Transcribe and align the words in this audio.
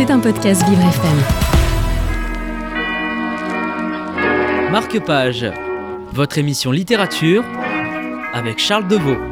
C'est 0.00 0.10
un 0.10 0.18
podcast 0.18 0.66
Vivre 0.66 0.80
FM. 0.80 1.18
Marque-page, 4.72 5.44
votre 6.10 6.38
émission 6.38 6.72
littérature 6.72 7.44
avec 8.32 8.58
Charles 8.58 8.88
Deveau. 8.88 9.29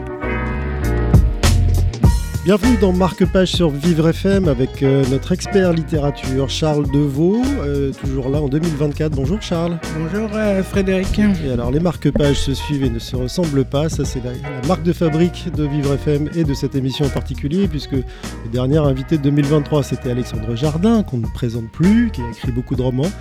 Bienvenue 2.49 2.79
dans 2.79 2.95
Marque-Page 2.95 3.53
sur 3.53 3.69
Vivre 3.69 4.09
FM 4.09 4.49
avec 4.49 4.83
euh, 4.83 5.05
notre 5.11 5.33
expert 5.33 5.75
littérature 5.75 6.49
Charles 6.49 6.91
Deveau, 6.91 7.43
euh, 7.61 7.93
toujours 7.93 8.31
là 8.31 8.41
en 8.41 8.49
2024. 8.49 9.13
Bonjour 9.13 9.43
Charles. 9.43 9.79
Bonjour 9.99 10.31
euh, 10.33 10.63
Frédéric. 10.63 11.19
Et 11.19 11.53
alors 11.53 11.71
les 11.71 11.79
marque-pages 11.79 12.41
se 12.41 12.55
suivent 12.55 12.85
et 12.85 12.89
ne 12.89 12.99
se 12.99 13.17
ressemblent 13.17 13.67
pas, 13.67 13.91
ça 13.91 14.07
c'est 14.07 14.25
la, 14.25 14.31
la 14.33 14.67
marque 14.67 14.83
de 14.83 14.95
fabrique 14.95 15.51
de 15.55 15.65
Vivre 15.65 15.93
FM 15.93 16.31
et 16.35 16.45
de 16.45 16.55
cette 16.55 16.75
émission 16.75 17.05
en 17.05 17.11
particulier 17.11 17.69
puisque 17.69 17.93
le 17.93 18.03
dernier 18.51 18.79
invité 18.79 19.19
de 19.19 19.25
2023 19.25 19.83
c'était 19.83 20.11
Alexandre 20.11 20.57
Jardin 20.57 21.03
qu'on 21.03 21.19
ne 21.19 21.27
présente 21.27 21.71
plus, 21.71 22.11
qui 22.11 22.23
a 22.23 22.31
écrit 22.31 22.53
beaucoup 22.53 22.77
de 22.77 22.83
romans. 22.83 23.13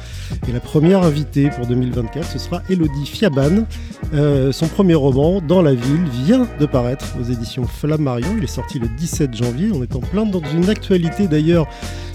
Et 0.48 0.54
la 0.54 0.62
première 0.62 1.04
invitée 1.04 1.50
pour 1.50 1.68
2024 1.68 2.26
ce 2.26 2.40
sera 2.40 2.62
Elodie 2.70 3.06
Fiaban. 3.06 3.66
Euh, 4.14 4.54
son 4.54 4.70
premier 4.70 4.96
roman, 4.96 5.42
Dans 5.42 5.62
la 5.62 5.74
ville, 5.74 6.06
vient 6.24 6.48
de 6.62 6.66
paraître 6.66 7.06
aux 7.20 7.26
éditions 7.26 7.66
Flammarion. 7.66 8.36
Il 8.38 8.46
est 8.46 8.48
sorti 8.48 8.80
le 8.80 8.88
17 8.88 9.17
janvier. 9.34 9.72
On 9.74 9.84
est 9.84 9.96
en 9.96 10.00
plein 10.00 10.26
dans 10.26 10.42
une 10.54 10.70
actualité 10.70 11.28
d'ailleurs, 11.28 11.68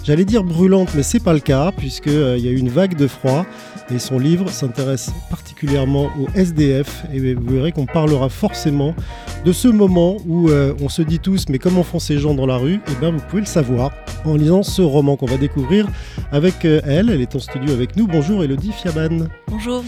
j'allais 0.05 0.25
dire 0.25 0.45
brûlante, 0.45 0.91
mais 0.95 1.03
c'est 1.03 1.23
pas 1.23 1.33
le 1.33 1.41
cas, 1.41 1.73
puisqu'il 1.77 2.13
euh, 2.13 2.39
y 2.39 2.49
a 2.49 2.51
eu 2.51 2.59
une 2.59 2.69
vague 2.69 2.97
de 2.97 3.07
froid. 3.07 3.45
Et 3.91 3.99
son 3.99 4.19
livre 4.19 4.49
s'intéresse 4.49 5.11
particulièrement 5.29 6.11
au 6.19 6.27
SDF. 6.35 7.05
Et 7.13 7.35
vous 7.35 7.55
verrez 7.55 7.73
qu'on 7.73 7.85
parlera 7.87 8.29
forcément 8.29 8.95
de 9.45 9.53
ce 9.53 9.69
moment 9.69 10.17
où 10.27 10.49
euh, 10.49 10.73
on 10.81 10.89
se 10.89 11.03
dit 11.03 11.19
tous, 11.19 11.47
mais 11.49 11.59
comment 11.59 11.83
font 11.83 11.99
ces 11.99 12.19
gens 12.19 12.35
dans 12.35 12.47
la 12.47 12.57
rue? 12.57 12.81
Et 12.91 12.95
bien, 13.01 13.11
vous 13.11 13.21
pouvez 13.29 13.43
le 13.43 13.47
savoir 13.47 13.91
en 14.25 14.37
lisant 14.37 14.63
ce 14.63 14.83
roman 14.83 15.17
qu'on 15.17 15.27
va 15.27 15.37
découvrir 15.37 15.89
avec 16.31 16.65
euh, 16.65 16.81
elle. 16.87 17.11
Elle 17.11 17.21
est 17.21 17.35
en 17.35 17.41
studio 17.41 17.73
avec 17.73 17.97
nous. 17.97 18.07
Bonjour 18.07 18.43
Elodie 18.43 18.73
Fiaban. 18.73 19.27
Bonjour. 19.49 19.85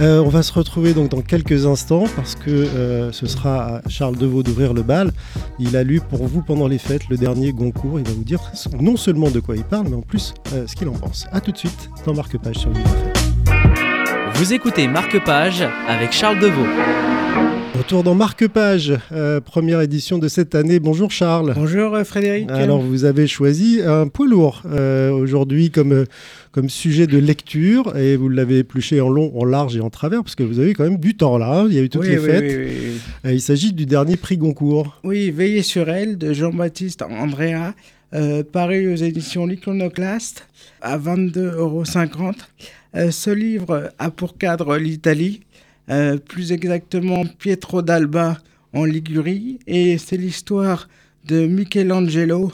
Euh, 0.00 0.20
on 0.20 0.28
va 0.28 0.42
se 0.42 0.52
retrouver 0.52 0.94
donc 0.94 1.10
dans 1.10 1.20
quelques 1.20 1.66
instants 1.66 2.04
parce 2.16 2.34
que 2.34 2.50
euh, 2.50 3.12
ce 3.12 3.26
sera 3.26 3.76
à 3.76 3.88
Charles 3.88 4.16
Deveau 4.16 4.42
d'ouvrir 4.42 4.72
le 4.72 4.82
bal. 4.82 5.12
Il 5.58 5.76
a 5.76 5.82
lu 5.82 6.00
pour 6.00 6.26
vous 6.26 6.42
pendant 6.42 6.68
les 6.68 6.78
fêtes 6.78 7.08
le 7.10 7.18
dernier 7.18 7.52
Goncourt. 7.52 7.98
Il 7.98 8.06
va 8.06 8.12
vous 8.12 8.24
dire 8.24 8.40
non 8.80 8.96
seulement 8.96 9.30
de 9.30 9.40
quoi 9.40 9.56
il 9.56 9.64
parle, 9.64 9.88
mais 9.88 9.96
en 9.96 10.00
plus 10.00 10.32
euh, 10.54 10.66
ce 10.66 10.74
qu'il 10.74 10.88
en 10.88 10.92
pense. 10.92 11.26
A 11.32 11.40
tout 11.40 11.52
de 11.52 11.58
suite 11.58 11.90
dans 12.06 12.14
Marque-Page 12.14 12.56
sur 12.56 12.70
Vivre. 12.70 12.90
Vous 14.34 14.54
écoutez 14.54 14.88
Marque-Page 14.88 15.62
avec 15.86 16.12
Charles 16.12 16.38
Deveau. 16.38 16.64
Retour 17.80 18.02
dans 18.02 18.14
Marque-Page, 18.14 18.92
euh, 19.10 19.40
première 19.40 19.80
édition 19.80 20.18
de 20.18 20.28
cette 20.28 20.54
année. 20.54 20.78
Bonjour 20.80 21.10
Charles. 21.10 21.54
Bonjour 21.56 21.94
euh, 21.94 22.04
Frédéric. 22.04 22.50
Alors 22.50 22.82
vous 22.82 23.04
avez 23.06 23.26
choisi 23.26 23.80
un 23.82 24.06
poids 24.06 24.26
lourd 24.26 24.62
euh, 24.66 25.10
aujourd'hui 25.10 25.70
comme, 25.70 26.04
comme 26.52 26.68
sujet 26.68 27.06
de 27.06 27.16
lecture 27.16 27.96
et 27.96 28.16
vous 28.16 28.28
l'avez 28.28 28.58
épluché 28.58 29.00
en 29.00 29.08
long, 29.08 29.32
en 29.34 29.46
large 29.46 29.76
et 29.76 29.80
en 29.80 29.88
travers 29.88 30.22
parce 30.22 30.34
que 30.34 30.42
vous 30.42 30.58
avez 30.58 30.74
quand 30.74 30.84
même 30.84 30.98
du 30.98 31.16
temps 31.16 31.38
là. 31.38 31.60
hein. 31.60 31.66
Il 31.70 31.74
y 31.74 31.78
a 31.78 31.82
eu 31.82 31.88
toutes 31.88 32.02
Oui, 32.02 32.08
les 32.10 32.18
oui, 32.18 32.26
fêtes. 32.26 32.58
oui, 33.24 33.32
il 33.32 33.40
s'agit 33.40 33.72
du 33.72 33.86
dernier 33.86 34.16
prix 34.16 34.36
Goncourt. 34.36 35.00
Oui, 35.02 35.30
Veillez 35.30 35.62
sur 35.62 35.88
elle 35.88 36.18
de 36.18 36.34
Jean-Baptiste 36.34 37.00
Andrea, 37.02 37.72
euh, 38.12 38.42
paru 38.42 38.92
aux 38.92 38.96
éditions 38.96 39.46
L'Iconoclaste 39.46 40.46
à 40.82 40.98
22,50 40.98 41.38
euros. 41.56 41.84
Ce 43.10 43.30
livre 43.30 43.90
a 43.98 44.10
pour 44.10 44.36
cadre 44.36 44.76
l'Italie, 44.76 45.40
euh, 45.90 46.16
plus 46.18 46.52
exactement 46.52 47.24
Pietro 47.38 47.82
d'Alba 47.82 48.38
en 48.72 48.84
Ligurie, 48.84 49.58
et 49.66 49.98
c'est 49.98 50.16
l'histoire 50.16 50.88
de 51.26 51.46
Michelangelo, 51.46 52.52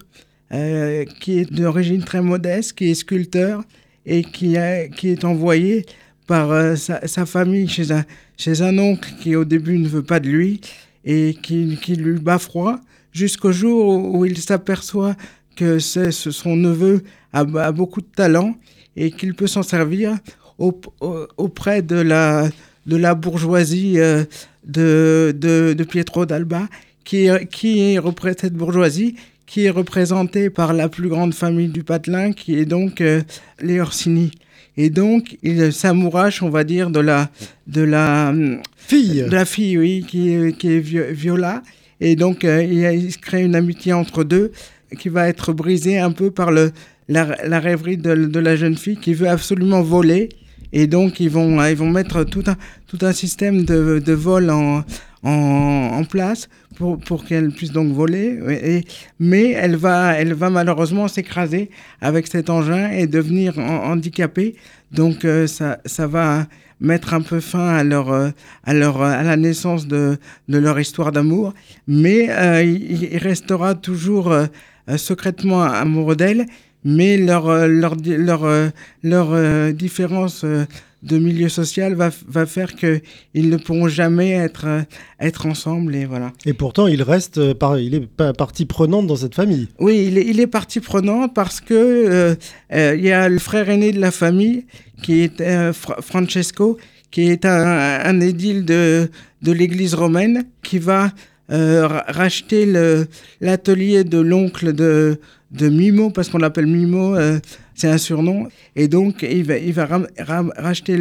euh, 0.53 1.05
qui 1.20 1.39
est 1.41 1.53
d'origine 1.53 2.03
très 2.03 2.23
modeste, 2.23 2.73
qui 2.73 2.91
est 2.91 2.95
sculpteur 2.95 3.62
et 4.07 4.23
qui, 4.23 4.55
est 4.57 5.25
envoyé 5.25 5.84
par 6.27 6.51
euh, 6.53 6.77
sa, 6.77 7.27
famille 7.27 7.69
chez 7.69 7.91
un, 7.92 8.05
chez 8.37 8.62
un 8.62 8.79
oncle 8.79 9.12
qui 9.20 9.37
au 9.37 9.45
début 9.45 9.79
ne 9.79 9.89
veut 9.89 10.02
pas 10.02 10.20
de 10.20 10.29
lui 10.29 10.61
et 11.05 11.36
qui, 11.42 11.64
lui 11.96 12.19
bat 12.19 12.39
froid 12.39 12.80
jusqu'au 13.13 13.52
jour 13.52 14.14
où, 14.14 14.25
il 14.25 14.39
s'aperçoit 14.39 15.17
que 15.57 15.79
c'est, 15.79 16.11
ce- 16.13 16.30
son 16.30 16.57
neveu 16.57 17.02
a, 17.33 17.45
beaucoup 17.73 18.01
de 18.01 18.07
talent 18.14 18.57
et 18.96 19.11
qu'il 19.11 19.35
peut 19.35 19.46
s'en 19.46 19.63
servir 19.63 20.17
au- 20.58 20.80
au- 21.01 21.27
auprès 21.36 21.83
de 21.83 21.96
la, 21.96 22.48
de 22.86 22.97
la 22.97 23.14
bourgeoisie 23.14 23.95
euh, 23.98 24.24
de, 24.67 25.35
de, 25.36 25.74
de 25.77 25.85
Pietro 25.85 26.27
d'Alba, 26.27 26.69
qui, 27.05 27.27
est- 27.27 27.47
qui 27.47 27.80
est 27.80 28.01
cette 28.41 28.55
bourgeoisie 28.55 29.17
qui 29.47 29.64
est 29.67 29.70
représentée 29.70 30.51
par 30.51 30.73
la 30.73 30.89
plus 30.89 31.08
grande 31.08 31.33
famille 31.33 31.69
du 31.69 31.85
patelin, 31.85 32.33
qui 32.33 32.58
est 32.58 32.64
donc 32.64 33.01
euh, 33.01 33.23
les 33.61 33.80
Orsini. 33.80 34.33
Et 34.77 34.91
donc, 34.91 35.39
il 35.42 35.73
s'amourache, 35.73 36.42
on 36.42 36.51
va 36.51 36.64
dire, 36.64 36.91
de 36.91 36.98
la, 37.01 37.30
de 37.67 37.83
la, 37.83 38.30
hum, 38.30 38.58
Fille 38.77 39.23
de 39.25 39.30
la 39.35 39.45
fille, 39.45 39.79
oui, 39.79 40.05
qui 40.07 40.30
est, 40.30 40.57
qui 40.57 40.73
est 40.73 40.80
Vi- 40.80 41.13
Viola. 41.13 41.63
Et 42.01 42.14
donc, 42.17 42.45
euh, 42.45 42.63
il, 42.63 42.75
y 42.75 42.86
a- 42.86 42.92
il 42.92 43.11
se 43.13 43.19
crée 43.19 43.42
une 43.42 43.55
amitié 43.55 43.92
entre 43.92 44.23
deux 44.25 44.52
qui 44.98 45.08
va 45.08 45.29
être 45.29 45.52
brisée 45.52 45.98
un 45.98 46.11
peu 46.13 46.30
par 46.30 46.51
le, 46.52 46.73
la, 47.08 47.36
la 47.46 47.58
rêverie 47.61 47.96
de, 47.96 48.14
de 48.14 48.39
la 48.41 48.55
jeune 48.57 48.77
fille 48.77 48.96
qui 48.96 49.14
veut 49.14 49.29
absolument 49.29 49.83
voler. 49.83 50.29
Et 50.72 50.86
donc, 50.86 51.20
ils 51.20 51.30
vont, 51.30 51.64
ils 51.64 51.77
vont 51.77 51.90
mettre 51.90 52.24
tout 52.24 52.44
un, 52.46 52.56
tout 52.86 52.98
un 53.02 53.12
système 53.12 53.64
de, 53.64 54.02
de 54.04 54.12
vol 54.12 54.50
en, 54.50 54.84
en, 55.22 55.30
en 56.00 56.04
place 56.04 56.48
pour, 56.77 56.98
pour 56.98 57.24
qu'elle 57.24 57.50
puisse 57.50 57.72
donc 57.72 57.92
voler. 57.92 58.84
Mais 59.18 59.50
elle 59.50 59.77
va, 59.77 60.14
elle 60.14 60.34
va 60.34 60.50
malheureusement 60.50 61.08
s'écraser 61.08 61.70
avec 62.00 62.27
cet 62.27 62.50
engin 62.50 62.90
et 62.90 63.06
devenir 63.06 63.58
en- 63.58 63.90
handicapée. 63.92 64.56
Donc, 64.92 65.24
euh, 65.24 65.46
ça, 65.46 65.78
ça 65.86 66.06
va 66.06 66.46
mettre 66.80 67.14
un 67.14 67.22
peu 67.22 67.40
fin 67.40 67.68
à 67.68 67.83
leur, 67.84 68.12
euh, 68.12 68.28
à 68.64 68.74
leur, 68.74 69.00
à 69.02 69.22
la 69.22 69.36
naissance 69.36 69.86
de, 69.86 70.18
de 70.48 70.58
leur 70.58 70.78
histoire 70.78 71.10
d'amour. 71.12 71.54
Mais 71.88 72.28
euh, 72.30 72.62
il, 72.62 73.16
restera 73.16 73.74
toujours 73.74 74.33
secrètement 74.96 75.62
amoureux 75.64 76.14
d'elle. 76.16 76.46
Mais 76.89 77.17
leur, 77.17 77.48
euh, 77.48 77.67
leur, 77.67 77.97
leur, 78.07 78.45
euh, 78.45 78.69
leur 79.02 79.29
euh, 79.33 79.73
différence 79.73 80.45
de 81.02 81.19
milieu 81.19 81.48
social 81.48 81.95
va, 81.95 82.11
va 82.29 82.47
faire 82.47 82.74
qu'ils 82.74 83.48
ne 83.51 83.57
pourront 83.57 83.86
jamais 83.89 84.30
être, 84.30 84.67
être 85.20 85.46
ensemble. 85.46 85.95
Et 85.95 86.05
voilà. 86.05 86.33
Et 86.46 86.52
pourtant, 86.52 86.86
il 86.86 87.02
reste, 87.02 87.52
par- 87.55 87.79
il 87.79 87.95
est 87.95 88.07
pa- 88.07 88.33
partie 88.33 88.67
prenante 88.67 89.07
dans 89.07 89.17
cette 89.17 89.35
famille. 89.35 89.69
Oui, 89.79 90.07
il 90.08 90.17
est, 90.19 90.27
il 90.27 90.39
est 90.41 90.46
partie 90.46 90.80
prenante 90.80 91.35
parce 91.35 91.61
que 91.61 91.75
euh, 91.75 92.35
euh, 92.73 92.95
il 92.96 93.05
y 93.05 93.13
a 93.13 93.29
le 93.29 93.39
frère 93.39 93.69
aîné 93.69 93.92
de 93.92 94.01
la 94.01 94.11
famille 94.11 94.64
qui 95.02 95.20
est 95.23 95.41
euh, 95.41 95.73
Fra- 95.73 96.01
Francesco, 96.01 96.79
qui 97.11 97.29
est 97.30 97.45
un, 97.45 98.01
un 98.05 98.20
édile 98.20 98.64
de, 98.64 99.08
de 99.42 99.52
l'Église 99.52 99.95
romaine, 99.95 100.45
qui 100.63 100.79
va 100.79 101.13
racheter 101.48 102.67
le- 102.67 103.07
l'atelier 103.40 104.05
de 104.05 104.18
l'oncle 104.18 104.73
de, 104.73 105.18
de 105.52 105.68
Mimo, 105.68 106.11
parce 106.11 106.29
qu'on 106.29 106.39
l'appelle 106.39 106.67
Mimo, 106.67 107.14
euh, 107.17 107.39
c'est 107.77 107.89
un 107.89 107.98
surnom, 107.98 108.48
et 108.75 108.89
donc 108.89 109.23
il 109.23 109.45
va, 109.45 109.59
il 109.59 109.73
va 109.75 109.85
ram- 109.87 110.07
ram- 110.19 110.53
racheter 110.57 110.97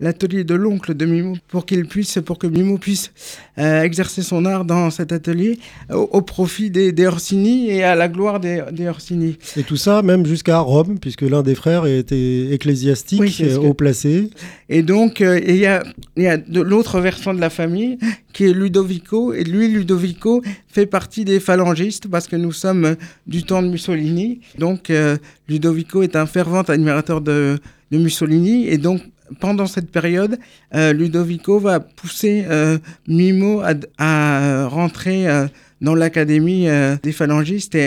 l'atelier 0.00 0.44
de 0.44 0.54
l'oncle 0.54 0.94
de 0.94 1.06
Mimo 1.06 1.34
pour 1.48 1.64
qu'il 1.66 1.86
puisse, 1.86 2.18
pour 2.24 2.38
que 2.38 2.46
Mimo 2.46 2.76
puisse 2.78 3.10
euh, 3.58 3.82
exercer 3.82 4.22
son 4.22 4.44
art 4.44 4.64
dans 4.66 4.90
cet 4.90 5.12
atelier 5.12 5.58
au, 5.90 6.08
au 6.12 6.22
profit 6.22 6.70
des, 6.70 6.92
des 6.92 7.06
Orsini 7.06 7.70
et 7.70 7.82
à 7.84 7.94
la 7.94 8.08
gloire 8.08 8.38
des, 8.38 8.62
des 8.70 8.86
Orsini. 8.88 9.38
Et 9.56 9.62
tout 9.62 9.76
ça, 9.76 10.02
même 10.02 10.26
jusqu'à 10.26 10.58
Rome, 10.58 10.98
puisque 11.00 11.22
l'un 11.22 11.42
des 11.42 11.54
frères 11.54 11.86
était 11.86 12.48
ecclésiastique, 12.52 13.20
Oui, 13.20 13.34
que- 13.36 13.56
haut 13.56 13.74
placé. 13.74 14.30
Et 14.68 14.82
donc, 14.82 15.20
euh, 15.22 15.40
il 15.46 15.56
y 15.56 15.66
a, 15.66 15.82
y 16.16 16.28
l'autre 16.52 17.00
versant 17.00 17.32
de 17.34 17.40
la 17.40 17.50
famille 17.50 17.98
qui 18.32 18.44
est 18.44 18.52
Ludovico. 18.52 19.32
Et 19.32 19.42
lui, 19.44 19.68
Ludovico, 19.68 20.42
fait 20.68 20.86
partie 20.86 21.24
des 21.24 21.40
phalangistes 21.40 22.06
parce 22.08 22.28
que 22.28 22.36
nous 22.36 22.52
sommes 22.52 22.94
du 23.26 23.42
temps 23.42 23.62
de 23.62 23.68
Mussolini. 23.68 24.40
Donc, 24.58 24.90
euh, 24.90 25.16
Ludovico 25.48 26.02
est 26.02 26.09
un 26.16 26.26
fervent 26.26 26.62
admirateur 26.62 27.20
de, 27.20 27.58
Mussolini. 27.92 28.68
Et 28.68 28.78
donc, 28.78 29.02
pendant 29.40 29.66
cette 29.66 29.90
période, 29.90 30.38
euh, 30.74 30.92
Ludovico 30.92 31.58
va 31.58 31.80
pousser 31.80 32.44
euh, 32.48 32.78
Mimo 33.08 33.62
à, 33.98 34.66
rentrer 34.66 35.28
euh, 35.28 35.46
dans 35.80 35.94
l'académie 35.94 36.66
des 37.02 37.12
phalangistes 37.12 37.74
et, 37.74 37.78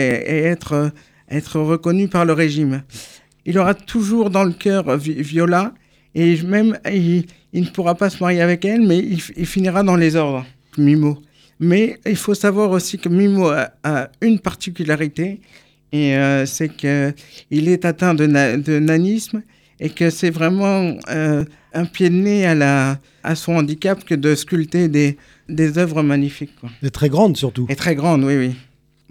être, 0.44 0.90
être 1.30 1.60
reconnu 1.60 2.08
par 2.08 2.24
le 2.24 2.32
régime. 2.32 2.82
Il 3.46 3.58
aura 3.58 3.74
toujours 3.74 4.30
dans 4.30 4.44
le 4.44 4.52
cœur 4.52 4.96
Vi- 4.96 5.22
Viola 5.22 5.72
et 6.14 6.40
même 6.42 6.78
il, 6.90 7.24
ne 7.52 7.66
pourra 7.66 7.94
pas 7.94 8.10
se 8.10 8.22
marier 8.22 8.40
avec 8.40 8.64
elle, 8.64 8.86
mais 8.86 8.98
il, 8.98 9.46
finira 9.46 9.82
dans 9.82 9.96
les 9.96 10.16
ordres, 10.16 10.44
Mimo. 10.76 11.18
Mais 11.60 11.98
il 12.04 12.16
faut 12.16 12.34
savoir 12.34 12.70
aussi 12.70 12.98
que 12.98 13.08
Mimo 13.08 13.48
a 13.48 14.08
une 14.20 14.40
particularité, 14.40 15.40
et 15.94 16.16
euh, 16.16 16.44
c'est 16.44 16.70
qu'il 16.74 17.68
est 17.68 17.84
atteint 17.84 18.14
de, 18.14 18.26
na- 18.26 18.56
de 18.56 18.80
nanisme 18.80 19.42
et 19.78 19.90
que 19.90 20.10
c'est 20.10 20.30
vraiment 20.30 20.96
euh, 21.08 21.44
un 21.72 21.84
pied 21.84 22.10
de 22.10 22.16
nez 22.16 22.44
à, 22.46 22.54
la, 22.56 22.98
à 23.22 23.34
son 23.36 23.52
handicap 23.54 24.04
que 24.04 24.16
de 24.16 24.34
sculpter 24.34 24.88
des, 24.88 25.16
des 25.48 25.78
œuvres 25.78 26.02
magnifiques. 26.02 26.54
Quoi. 26.60 26.70
Et 26.82 26.90
très 26.90 27.08
grande 27.08 27.36
surtout. 27.36 27.66
Et 27.68 27.76
très 27.76 27.94
grande, 27.94 28.24
oui, 28.24 28.36
oui. 28.36 28.50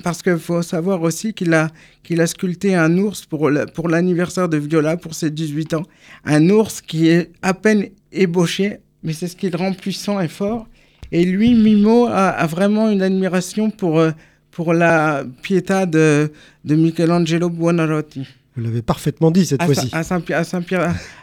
parce 0.04 0.22
qu'il 0.22 0.38
faut 0.38 0.62
savoir 0.62 1.02
aussi 1.02 1.34
qu'il 1.34 1.54
a, 1.54 1.70
qu'il 2.04 2.20
a 2.20 2.28
sculpté 2.28 2.76
un 2.76 2.98
ours 2.98 3.26
pour, 3.26 3.50
pour 3.74 3.88
l'anniversaire 3.88 4.50
de 4.50 4.58
Viola, 4.58 4.98
pour 4.98 5.14
ses 5.14 5.32
18 5.32 5.76
ans. 5.76 5.84
Un 6.26 6.50
ours 6.50 6.82
qui 6.82 7.08
est 7.08 7.32
à 7.42 7.54
peine 7.54 7.88
ébauché, 8.12 8.80
mais 9.04 9.14
c'est 9.14 9.28
ce 9.30 9.38
qui 9.38 9.50
le 9.50 9.58
rend 9.58 9.72
puissant 9.74 10.20
et 10.20 10.28
fort. 10.28 10.68
Et 11.14 11.24
lui, 11.26 11.54
Mimo, 11.54 12.08
a, 12.10 12.46
vraiment 12.48 12.90
une 12.90 13.02
admiration 13.04 13.70
pour, 13.70 14.00
euh, 14.00 14.12
pour 14.56 14.74
la 14.74 15.24
Pietà 15.42 15.86
de, 15.86 16.32
de 16.64 16.76
Michelangelo 16.76 17.50
Buonarroti. 17.50 18.28
Vous 18.56 18.64
l'avez 18.64 18.82
parfaitement 18.82 19.32
dit 19.32 19.46
cette 19.46 19.64
fois-ci. 19.64 19.90
À, 19.92 20.00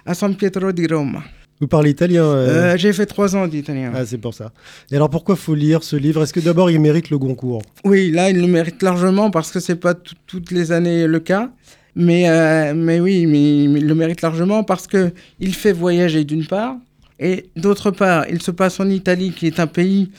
à 0.06 0.14
San 0.14 0.34
Pietro 0.34 0.72
di 0.72 0.86
Roma. 0.86 1.22
Vous 1.60 1.68
parlez 1.68 1.90
italien 1.90 2.24
euh... 2.24 2.72
Euh, 2.72 2.76
J'ai 2.76 2.92
fait 2.92 3.06
trois 3.06 3.36
ans 3.36 3.46
d'italien. 3.46 3.92
Ah, 3.94 4.06
c'est 4.06 4.18
pour 4.18 4.32
ça. 4.32 4.50
Et 4.90 4.96
alors, 4.96 5.10
pourquoi 5.10 5.36
faut 5.36 5.54
lire 5.54 5.82
ce 5.84 5.94
livre? 5.94 6.22
Est-ce 6.22 6.32
que 6.32 6.40
d'abord, 6.40 6.70
il 6.70 6.80
mérite 6.80 7.10
le 7.10 7.18
Goncourt? 7.18 7.62
Oui, 7.84 8.10
là, 8.10 8.30
il 8.30 8.40
le 8.40 8.46
mérite 8.46 8.82
largement 8.82 9.30
parce 9.30 9.52
que 9.52 9.60
c'est 9.60 9.76
pas 9.76 9.94
toutes 10.26 10.50
les 10.50 10.72
années 10.72 11.06
le 11.06 11.20
cas. 11.20 11.50
Mais, 11.94 12.28
euh, 12.28 12.72
mais 12.74 12.98
oui, 12.98 13.26
mais, 13.26 13.64
il 13.64 13.86
le 13.86 13.94
mérite 13.94 14.22
largement 14.22 14.64
parce 14.64 14.86
que 14.86 15.12
il 15.38 15.54
fait 15.54 15.72
voyager 15.72 16.24
d'une 16.24 16.46
part, 16.46 16.76
et 17.18 17.50
d'autre 17.56 17.90
part, 17.90 18.26
il 18.30 18.40
se 18.40 18.52
passe 18.52 18.80
en 18.80 18.88
Italie, 18.88 19.32
qui 19.32 19.46
est 19.46 19.60
un 19.60 19.66
pays 19.66 20.10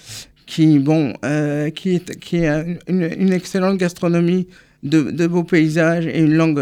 qui, 0.45 0.79
bon, 0.79 1.13
euh, 1.23 1.69
qui, 1.69 1.95
est, 1.95 2.19
qui 2.19 2.45
a 2.45 2.63
une, 2.87 3.03
une, 3.03 3.33
excellente 3.33 3.77
gastronomie, 3.77 4.47
de, 4.83 5.11
de, 5.11 5.27
beaux 5.27 5.43
paysages 5.43 6.07
et 6.07 6.19
une 6.19 6.33
langue, 6.33 6.59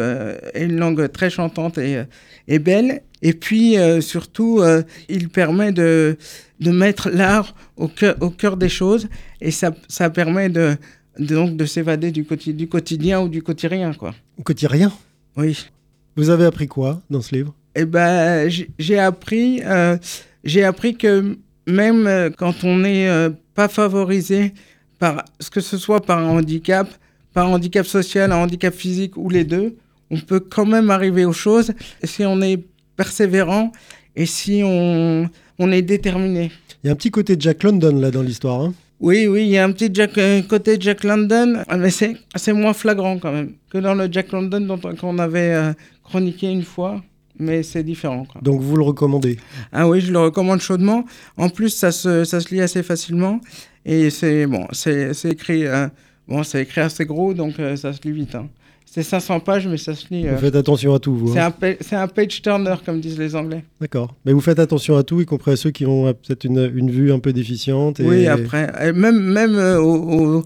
et 0.54 0.64
une 0.64 0.78
langue 0.78 1.12
très 1.12 1.30
chantante 1.30 1.78
et, 1.78 2.04
et 2.48 2.60
belle. 2.60 3.02
Et 3.22 3.34
puis, 3.34 3.78
euh, 3.78 4.02
surtout, 4.02 4.60
euh, 4.60 4.82
il 5.10 5.30
permet 5.30 5.72
de, 5.72 6.18
de 6.60 6.72
mettre 6.72 7.10
l'art 7.10 7.56
au 7.76 7.88
cœur, 7.88 8.16
au 8.22 8.30
cœur 8.30 8.58
des 8.58 8.70
choses 8.70 9.08
et 9.42 9.52
ça, 9.52 9.74
ça 9.88 10.10
permet 10.10 10.50
de, 10.50 10.76
donc 11.18 11.58
de 11.58 11.66
s'évader 11.66 12.12
du, 12.12 12.26
du 12.54 12.68
quotidien 12.68 13.22
ou 13.22 13.30
du 13.30 13.42
quotidien. 13.42 13.94
Quoi. 13.94 14.14
Quotidien? 14.44 14.92
Oui. 15.36 15.68
Vous 16.16 16.30
avez 16.30 16.46
appris 16.46 16.68
quoi 16.68 17.02
dans 17.10 17.22
ce 17.22 17.36
livre? 17.36 17.54
Eh 17.76 17.86
ben, 17.86 18.50
j'ai 18.78 19.00
appris, 19.00 19.62
euh, 19.64 19.98
j'ai 20.44 20.64
appris 20.64 20.96
que 20.96 21.38
même 21.68 22.32
quand 22.38 22.64
on 22.64 22.80
n'est 22.80 23.30
pas 23.60 23.68
favorisé 23.68 24.54
par 25.00 25.26
ce 25.42 25.50
que 25.50 25.60
ce 25.60 25.78
soit 25.78 26.00
par 26.00 26.20
un 26.20 26.30
handicap, 26.30 26.88
par 27.34 27.46
un 27.46 27.56
handicap 27.56 27.86
social, 27.86 28.32
un 28.32 28.38
handicap 28.38 28.74
physique 28.74 29.18
ou 29.18 29.28
les 29.30 29.44
deux, 29.44 29.76
on 30.10 30.18
peut 30.18 30.40
quand 30.40 30.66
même 30.66 30.90
arriver 30.90 31.26
aux 31.26 31.34
choses 31.34 31.74
si 32.06 32.24
on 32.24 32.42
est 32.42 32.64
persévérant 32.96 33.74
et 34.16 34.26
si 34.26 34.62
on, 34.64 35.30
on 35.58 35.72
est 35.74 35.82
déterminé. 35.82 36.54
Il 36.82 36.88
y 36.88 36.90
a 36.90 36.94
un 36.94 36.96
petit 36.96 37.12
côté 37.12 37.36
Jack 37.38 37.64
London 37.64 38.00
là 38.00 38.12
dans 38.12 38.22
l'histoire. 38.22 38.62
Hein 38.62 38.74
oui, 39.02 39.28
oui, 39.28 39.42
il 39.42 39.50
y 39.50 39.58
a 39.58 39.66
un 39.66 39.74
petit 39.74 39.90
Jack, 39.94 40.18
euh, 40.18 40.42
côté 40.44 40.78
Jack 40.80 41.04
London, 41.04 41.62
mais 41.78 41.90
c'est 41.90 42.54
moins 42.54 42.72
flagrant 42.72 43.20
quand 43.20 43.34
même 43.34 43.56
que 43.70 43.78
dans 43.78 43.94
le 43.94 44.08
Jack 44.10 44.32
London 44.32 44.80
qu'on 44.98 45.20
avait 45.20 45.54
euh, 45.54 45.74
chroniqué 46.06 46.50
une 46.50 46.64
fois. 46.64 47.04
Mais 47.40 47.64
c'est 47.64 47.84
différent. 47.84 48.26
Quoi. 48.26 48.42
Donc 48.42 48.62
vous 48.62 48.76
le 48.76 48.84
recommandez? 48.84 49.38
Ah 49.72 49.88
oui, 49.88 50.02
je 50.02 50.12
le 50.12 50.20
recommande 50.20 50.60
chaudement. 50.60 51.06
En 51.38 51.50
plus, 51.50 51.70
ça 51.70 51.92
se, 51.92 52.24
ça 52.24 52.40
se 52.40 52.54
lit 52.54 52.62
assez 52.62 52.84
facilement. 52.84 53.40
Et 53.86 54.10
c'est 54.10 54.46
bon, 54.46 54.68
c'est 54.72 55.14
écrit, 55.26 55.66
euh, 55.66 55.88
bon, 56.28 56.44
c'est 56.44 56.62
écrit 56.64 56.82
assez 56.82 57.06
gros, 57.06 57.34
donc 57.34 57.56
ça 57.76 57.94
se 57.94 58.02
lit 58.04 58.12
vite. 58.12 58.36
Hein. 58.36 58.50
C'est 58.92 59.04
500 59.04 59.42
pages, 59.42 59.68
mais 59.68 59.78
ça 59.78 59.94
se 59.94 60.08
lit. 60.10 60.24
Vous 60.24 60.30
euh, 60.30 60.38
faites 60.38 60.56
attention 60.56 60.96
à 60.96 61.00
tout, 61.00 61.16
vous. 61.16 61.38
Hein. 61.38 61.52
C'est 61.80 61.96
un, 61.96 62.08
page 62.08 62.42
turner, 62.42 62.74
comme 62.84 63.00
disent 63.00 63.20
les 63.20 63.36
Anglais. 63.36 63.64
D'accord. 63.80 64.16
Mais 64.26 64.34
vous 64.34 64.42
faites 64.42 64.58
attention 64.58 64.98
à 64.98 65.04
tout, 65.04 65.22
y 65.22 65.26
compris 65.26 65.52
à 65.52 65.56
ceux 65.58 65.70
qui 65.70 65.86
ont 65.86 66.08
euh, 66.08 66.14
peut-être 66.14 66.44
une, 66.44 66.72
une, 66.74 66.90
vue 66.90 67.14
un 67.14 67.20
peu 67.20 67.32
déficiente. 67.32 68.02
Oui, 68.04 68.26
après. 68.26 68.92
même 68.94 69.20
même 69.20 69.56
euh, 69.56 69.80
au, 69.80 70.44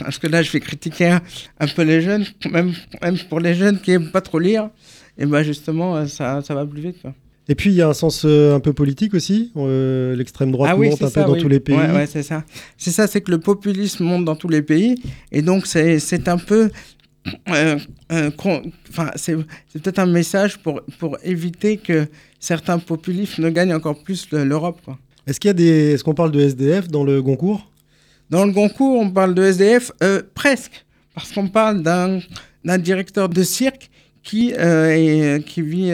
Parce 0.00 0.18
que 0.18 0.26
là, 0.26 0.42
je 0.42 0.52
vais 0.52 0.60
critiquer 0.60 1.16
un, 1.58 1.66
peu 1.66 1.82
les 1.82 2.02
jeunes, 2.02 2.26
même, 2.50 2.74
même 3.00 3.16
pour 3.30 3.40
les 3.40 3.54
jeunes 3.54 3.80
qui 3.80 3.92
n'aiment 3.92 4.10
pas 4.10 4.20
trop 4.20 4.38
lire. 4.38 4.68
Et 5.18 5.26
bien, 5.26 5.42
justement, 5.42 6.06
ça, 6.06 6.40
ça 6.42 6.54
va 6.54 6.64
plus 6.64 6.80
vite. 6.80 7.02
Quoi. 7.02 7.12
Et 7.50 7.54
puis 7.54 7.70
il 7.70 7.76
y 7.76 7.82
a 7.82 7.88
un 7.88 7.94
sens 7.94 8.24
un 8.24 8.60
peu 8.60 8.72
politique 8.72 9.14
aussi. 9.14 9.52
L'extrême 9.56 10.52
droite 10.52 10.70
ah 10.72 10.76
monte 10.76 11.02
un 11.02 11.10
peu 11.10 11.20
dans 11.22 11.36
tous 11.36 11.48
les 11.48 11.60
pays. 11.60 11.76
Oui, 11.76 11.94
ouais, 11.94 12.06
c'est 12.06 12.22
ça. 12.22 12.44
C'est 12.76 12.90
ça, 12.90 13.06
c'est 13.06 13.22
que 13.22 13.30
le 13.30 13.40
populisme 13.40 14.04
monte 14.04 14.26
dans 14.26 14.36
tous 14.36 14.48
les 14.48 14.62
pays. 14.62 15.02
Et 15.32 15.40
donc 15.40 15.66
c'est 15.66 16.28
un 16.28 16.36
peu 16.36 16.70
euh, 17.48 17.78
euh, 18.12 18.30
enfin, 18.90 19.10
c'est 19.16 19.36
peut-être 19.36 19.98
un 19.98 20.06
message 20.06 20.58
pour, 20.58 20.80
pour 20.98 21.18
éviter 21.22 21.76
que 21.76 22.06
certains 22.38 22.78
populistes 22.78 23.38
ne 23.38 23.50
gagnent 23.50 23.74
encore 23.74 24.02
plus 24.02 24.30
l'Europe. 24.32 24.80
Est-ce 25.26 25.40
qu'il 25.40 25.48
y 25.48 25.50
a 25.50 25.54
des, 25.54 25.92
est-ce 25.92 26.04
qu'on 26.04 26.14
parle 26.14 26.32
de 26.32 26.40
SDF 26.40 26.88
dans 26.88 27.04
le 27.04 27.20
Goncourt? 27.22 27.70
Dans 28.30 28.44
le 28.44 28.52
Goncourt, 28.52 29.00
on 29.00 29.10
parle 29.10 29.34
de 29.34 29.42
SDF 29.42 29.92
euh, 30.02 30.22
presque, 30.34 30.84
parce 31.14 31.32
qu'on 31.32 31.48
parle 31.48 31.82
d'un 31.82 32.78
directeur 32.78 33.28
de 33.28 33.42
cirque 33.42 33.90
qui, 34.22 34.50
est, 34.50 35.44
qui 35.44 35.62
vit 35.62 35.92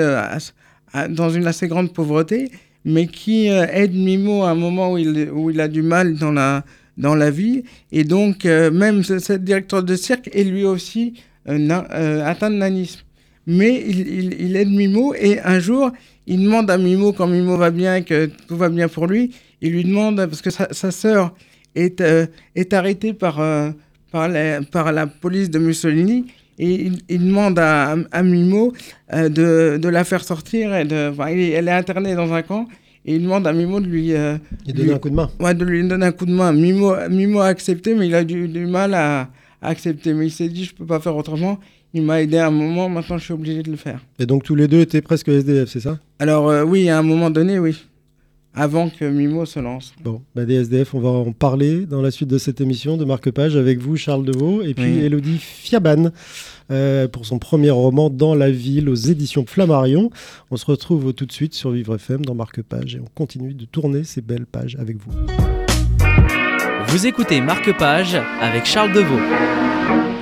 dans 1.10 1.30
une 1.30 1.46
assez 1.46 1.68
grande 1.68 1.92
pauvreté, 1.92 2.50
mais 2.84 3.06
qui 3.06 3.46
aide 3.46 3.94
Mimo 3.94 4.42
à 4.42 4.50
un 4.50 4.54
moment 4.54 4.92
où 4.92 4.98
il, 4.98 5.30
où 5.30 5.50
il 5.50 5.60
a 5.60 5.68
du 5.68 5.82
mal 5.82 6.16
dans 6.16 6.32
la 6.32 6.64
dans 6.96 7.14
la 7.14 7.30
vie. 7.30 7.64
Et 7.92 8.04
donc, 8.04 8.46
euh, 8.46 8.70
même 8.70 9.02
ce, 9.02 9.32
directeur 9.34 9.82
de 9.82 9.96
cirque 9.96 10.30
est 10.32 10.44
lui 10.44 10.64
aussi 10.64 11.14
euh, 11.48 11.58
euh, 11.70 12.24
atteint 12.24 12.50
de 12.50 12.56
nanisme. 12.56 13.00
Mais 13.46 13.82
il, 13.86 14.40
il, 14.40 14.56
aide 14.56 14.70
Mimo 14.70 15.14
et 15.14 15.40
un 15.40 15.58
jour, 15.58 15.92
il 16.26 16.42
demande 16.42 16.70
à 16.70 16.78
Mimo, 16.78 17.12
quand 17.12 17.26
Mimo 17.26 17.56
va 17.56 17.70
bien 17.70 17.96
et 17.96 18.04
que 18.04 18.30
tout 18.48 18.56
va 18.56 18.70
bien 18.70 18.88
pour 18.88 19.06
lui, 19.06 19.32
il 19.60 19.72
lui 19.72 19.84
demande, 19.84 20.16
parce 20.16 20.40
que 20.40 20.50
sa, 20.50 20.72
sa 20.72 20.90
sœur 20.90 21.34
est, 21.74 22.02
est 22.54 22.72
arrêtée 22.72 23.12
par, 23.12 23.36
par, 24.10 24.28
la, 24.28 24.62
par 24.62 24.92
la 24.92 25.06
police 25.06 25.50
de 25.50 25.58
Mussolini, 25.58 26.24
et 26.58 26.90
il, 27.08 27.26
demande 27.26 27.58
à, 27.58 27.96
à 28.12 28.22
Mimo 28.22 28.72
de, 29.12 29.76
de, 29.76 29.88
la 29.88 30.04
faire 30.04 30.24
sortir. 30.24 30.74
Et 30.74 30.84
de, 30.84 31.12
elle 31.28 31.68
est 31.68 31.72
internée 31.72 32.14
dans 32.14 32.32
un 32.32 32.42
camp 32.42 32.66
et 33.06 33.16
il 33.16 33.22
demande 33.22 33.46
à 33.46 33.52
Mimo 33.52 33.80
de 33.80 33.86
lui, 33.86 34.14
euh, 34.14 34.38
donner 34.66 34.94
un 34.94 34.98
coup 34.98 35.10
de 35.10 35.14
main. 35.14 35.30
Ouais, 35.38 35.54
de 35.54 35.64
lui 35.64 35.86
donner 35.86 36.06
un 36.06 36.12
coup 36.12 36.24
de 36.24 36.32
main. 36.32 36.52
Mimo, 36.52 36.94
Mimo 37.10 37.40
a 37.40 37.46
accepté, 37.46 37.94
mais 37.94 38.06
il 38.06 38.14
a 38.14 38.24
du, 38.24 38.48
du 38.48 38.66
mal 38.66 38.94
à, 38.94 39.28
accepter. 39.60 40.14
Mais 40.14 40.26
il 40.26 40.30
s'est 40.30 40.48
dit, 40.48 40.64
je 40.64 40.74
peux 40.74 40.86
pas 40.86 41.00
faire 41.00 41.14
autrement. 41.16 41.58
Il 41.92 42.02
m'a 42.02 42.22
aidé 42.22 42.38
à 42.38 42.46
un 42.46 42.50
moment, 42.50 42.88
maintenant 42.88 43.18
je 43.18 43.24
suis 43.24 43.34
obligé 43.34 43.62
de 43.62 43.70
le 43.70 43.76
faire. 43.76 44.00
Et 44.18 44.26
donc 44.26 44.42
tous 44.42 44.54
les 44.54 44.66
deux 44.66 44.80
étaient 44.80 45.02
presque 45.02 45.28
SDF, 45.28 45.68
c'est 45.68 45.80
ça? 45.80 45.98
Alors 46.18 46.48
euh, 46.48 46.64
oui, 46.64 46.88
à 46.88 46.98
un 46.98 47.02
moment 47.02 47.30
donné, 47.30 47.58
oui. 47.58 47.84
Avant 48.56 48.88
que 48.88 49.04
Mimo 49.04 49.46
se 49.46 49.58
lance. 49.58 49.92
Bon, 50.04 50.22
bah, 50.36 50.44
des 50.44 50.54
SDF, 50.54 50.94
on 50.94 51.00
va 51.00 51.08
en 51.08 51.32
parler 51.32 51.86
dans 51.86 52.00
la 52.00 52.12
suite 52.12 52.28
de 52.28 52.38
cette 52.38 52.60
émission 52.60 52.96
de 52.96 53.04
Marque 53.04 53.30
Page 53.32 53.56
avec 53.56 53.80
vous, 53.80 53.96
Charles 53.96 54.24
Deveau, 54.24 54.62
et 54.62 54.74
puis 54.74 54.98
Elodie 54.98 55.38
Fiaban. 55.38 56.12
Euh, 56.70 57.08
pour 57.08 57.26
son 57.26 57.38
premier 57.38 57.70
roman 57.70 58.08
Dans 58.08 58.34
la 58.34 58.50
ville 58.50 58.88
aux 58.88 58.94
éditions 58.94 59.44
Flammarion. 59.46 60.08
On 60.50 60.56
se 60.56 60.64
retrouve 60.64 61.12
tout 61.12 61.26
de 61.26 61.32
suite 61.32 61.52
sur 61.52 61.70
Vivre 61.70 61.96
FM 61.96 62.24
dans 62.24 62.34
Marque 62.34 62.62
Page 62.62 62.94
et 62.96 63.00
on 63.00 63.08
continue 63.14 63.52
de 63.52 63.66
tourner 63.66 64.02
ces 64.02 64.22
belles 64.22 64.46
pages 64.46 64.76
avec 64.80 64.96
vous. 64.96 65.12
Vous 66.86 67.06
écoutez 67.06 67.42
Marque 67.42 67.76
Page 67.76 68.16
avec 68.40 68.64
Charles 68.64 68.92
Deveau. 68.92 69.18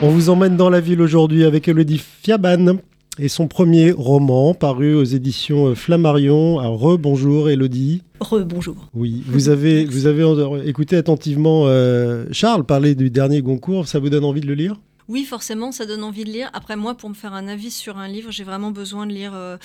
On 0.03 0.09
vous 0.09 0.31
emmène 0.31 0.57
dans 0.57 0.71
la 0.71 0.81
ville 0.81 1.01
aujourd'hui 1.01 1.45
avec 1.45 1.69
Elodie 1.69 1.99
Fiaban 1.99 2.79
et 3.19 3.28
son 3.28 3.47
premier 3.47 3.90
roman 3.90 4.54
paru 4.54 4.95
aux 4.95 5.04
éditions 5.04 5.75
Flammarion. 5.75 6.57
Re-bonjour 6.76 7.50
Elodie. 7.50 8.02
Re-bonjour. 8.21 8.88
Oui, 8.95 9.23
vous 9.26 9.49
avez, 9.49 9.85
vous 9.87 10.07
avez 10.07 10.69
écouté 10.69 10.97
attentivement 10.97 11.64
euh, 11.66 12.25
Charles 12.33 12.64
parler 12.64 12.95
du 12.95 13.11
dernier 13.11 13.42
Goncourt. 13.42 13.88
Ça 13.88 13.99
vous 13.99 14.11
donne 14.11 14.25
envie 14.25 14.40
de 14.40 14.47
le 14.47 14.54
lire? 14.54 14.81
Oui, 15.09 15.25
forcément, 15.25 15.73
ça 15.73 15.85
donne 15.85 16.04
envie 16.04 16.25
de 16.25 16.31
lire. 16.31 16.49
Après, 16.54 16.76
moi, 16.76 16.97
pour 16.97 17.11
me 17.11 17.14
faire 17.14 17.35
un 17.35 17.49
avis 17.49 17.71
sur 17.71 17.99
un 17.99 18.09
livre, 18.09 18.31
j'ai 18.31 18.45
vraiment 18.45 18.71
besoin 18.71 19.07
de 19.07 19.12
lire 19.12 19.33
euh, 19.35 19.57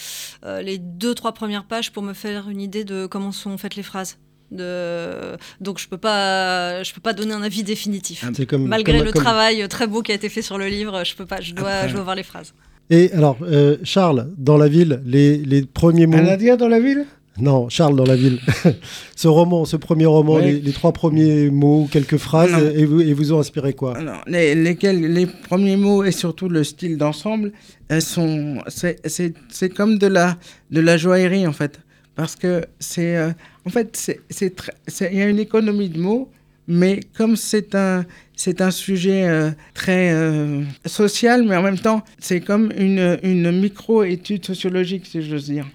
euh, 0.43 0.61
les 0.61 0.77
deux, 0.77 1.13
trois 1.13 1.31
premières 1.31 1.65
pages 1.65 1.91
pour 1.91 2.03
me 2.03 2.13
faire 2.13 2.49
une 2.49 2.59
idée 2.59 2.83
de 2.83 3.05
comment 3.05 3.31
sont 3.31 3.57
faites 3.57 3.75
les 3.75 3.83
phrases. 3.83 4.17
De... 4.49 5.35
Donc 5.59 5.77
je 5.77 5.89
peux 5.89 5.97
pas, 5.97 6.81
je 6.81 6.93
peux 6.93 7.01
pas 7.01 7.11
donner 7.11 7.33
un 7.33 7.41
avis 7.41 7.63
définitif. 7.63 8.25
Comme, 8.47 8.65
Malgré 8.65 9.03
le 9.03 9.11
travail 9.11 9.67
très 9.67 9.87
beau 9.87 10.01
qui 10.01 10.13
a 10.13 10.15
été 10.15 10.29
fait 10.29 10.41
sur 10.41 10.57
le 10.57 10.67
livre, 10.67 11.03
je 11.03 11.15
peux 11.15 11.25
pas, 11.25 11.41
je 11.41 11.53
dois, 11.53 11.87
je 11.87 11.93
dois 11.93 12.03
voir 12.03 12.15
les 12.15 12.23
phrases. 12.23 12.53
Et 12.89 13.11
alors, 13.11 13.37
euh, 13.41 13.77
Charles, 13.83 14.29
dans 14.37 14.57
la 14.57 14.67
ville, 14.67 15.01
les, 15.05 15.37
les 15.37 15.63
premiers 15.63 16.07
mots. 16.07 16.17
Nadia 16.17 16.55
dans 16.55 16.69
la 16.69 16.79
ville? 16.79 17.05
Non, 17.39 17.69
Charles 17.69 17.95
dans 17.95 18.05
la 18.05 18.15
ville. 18.15 18.39
ce 19.15 19.27
roman, 19.27 19.65
ce 19.65 19.77
premier 19.77 20.05
roman, 20.05 20.39
les, 20.39 20.71
trois 20.71 20.91
premiers 20.91 21.49
mots, 21.49 21.87
quelques 21.91 22.17
phrases, 22.17 22.51
et 22.75 22.85
vous, 22.85 23.01
et 23.01 23.13
vous 23.13 23.33
ont 23.33 23.39
inspiré 23.39 23.73
quoi? 23.73 23.97
Les, 24.25 24.55
lesquels, 24.55 25.13
les 25.13 25.27
premiers 25.27 25.77
mots 25.77 26.03
et 26.03 26.11
surtout 26.11 26.49
le 26.49 26.63
style 26.63 26.97
d'ensemble, 26.97 27.51
sont, 27.99 28.57
c'est 28.67 29.69
comme 29.69 29.97
de 29.97 30.07
la, 30.07 30.37
de 30.71 30.81
la 30.81 30.97
joaillerie 30.97 31.45
en 31.45 31.53
fait, 31.53 31.79
parce 32.15 32.35
que 32.35 32.65
c'est, 32.79 33.17
euh, 33.17 33.29
en 33.65 33.69
fait, 33.69 34.19
il 34.41 35.17
y 35.17 35.21
a 35.21 35.27
une 35.27 35.39
économie 35.39 35.89
de 35.89 35.99
mots, 35.99 36.31
mais 36.67 36.99
comme 37.17 37.35
c'est 37.35 37.75
un, 37.75 38.05
c'est 38.35 38.61
un 38.61 38.71
sujet 38.71 39.23
euh, 39.27 39.51
très 39.73 40.11
euh, 40.11 40.61
social, 40.85 41.43
mais 41.43 41.55
en 41.55 41.63
même 41.63 41.79
temps, 41.79 42.03
c'est 42.19 42.41
comme 42.41 42.71
une, 42.77 43.17
une 43.23 43.51
micro-étude 43.59 44.45
sociologique, 44.45 45.05
si 45.05 45.21
j'ose 45.21 45.45
dire, 45.45 45.67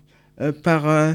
par 0.63 0.89
euh, 0.89 1.13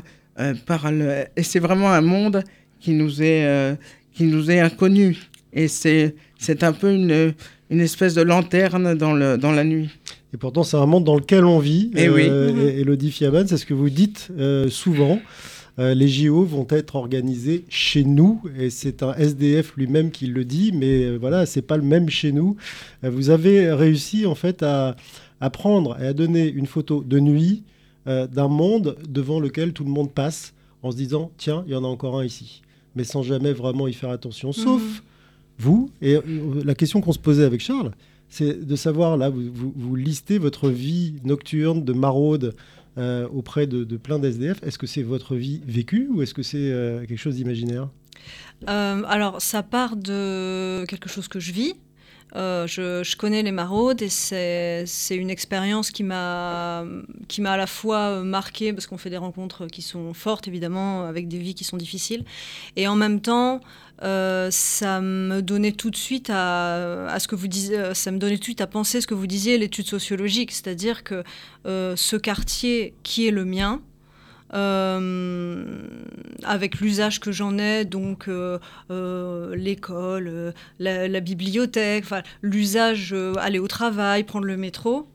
et 1.35 1.43
c'est 1.43 1.59
vraiment 1.59 1.91
un 1.91 2.01
monde 2.01 2.43
qui 2.79 2.91
nous 2.91 3.23
est, 3.23 3.45
euh, 3.45 3.73
qui 4.13 4.23
nous 4.23 4.51
est 4.51 4.59
inconnu. 4.59 5.17
Et 5.53 5.67
c'est, 5.67 6.15
c'est 6.37 6.63
un 6.63 6.73
peu 6.73 6.93
une, 6.93 7.33
une 7.71 7.79
espèce 7.79 8.13
de 8.13 8.21
lanterne 8.21 8.95
dans, 8.95 9.13
le, 9.13 9.37
dans 9.37 9.51
la 9.51 9.63
nuit. 9.63 9.89
Et 10.33 10.37
pourtant, 10.37 10.63
c'est 10.63 10.77
un 10.77 10.85
monde 10.85 11.05
dans 11.05 11.15
lequel 11.15 11.43
on 11.45 11.57
vit. 11.57 11.89
Eh 11.95 12.09
oui. 12.09 12.23
et- 12.23 12.81
Elodie 12.81 13.11
Fiaban, 13.11 13.45
c'est 13.47 13.57
ce 13.57 13.65
que 13.65 13.73
vous 13.73 13.89
dites 13.89 14.27
euh, 14.37 14.69
souvent. 14.69 15.19
Euh, 15.79 15.93
les 15.93 16.07
JO 16.07 16.43
vont 16.43 16.65
être 16.69 16.95
organisés 16.95 17.63
chez 17.69 18.03
nous, 18.03 18.41
et 18.57 18.69
c'est 18.71 19.03
un 19.03 19.13
SDF 19.13 19.75
lui-même 19.77 20.09
qui 20.11 20.25
le 20.27 20.43
dit, 20.43 20.71
mais 20.73 21.03
euh, 21.05 21.17
voilà, 21.17 21.45
c'est 21.45 21.61
pas 21.61 21.77
le 21.77 21.83
même 21.83 22.09
chez 22.09 22.31
nous. 22.31 22.55
Euh, 23.03 23.09
vous 23.11 23.29
avez 23.29 23.71
réussi 23.71 24.25
en 24.25 24.33
fait 24.35 24.63
à, 24.63 24.95
à 25.39 25.49
prendre 25.51 25.95
et 26.01 26.07
à 26.07 26.13
donner 26.13 26.47
une 26.49 26.65
photo 26.65 27.03
de 27.03 27.19
nuit 27.19 27.63
euh, 28.07 28.25
d'un 28.25 28.47
monde 28.47 28.97
devant 29.07 29.39
lequel 29.39 29.73
tout 29.73 29.83
le 29.83 29.91
monde 29.91 30.11
passe 30.11 30.53
en 30.81 30.91
se 30.91 30.97
disant 30.97 31.31
tiens, 31.37 31.63
il 31.67 31.73
y 31.73 31.75
en 31.75 31.83
a 31.83 31.87
encore 31.87 32.17
un 32.19 32.25
ici, 32.25 32.61
mais 32.95 33.03
sans 33.03 33.21
jamais 33.21 33.53
vraiment 33.53 33.87
y 33.87 33.93
faire 33.93 34.09
attention, 34.09 34.51
sauf 34.53 34.81
Mhm. 34.81 35.01
vous. 35.59 35.89
Et 36.01 36.15
la 36.65 36.73
question 36.75 37.01
qu'on 37.01 37.11
se 37.13 37.19
posait 37.19 37.43
avec 37.43 37.61
Charles, 37.61 37.91
c'est 38.29 38.65
de 38.65 38.75
savoir, 38.75 39.15
là, 39.15 39.29
vous, 39.29 39.41
vous, 39.53 39.73
vous 39.75 39.95
listez 39.95 40.37
votre 40.37 40.69
vie 40.69 41.13
nocturne 41.23 41.83
de 41.85 41.93
maraude 41.93 42.55
euh, 42.97 43.27
auprès 43.29 43.67
de, 43.67 43.83
plein 43.97 44.19
d'SDF. 44.19 44.63
Est-ce 44.63 44.77
que 44.77 44.87
c'est 44.87 45.03
votre 45.03 45.35
vie 45.35 45.61
vécue 45.65 46.09
ou 46.11 46.21
est-ce 46.21 46.33
que 46.33 46.43
c'est 46.43 46.71
euh, 46.71 47.05
quelque 47.05 47.19
chose 47.19 47.35
d'imaginaire? 47.35 47.89
Euh, 48.67 49.03
alors, 49.07 49.41
ça 49.41 49.61
part 49.63 49.95
de 49.95 50.83
quelque 50.87 51.09
chose 51.09 51.27
que 51.27 51.39
je 51.39 51.51
vis. 51.51 51.75
Euh, 52.35 52.67
je, 52.67 53.15
connais 53.15 53.41
les 53.41 53.51
maraudes 53.51 54.01
et 54.01 54.09
c'est 54.09 54.85
une 55.11 55.29
expérience 55.29 55.91
qui 55.91 56.03
m'a 56.03 56.79
à 56.81 57.57
la 57.57 57.67
fois 57.67 58.21
marqué 58.23 58.73
parce 58.73 58.85
qu'on 58.85 58.97
fait 58.97 59.09
des 59.09 59.17
rencontres 59.17 59.67
qui 59.67 59.81
sont 59.81 60.13
fortes 60.13 60.47
évidemment 60.47 61.05
avec 61.05 61.27
des 61.27 61.39
vies 61.39 61.55
qui 61.55 61.63
sont 61.63 61.77
difficiles. 61.77 62.25
Et 62.75 62.87
en 62.87 62.95
même 62.95 63.21
temps 63.21 63.61
euh, 64.03 64.49
ça 64.51 65.01
me 65.01 65.41
donnait 65.41 65.71
tout 65.71 65.89
de 65.89 65.95
suite 65.95 66.29
à, 66.31 67.17
ce 67.19 67.27
que 67.27 67.35
vous 67.35 67.47
disiez 67.47 67.79
euh, 67.79 67.93
ça 67.93 68.11
me 68.11 68.19
donnait 68.19 68.35
tout 68.35 68.41
de 68.41 68.45
suite 68.45 68.61
à 68.61 68.67
penser 68.67 69.01
ce 69.01 69.07
que 69.07 69.15
vous 69.15 69.27
disiez 69.27 69.57
l'étude 69.57 69.87
sociologique. 69.87 70.51
C'est-à-dire 70.51 71.03
que 71.03 71.23
ce 71.65 72.15
quartier 72.15 72.93
qui 73.03 73.27
est 73.27 73.31
le 73.31 73.45
mien 73.45 73.81
euh, 74.53 75.65
avec 76.43 76.79
l'usage 76.79 77.19
que 77.19 77.31
j'en 77.31 77.57
ai, 77.57 77.85
donc 77.85 78.27
euh, 78.27 78.59
euh, 78.91 79.55
l'école, 79.55 80.53
la, 80.79 81.07
la 81.07 81.19
bibliothèque, 81.19 82.05
l'usage, 82.41 83.15
aller 83.39 83.59
au 83.59 83.67
travail, 83.67 84.23
prendre 84.23 84.45
le 84.45 84.57
métro. 84.57 85.07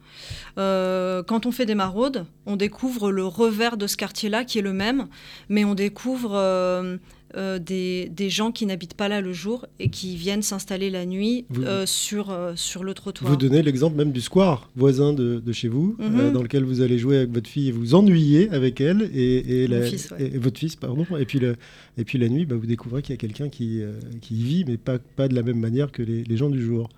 Quand 0.57 1.47
on 1.47 1.53
fait 1.53 1.67
des 1.67 1.75
maraudes, 1.75 2.27
on 2.47 2.57
découvre 2.57 3.11
le 3.11 3.25
revers 3.25 3.77
de 3.77 3.87
ce 3.87 3.97
quartier-là 3.97 4.45
qui 4.45 4.59
est 4.59 4.63
le 4.63 4.75
même, 4.75 5.09
mais 5.49 5.65
on 5.65 5.75
découvre 5.75 6.99
euh, 7.37 7.59
des, 7.59 8.09
des 8.11 8.31
gens 8.31 8.53
qui 8.53 8.67
n'habitent 8.67 8.95
pas 8.95 9.09
là 9.09 9.21
le 9.21 9.33
jour 9.33 9.67
et 9.79 9.89
qui 9.89 10.17
viennent 10.17 10.43
s'installer 10.43 10.91
la 10.91 11.07
nuit 11.07 11.45
Vous- 11.51 11.63
euh, 11.63 11.87
sur, 11.87 12.31
euh, 12.31 12.53
sur 12.57 12.85
le 12.85 12.95
trottoir. 12.95 13.31
Vous 13.31 13.37
donnez 13.37 13.63
l'exemple 13.63 13.97
même 13.97 14.13
du 14.13 14.21
square 14.21 14.71
voisin 14.77 15.13
de, 15.13 15.41
de 15.45 15.53
chez 15.53 15.69
vous, 15.69 15.97
Mhm. 15.99 16.33
dans 16.33 16.43
lequel 16.43 16.65
vous 16.65 16.81
allez 16.81 16.99
jouer 16.99 17.17
avec 17.19 17.31
votre 17.33 17.49
fille 17.49 17.69
et 17.69 17.73
vous 17.73 17.95
ennuyez 17.95 18.51
avec 18.51 18.81
elle 18.81 19.11
et, 19.15 19.63
et 19.65 19.69
Mon 19.69 19.75
la- 19.77 19.87
fils, 19.87 20.11
ouais. 20.11 20.23
et- 20.25 20.35
et 20.35 20.39
votre 20.39 20.59
fils, 20.59 20.77
pardon. 20.77 21.07
Et 21.19 21.25
puis, 21.25 21.39
le, 21.39 21.57
et 21.99 22.05
puis 22.05 22.19
la 22.19 22.29
nuit, 22.29 22.47
bah, 22.47 22.57
vous 22.57 22.67
découvrez 22.67 23.03
qu'il 23.03 23.13
y 23.15 23.19
a 23.19 23.21
quelqu'un 23.21 23.49
qui, 23.49 23.81
qui 24.21 24.35
y 24.37 24.43
vit, 24.43 24.65
mais 24.67 24.77
pas, 24.77 24.99
pas 24.99 25.29
de 25.29 25.35
la 25.35 25.43
même 25.43 25.59
manière 25.59 25.91
que 25.93 26.03
les, 26.03 26.25
les 26.25 26.37
gens 26.37 26.51
du 26.51 26.63
jour. 26.63 26.89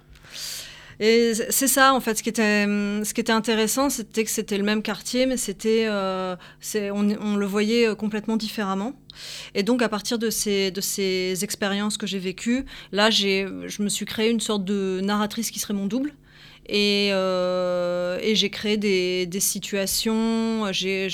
Et 1.01 1.33
c'est 1.51 1.69
ça, 1.69 1.95
en 1.95 2.01
fait, 2.01 2.17
ce 2.17 2.23
qui 2.23 2.29
était, 2.29 2.65
ce 2.65 3.15
qui 3.15 3.21
était 3.21 3.33
intéressant, 3.33 3.91
c'était 3.91 4.25
que 4.25 4.31
c'était 4.31 4.59
le 4.59 4.65
même 4.65 4.83
quartier, 4.83 5.27
mais 5.27 5.37
c'était, 5.37 5.87
euh, 5.89 6.37
on, 6.75 7.37
le 7.37 7.47
voyait 7.47 7.89
euh, 7.89 7.95
complètement 7.95 8.37
différemment. 8.37 8.93
Et 9.55 9.63
donc, 9.63 9.83
à 9.83 9.89
partir 9.89 10.19
de 10.19 10.31
ces, 10.31 10.71
de 10.71 10.81
ces 10.81 11.45
expériences 11.45 11.97
que 11.97 12.07
j'ai 12.07 12.19
vécues, 12.19 12.65
là, 12.93 13.11
je 13.11 13.83
me 13.83 13.89
suis 13.89 14.07
créé 14.07 14.31
une 14.31 14.41
sorte 14.41 14.65
de 14.65 15.01
narratrice 15.03 15.51
qui 15.51 15.59
serait 15.59 15.75
mon 15.75 15.87
double. 15.87 16.13
Et, 16.67 17.11
euh, 17.13 18.19
et 18.23 18.35
j'ai 18.35 18.49
créé 18.49 18.77
des, 18.77 19.41
situations, 19.41 20.73
j'ai, 20.73 21.07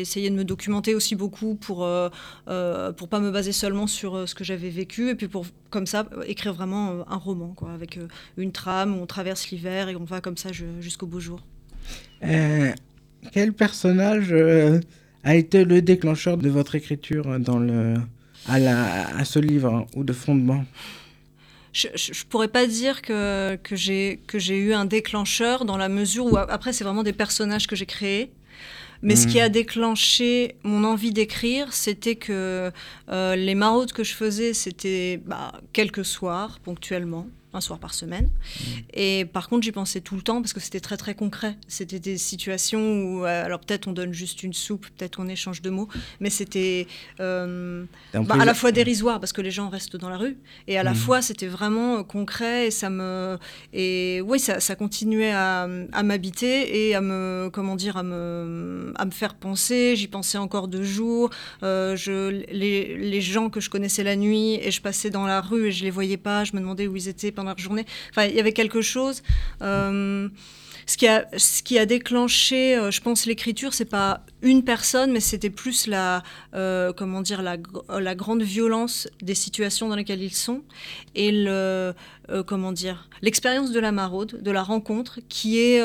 essayé 0.00 0.28
de 0.28 0.34
me 0.34 0.44
documenter 0.44 0.94
aussi 0.94 1.16
beaucoup 1.16 1.54
pour 1.54 1.84
euh, 1.84 2.10
euh, 2.48 2.92
pour 2.92 3.08
pas 3.08 3.18
me 3.20 3.30
baser 3.30 3.52
seulement 3.52 3.86
sur 3.86 4.14
euh, 4.16 4.26
ce 4.26 4.34
que 4.34 4.44
j'avais 4.44 4.68
vécu, 4.68 5.08
et 5.08 5.14
puis 5.14 5.28
pour, 5.28 5.46
comme 5.70 5.86
ça, 5.86 6.06
euh, 6.12 6.22
écrire 6.26 6.52
vraiment 6.52 6.90
euh, 6.90 7.02
un 7.08 7.16
roman, 7.16 7.54
quoi, 7.56 7.72
avec 7.72 7.96
euh, 7.96 8.06
une 8.36 8.52
trame 8.52 8.98
où 8.98 9.02
on 9.02 9.06
traverse 9.06 9.48
l'hiver 9.50 9.88
et 9.88 9.96
on 9.96 10.04
va 10.04 10.20
comme 10.20 10.36
ça 10.36 10.52
ju- 10.52 10.66
jusqu'au 10.80 11.06
beau 11.06 11.20
jour. 11.20 11.40
Euh, 12.24 12.72
quel 13.32 13.54
personnage 13.54 14.28
euh, 14.32 14.80
a 15.24 15.36
été 15.36 15.64
le 15.64 15.80
déclencheur 15.80 16.36
de 16.36 16.50
votre 16.50 16.74
écriture 16.74 17.38
dans 17.40 17.58
le, 17.58 17.94
à, 18.46 18.58
la, 18.58 19.16
à 19.16 19.24
ce 19.24 19.38
livre 19.38 19.72
hein, 19.72 19.86
ou 19.96 20.04
de 20.04 20.12
fondement? 20.12 20.64
Je, 21.78 21.86
je, 21.94 22.12
je 22.12 22.24
pourrais 22.24 22.48
pas 22.48 22.66
dire 22.66 23.02
que, 23.02 23.54
que 23.54 23.76
j'ai 23.76 24.58
eu 24.58 24.72
un 24.72 24.84
déclencheur 24.84 25.64
dans 25.64 25.76
la 25.76 25.88
mesure 25.88 26.26
où 26.26 26.36
après 26.36 26.72
c'est 26.72 26.82
vraiment 26.82 27.04
des 27.04 27.12
personnages 27.12 27.68
que 27.68 27.76
j'ai 27.76 27.86
créés. 27.86 28.32
Mais 29.00 29.14
ce 29.14 29.28
qui 29.28 29.38
a 29.38 29.48
déclenché 29.48 30.56
mon 30.64 30.82
envie 30.82 31.12
d'écrire, 31.12 31.72
c'était 31.72 32.16
que 32.16 32.72
euh, 33.08 33.36
les 33.36 33.54
maraudes 33.54 33.92
que 33.92 34.02
je 34.02 34.12
faisais, 34.12 34.54
c'était 34.54 35.20
bah, 35.24 35.52
quelques 35.72 36.04
soirs, 36.04 36.58
ponctuellement, 36.58 37.28
un 37.54 37.60
soir 37.60 37.78
par 37.78 37.94
semaine. 37.94 38.28
Et 38.92 39.24
par 39.24 39.48
contre, 39.48 39.62
j'y 39.64 39.72
pensais 39.72 40.00
tout 40.00 40.16
le 40.16 40.22
temps 40.22 40.40
parce 40.42 40.52
que 40.52 40.60
c'était 40.60 40.80
très 40.80 40.96
très 40.96 41.14
concret. 41.14 41.56
C'était 41.66 41.98
des 41.98 42.18
situations 42.18 43.02
où, 43.02 43.24
euh, 43.24 43.44
alors 43.44 43.60
peut-être 43.60 43.88
on 43.88 43.92
donne 43.92 44.12
juste 44.12 44.42
une 44.42 44.52
soupe, 44.52 44.86
peut-être 44.96 45.16
qu'on 45.16 45.28
échange 45.28 45.62
de 45.62 45.70
mots, 45.70 45.88
mais 46.20 46.28
c'était 46.30 46.86
euh, 47.20 47.84
bah, 48.12 48.36
à 48.38 48.44
la 48.44 48.54
fois 48.54 48.70
dérisoire 48.72 49.18
parce 49.20 49.32
que 49.32 49.40
les 49.40 49.50
gens 49.50 49.68
restent 49.68 49.96
dans 49.96 50.10
la 50.10 50.18
rue, 50.18 50.36
et 50.66 50.78
à 50.78 50.82
la 50.82 50.90
Mhm. 50.90 50.96
fois 50.96 51.22
c'était 51.22 51.46
vraiment 51.46 52.04
concret 52.04 52.66
et 52.66 52.70
ça 52.70 52.90
me 52.90 53.38
et 53.72 54.20
oui 54.24 54.38
ça, 54.38 54.60
ça 54.60 54.74
continuait 54.74 55.30
à, 55.32 55.68
à 55.92 56.02
m'habiter 56.02 56.88
et 56.88 56.94
à 56.94 57.00
me 57.00 57.48
comment 57.52 57.76
dire 57.76 57.96
à 57.96 58.02
me 58.02 58.92
à 58.96 59.04
me 59.04 59.10
faire 59.10 59.34
penser. 59.34 59.94
J'y 59.96 60.08
pensais 60.08 60.38
encore 60.38 60.68
deux 60.68 60.82
jours. 60.82 61.30
Euh, 61.62 61.96
je 61.96 62.28
les, 62.52 62.96
les 62.96 63.20
gens 63.20 63.48
que 63.50 63.60
je 63.60 63.70
connaissais 63.70 64.02
la 64.04 64.16
nuit 64.16 64.54
et 64.62 64.70
je 64.70 64.80
passais 64.82 65.10
dans 65.10 65.26
la 65.26 65.40
rue 65.40 65.68
et 65.68 65.72
je 65.72 65.84
les 65.84 65.90
voyais 65.90 66.16
pas. 66.16 66.44
Je 66.44 66.52
me 66.54 66.60
demandais 66.60 66.86
où 66.86 66.96
ils 66.96 67.08
étaient 67.08 67.32
pendant 67.38 67.54
la 67.56 67.62
journée. 67.62 67.86
Enfin 68.10 68.24
il 68.24 68.34
y 68.34 68.40
avait 68.40 68.52
quelque 68.52 68.82
chose. 68.82 69.22
euh, 69.62 70.28
ce 70.86 70.96
qui, 71.62 71.78
a, 71.78 71.84
déclenché, 71.84 72.74
euh, 72.74 72.90
je 72.90 73.02
pense, 73.02 73.26
l'écriture, 73.26 73.74
c'est 73.74 73.84
pas 73.84 74.22
une 74.40 74.64
personne, 74.64 75.12
mais 75.12 75.20
c'était 75.20 75.50
plus 75.50 75.86
la, 75.86 76.22
euh, 76.54 76.94
comment 76.94 77.20
dire, 77.20 77.42
la, 77.42 77.58
gr- 77.58 78.00
la 78.00 78.14
grande 78.14 78.42
violence 78.42 79.06
des 79.20 79.34
situations 79.34 79.88
dans 79.90 79.96
lesquelles 79.96 80.22
ils 80.22 80.34
sont 80.34 80.62
et 81.14 81.30
le, 81.30 81.92
comment 82.46 82.72
dire, 82.72 83.10
l'expérience 83.20 83.70
de 83.70 83.80
la 83.80 83.92
maraude, 83.92 84.40
de 84.40 84.50
la 84.50 84.62
rencontre, 84.62 85.20
qui 85.28 85.58
est 85.58 85.82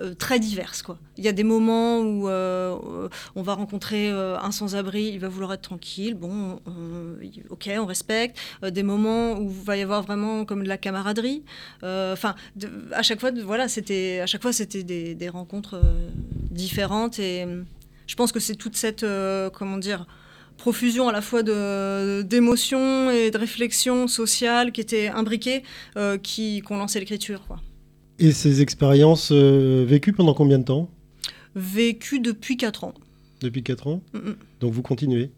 euh, 0.00 0.14
très 0.14 0.38
diverse. 0.38 0.82
Quoi. 0.82 0.98
Il 1.16 1.24
y 1.24 1.28
a 1.28 1.32
des 1.32 1.44
moments 1.44 2.00
où 2.00 2.28
euh, 2.28 3.08
on 3.34 3.42
va 3.42 3.54
rencontrer 3.54 4.10
euh, 4.10 4.36
un 4.38 4.50
sans-abri, 4.50 5.04
il 5.14 5.20
va 5.20 5.28
vouloir 5.28 5.54
être 5.54 5.62
tranquille, 5.62 6.14
bon, 6.14 6.60
on- 6.66 7.16
ok, 7.50 7.70
on 7.78 7.86
respecte. 7.86 8.38
Des 8.62 8.82
moments 8.82 9.38
où 9.38 9.48
il 9.48 9.64
va 9.64 9.76
y 9.76 9.82
avoir 9.82 10.02
vraiment 10.02 10.44
comme 10.44 10.62
de 10.62 10.68
la 10.68 10.76
camaraderie. 10.76 11.44
Enfin, 11.82 12.34
à 12.92 13.02
chaque 13.02 13.20
fois, 13.20 13.30
voilà, 13.44 13.68
c'était, 13.68 14.20
à 14.20 14.26
chaque 14.26 14.42
fois, 14.42 14.52
c'était 14.52 14.82
des, 14.82 15.28
rencontres 15.28 15.80
différentes 16.50 17.18
et 17.18 17.46
je 18.06 18.14
pense 18.14 18.32
que 18.32 18.40
c'est 18.40 18.54
toute 18.54 18.76
cette, 18.76 19.04
comment 19.54 19.78
dire, 19.78 20.06
profusion 20.56 21.08
à 21.08 21.12
la 21.12 21.20
fois 21.20 21.42
d'émotions 21.42 23.10
et 23.10 23.30
de 23.30 23.38
réflexions 23.38 24.08
sociales 24.08 24.72
qui 24.72 24.80
étaient 24.80 25.08
imbriquées, 25.08 25.62
qui, 26.22 26.62
qui 26.62 26.72
ont 26.72 26.86
l'écriture. 26.94 27.46
Quoi. 27.46 27.60
Et 28.18 28.32
ces 28.32 28.62
expériences 28.62 29.30
euh, 29.32 29.84
vécues 29.86 30.12
pendant 30.12 30.34
combien 30.34 30.58
de 30.58 30.64
temps 30.64 30.88
Vécu 31.54 32.20
depuis 32.20 32.56
4 32.56 32.84
ans. 32.84 32.94
Depuis 33.40 33.62
4 33.62 33.86
ans 33.86 34.02
Mm, 34.12 34.18
mm. 34.18 34.36
Donc 34.60 34.72
vous 34.72 34.82
continuez 34.82 35.30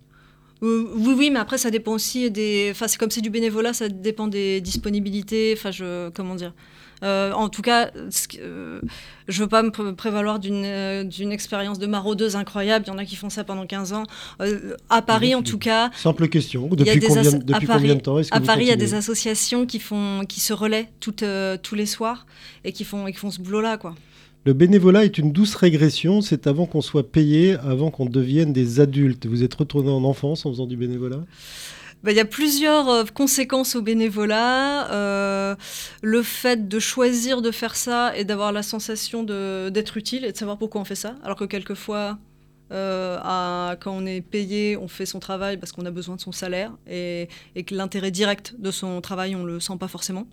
Euh, 0.63 0.89
oui, 0.97 1.15
oui, 1.17 1.31
mais 1.31 1.39
après, 1.39 1.59
ça 1.59 1.71
dépend 1.71 1.93
aussi 1.93 2.31
des. 2.31 2.69
Enfin, 2.73 2.89
c'est 2.89 2.99
comme 2.99 3.11
c'est 3.11 3.21
du 3.21 3.31
bénévolat, 3.31 3.73
ça 3.73 3.89
dépend 3.89 4.27
des 4.29 4.61
disponibilités. 4.61 5.55
Enfin, 5.57 5.71
je. 5.71 6.11
Comment 6.11 6.35
dire 6.35 6.53
Euh, 7.03 7.33
En 7.33 7.49
tout 7.49 7.63
cas, 7.63 7.91
euh, 8.41 8.81
je 9.29 9.43
veux 9.43 9.49
pas 9.49 9.63
me 9.63 9.71
pré- 9.71 9.95
prévaloir 9.95 10.39
d'une 10.39 10.65
euh, 10.65 11.31
expérience 11.31 11.79
de 11.79 11.87
maraudeuse 11.87 12.35
incroyable. 12.37 12.85
Il 12.87 12.91
y 12.91 12.93
en 12.93 12.99
a 12.99 13.05
qui 13.05 13.17
font 13.17 13.31
ça 13.31 13.45
pendant 13.45 13.67
15 13.67 13.93
ans. 13.93 14.05
Euh, 14.41 14.75
à 14.91 15.03
Paris, 15.03 15.35
en 15.35 15.43
tout 15.43 15.59
cas, 15.59 15.91
Simple 15.97 16.29
question. 16.29 16.69
Depuis, 16.69 17.01
combien, 17.01 17.23
depuis 17.33 17.67
Paris- 17.67 17.81
combien 17.81 17.95
de 17.95 18.01
temps 18.01 18.19
est-ce 18.19 18.31
que 18.31 18.37
à 18.37 18.41
vous 18.41 18.47
Paris, 18.47 18.65
il 18.65 18.69
y 18.69 18.73
a 18.73 18.77
des 18.77 18.95
associations 18.95 19.67
qui, 19.67 19.79
font, 19.79 20.25
qui 20.29 20.41
se 20.41 20.53
relaient 20.53 20.89
toutes, 21.01 21.23
euh, 21.23 21.57
tous 21.63 21.75
les 21.75 21.87
soirs 21.87 22.27
et 22.65 22.73
qui 22.73 22.85
font, 22.85 23.07
et 23.07 23.13
qui 23.13 23.19
font 23.19 23.31
ce 23.31 23.41
boulot-là, 23.41 23.77
quoi. 23.77 23.95
Le 24.45 24.55
bénévolat 24.55 25.05
est 25.05 25.19
une 25.19 25.31
douce 25.33 25.55
régression, 25.57 26.23
c'est 26.23 26.47
avant 26.47 26.65
qu'on 26.65 26.81
soit 26.81 27.11
payé, 27.11 27.57
avant 27.65 27.91
qu'on 27.91 28.07
devienne 28.07 28.53
des 28.53 28.81
adultes. 28.81 29.27
Vous 29.27 29.43
êtes 29.43 29.53
retourné 29.55 29.91
en 29.91 30.05
enfance 30.05 30.47
en 30.47 30.51
faisant 30.51 30.67
du 30.67 30.77
bénévolat? 30.77 31.21
Bah, 32.03 32.13
Il 32.13 32.17
y 32.17 32.21
a 32.21 32.25
plusieurs 32.25 32.89
euh, 32.89 33.05
conséquences 33.13 33.75
au 33.75 33.83
bénévolat. 33.83 34.91
Euh, 34.93 35.57
le 36.03 36.23
fait 36.23 36.69
de 36.69 36.79
choisir 36.79 37.43
de 37.43 37.51
faire 37.51 37.75
ça 37.77 38.17
et 38.17 38.25
d'avoir 38.25 38.53
la 38.53 38.63
sensation 38.63 39.23
d'être 39.25 39.97
utile 39.97 40.25
et 40.25 40.33
de 40.33 40.37
savoir 40.37 40.59
pourquoi 40.59 40.81
on 40.81 40.85
fait 40.85 40.95
ça. 40.95 41.17
Alors 41.25 41.37
que 41.37 41.45
quelquefois, 41.45 42.19
euh, 42.71 43.75
quand 43.81 43.93
on 43.93 44.07
est 44.07 44.21
payé, 44.21 44.77
on 44.77 44.89
fait 44.89 45.07
son 45.07 45.19
travail 45.19 45.57
parce 45.57 45.73
qu'on 45.73 45.87
a 45.87 45.91
besoin 45.91 46.17
de 46.17 46.21
son 46.21 46.33
salaire 46.33 46.73
et, 46.89 47.29
et 47.57 47.65
que 47.65 47.75
l'intérêt 47.75 48.11
direct 48.11 48.55
de 48.59 48.71
son 48.71 49.01
travail, 49.01 49.35
on 49.35 49.41
ne 49.41 49.47
le 49.47 49.61
sent 49.61 49.77
pas 49.79 49.89
forcément. 49.89 50.27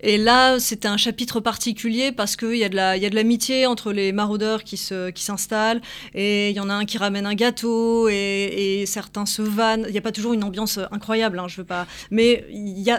Et 0.00 0.18
là, 0.18 0.58
c'était 0.58 0.88
un 0.88 0.98
chapitre 0.98 1.40
particulier 1.40 2.12
parce 2.12 2.36
qu'il 2.36 2.56
y 2.56 2.64
a 2.64 2.68
de 2.68 2.76
la, 2.76 2.98
l'amitié 2.98 3.66
entre 3.66 3.92
les 3.92 4.12
maraudeurs 4.12 4.62
qui 4.62 4.76
s'installent 4.76 5.80
et 6.14 6.50
il 6.50 6.56
y 6.56 6.60
en 6.60 6.68
a 6.68 6.74
un 6.74 6.84
qui 6.84 6.98
ramène 6.98 7.24
un 7.24 7.34
gâteau 7.34 8.08
et, 8.08 8.84
certains 8.86 9.26
se 9.26 9.42
vannent. 9.42 9.84
Il 9.88 9.92
n'y 9.92 9.98
a 9.98 10.02
pas 10.02 10.12
toujours 10.12 10.34
une 10.34 10.44
ambiance 10.44 10.78
incroyable, 10.90 11.38
hein, 11.38 11.48
je 11.48 11.56
veux 11.56 11.64
pas, 11.64 11.86
mais 12.10 12.44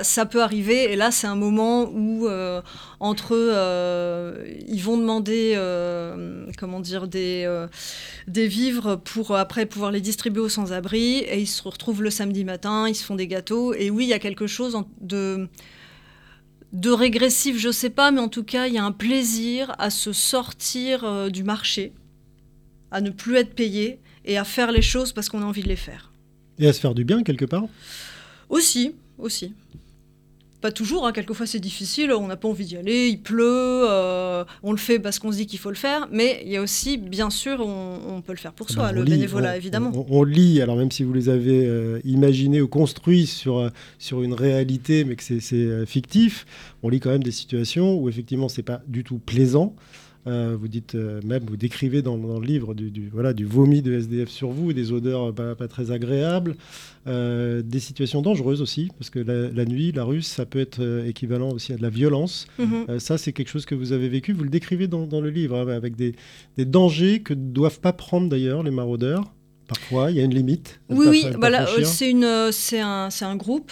ça 0.01 0.25
peut 0.25 0.41
arriver. 0.41 0.91
Et 0.91 0.95
là, 0.95 1.11
c'est 1.11 1.27
un 1.27 1.35
moment 1.35 1.89
où 1.91 2.27
euh, 2.27 2.61
entre 2.99 3.35
eux, 3.35 3.51
euh, 3.53 4.45
ils 4.67 4.81
vont 4.81 4.97
demander, 4.97 5.53
euh, 5.55 6.45
comment 6.57 6.79
dire, 6.79 7.07
des, 7.07 7.47
des 8.27 8.47
vivres 8.47 8.95
pour 8.95 9.35
après 9.35 9.65
pouvoir 9.65 9.91
les 9.91 10.01
distribuer 10.01 10.41
aux 10.41 10.49
sans-abri 10.49 11.19
et 11.19 11.39
ils 11.39 11.47
se 11.47 11.61
retrouvent 11.63 12.01
le 12.01 12.09
samedi 12.09 12.43
matin, 12.43 12.87
ils 12.87 12.95
se 12.95 13.03
font 13.03 13.15
des 13.15 13.27
gâteaux. 13.27 13.73
Et 13.73 13.89
oui, 13.89 14.05
il 14.05 14.09
y 14.09 14.13
a 14.13 14.19
quelque 14.19 14.47
chose 14.47 14.77
de 15.01 15.47
de 16.73 16.89
régressif, 16.91 17.57
je 17.57 17.71
sais 17.71 17.89
pas, 17.89 18.11
mais 18.11 18.19
en 18.19 18.29
tout 18.29 18.43
cas, 18.43 18.67
il 18.67 18.73
y 18.73 18.77
a 18.77 18.83
un 18.83 18.91
plaisir 18.91 19.73
à 19.79 19.89
se 19.89 20.11
sortir 20.13 21.03
euh, 21.03 21.29
du 21.29 21.43
marché, 21.43 21.93
à 22.91 23.01
ne 23.01 23.09
plus 23.09 23.35
être 23.37 23.53
payé 23.53 23.99
et 24.25 24.37
à 24.37 24.43
faire 24.43 24.71
les 24.71 24.81
choses 24.81 25.13
parce 25.13 25.29
qu'on 25.29 25.41
a 25.41 25.45
envie 25.45 25.63
de 25.63 25.69
les 25.69 25.75
faire. 25.75 26.11
Et 26.59 26.67
à 26.67 26.73
se 26.73 26.79
faire 26.79 26.93
du 26.93 27.05
bien 27.05 27.23
quelque 27.23 27.45
part? 27.45 27.65
Aussi, 28.49 28.95
aussi. 29.17 29.53
Pas 30.59 30.71
toujours, 30.71 31.05
hein, 31.05 31.11
quelquefois 31.11 31.45
c'est 31.45 31.59
difficile, 31.59 32.11
on 32.11 32.25
n'a 32.25 32.35
pas 32.35 32.47
envie 32.47 32.65
d'y 32.65 32.77
aller, 32.77 33.09
il 33.09 33.21
pleut, 33.21 33.43
euh, 33.87 34.43
on 34.63 34.71
le 34.71 34.79
fait 34.79 34.97
parce 34.97 35.19
qu'on 35.19 35.31
se 35.31 35.37
dit 35.37 35.45
qu'il 35.45 35.59
faut 35.59 35.69
le 35.69 35.75
faire, 35.75 36.07
mais 36.11 36.41
il 36.45 36.51
y 36.51 36.57
a 36.57 36.61
aussi, 36.63 36.97
bien 36.97 37.29
sûr, 37.29 37.59
on, 37.59 37.99
on 38.15 38.21
peut 38.21 38.31
le 38.31 38.39
faire 38.39 38.53
pour 38.53 38.67
soi, 38.71 38.85
Bah, 38.85 38.89
on 38.91 38.95
le 38.95 39.03
lit, 39.03 39.11
bénévolat, 39.11 39.51
on- 39.53 39.55
évidemment. 39.55 39.91
On, 39.93 40.05
on 40.21 40.23
lit, 40.23 40.59
alors 40.59 40.75
même 40.75 40.89
si 40.89 41.03
vous 41.03 41.13
les 41.13 41.29
avez 41.29 41.63
euh, 41.67 41.99
imaginés 42.05 42.59
ou 42.59 42.67
construits 42.67 43.27
sur, 43.27 43.59
euh, 43.59 43.69
sur 43.99 44.23
une 44.23 44.33
réalité, 44.33 45.03
mais 45.03 45.15
que 45.15 45.21
c'est 45.23 45.85
fictif, 45.85 46.47
on 46.81 46.89
lit 46.89 46.99
quand 46.99 47.11
même 47.11 47.23
des 47.23 47.29
situations 47.31 47.95
où 47.95 48.09
effectivement 48.09 48.49
c'est 48.49 48.63
pas 48.63 48.81
du 48.87 49.03
tout 49.03 49.19
plaisant. 49.19 49.75
Euh, 50.27 50.57
vous 50.59 50.67
dites 50.67 50.95
euh, 50.95 51.21
même, 51.23 51.43
vous 51.47 51.55
décrivez 51.57 52.01
dans, 52.01 52.17
dans 52.17 52.39
le 52.39 52.45
livre 52.45 52.73
du, 52.73 52.91
du- 52.91 53.09
voilà, 53.09 53.31
du 53.33 53.45
vomi 53.45 53.81
de 53.81 53.93
SDF 53.93 54.29
sur 54.29 54.49
vous, 54.49 54.73
des 54.73 54.91
odeurs 54.91 55.33
pas, 55.33 55.55
pas 55.55 55.67
très 55.69 55.89
agréables, 55.91 56.55
euh, 57.07 57.61
des 57.61 57.79
situations 57.79 58.21
dangereuses 58.21 58.61
aussi, 58.61 58.89
parce 58.99 59.09
que 59.09 59.19
la, 59.19 59.49
la 59.49 59.63
nuit, 59.65 59.93
la 59.93 60.03
rue, 60.03 60.21
ça 60.21 60.45
peut 60.45 60.59
être 60.59 60.81
équivalent 61.07 61.51
aussi 61.51 61.71
à 61.71 61.77
de 61.77 61.81
la 61.81 61.89
violence. 61.89 62.45
Mhm. 62.59 62.99
Ça, 62.99 63.17
c'est 63.17 63.31
quelque 63.31 63.47
chose 63.49 63.65
que 63.65 63.73
vous 63.75 63.93
avez 63.93 64.09
vécu. 64.09 64.33
Vous 64.33 64.43
le 64.43 64.49
décrivez 64.49 64.87
dans, 64.87 65.07
dans 65.07 65.21
le 65.21 65.29
livre, 65.29 65.55
hein, 65.57 65.67
avec 65.69 65.95
des, 65.95 66.13
des 66.57 66.65
dangers 66.65 67.21
que 67.21 67.33
ne 67.33 67.49
doivent 67.51 67.79
pas 67.79 67.93
prendre 67.93 68.27
d'ailleurs 68.27 68.63
les 68.63 68.71
maraudeurs. 68.71 69.31
Parfois, 69.67 70.11
il 70.11 70.17
y 70.17 70.19
a 70.19 70.23
une 70.23 70.33
limite. 70.33 70.79
Oui, 70.89 71.05
oui, 71.09 71.21
fa- 71.21 71.27
à 71.27 71.31
ne 71.31 71.35
bah 71.35 71.41
pas 71.41 71.49
là, 71.49 71.65
franchir. 71.65 71.87
c'est 71.87 72.09
une, 72.09 72.51
c'est 72.51 72.79
un, 72.79 73.09
c'est 73.09 73.25
un 73.25 73.35
groupe. 73.35 73.71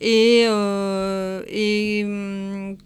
Et, 0.00 0.44
euh, 0.48 1.42
et 1.48 2.02
hum, 2.04 2.76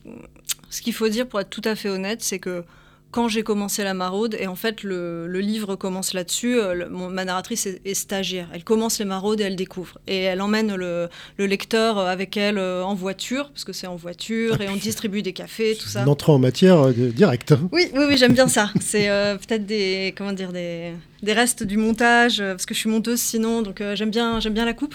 ce 0.69 0.83
qu'il 0.83 0.93
faut 0.93 1.09
dire, 1.09 1.27
pour 1.29 1.41
être 1.41 1.51
tout 1.51 1.63
à 1.65 1.75
fait 1.75 1.89
honnête, 1.89 2.23
c'est 2.23 2.39
que 2.41 2.65
quand 3.11 3.29
j'ai 3.29 3.43
commencé 3.43 3.83
la 3.83 3.95
maraude, 3.95 4.37
et 4.39 4.47
en 4.47 4.55
fait 4.55 4.83
le, 4.83 5.27
le 5.27 5.41
livre 5.41 5.75
commence 5.77 6.15
là-dessus, 6.15 6.59
euh, 6.59 6.89
ma 6.89 7.25
narratrice 7.25 7.67
est, 7.67 7.81
est 7.85 7.95
stagiaire. 7.95 8.49
Elle 8.55 8.63
commence 8.65 8.99
les 8.99 9.05
maraudes 9.05 9.41
et 9.41 9.45
elle 9.45 9.57
découvre. 9.57 9.99
Et 10.07 10.19
elle 10.23 10.41
emmène 10.41 10.75
le, 10.75 11.09
le 11.37 11.47
lecteur 11.47 11.99
avec 11.99 12.37
elle 12.37 12.59
euh, 12.59 12.85
en 12.85 12.95
voiture, 12.95 13.49
parce 13.51 13.65
que 13.65 13.73
c'est 13.73 13.89
en 13.89 13.97
voiture, 13.97 14.57
Ah, 14.61 14.65
et 14.65 14.69
on 14.69 14.77
distribue 14.77 15.23
des 15.23 15.33
cafés, 15.33 15.77
tout 15.77 15.89
ça. 15.89 16.03
Une 16.03 16.09
entrée 16.09 16.33
en 16.33 16.39
matière 16.39 16.79
euh, 16.87 16.93
directe. 16.93 17.55
Oui, 17.73 17.89
oui, 17.95 18.05
oui, 18.09 18.17
j'aime 18.17 18.35
bien 18.35 18.49
ça. 18.49 18.71
C'est 18.81 19.09
euh, 19.09 19.37
peut-être 19.37 19.67
des, 19.67 20.15
comment 20.17 20.33
dire, 20.33 20.53
des, 20.53 20.93
des 21.23 21.33
restes 21.33 21.65
du 21.65 21.77
montage, 21.77 22.41
euh, 22.41 22.53
parce 22.53 22.67
que 22.67 22.75
je 22.75 22.81
suis 22.81 22.91
monteuse 22.91 23.21
sinon, 23.21 23.63
donc 23.63 23.81
euh, 23.81 23.97
j'aime 23.97 24.11
bien, 24.11 24.39
j'aime 24.41 24.55
bien 24.55 24.65
la 24.65 24.75
coupe. 24.75 24.95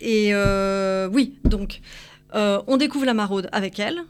Et 0.00 0.30
euh, 0.32 1.08
oui, 1.12 1.34
donc 1.44 1.80
euh, 2.34 2.60
on 2.66 2.76
découvre 2.76 3.06
la 3.06 3.14
maraude 3.14 3.48
avec 3.52 3.78
elle. 3.78 4.00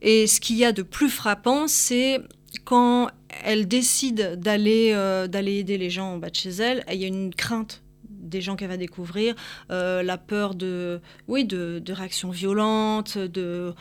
Et 0.00 0.26
ce 0.26 0.38
qu'il 0.40 0.56
y 0.56 0.64
a 0.64 0.72
de 0.72 0.82
plus 0.82 1.08
frappant, 1.08 1.66
c'est 1.66 2.20
quand 2.64 3.08
elle 3.44 3.66
décide 3.66 4.38
d'aller 4.38 4.92
euh, 4.92 5.26
d'aller 5.26 5.58
aider 5.58 5.78
les 5.78 5.90
gens 5.90 6.14
en 6.14 6.18
bas 6.18 6.30
de 6.30 6.34
chez 6.34 6.50
elle, 6.50 6.84
il 6.90 6.98
y 6.98 7.04
a 7.04 7.08
une 7.08 7.34
crainte 7.34 7.82
des 8.08 8.40
gens 8.40 8.56
qu'elle 8.56 8.68
va 8.68 8.76
découvrir, 8.76 9.34
euh, 9.70 10.02
la 10.02 10.18
peur 10.18 10.54
de, 10.54 11.00
oui, 11.28 11.44
de, 11.44 11.78
de 11.78 11.92
réactions 11.92 12.30
violentes, 12.30 13.18
de, 13.18 13.74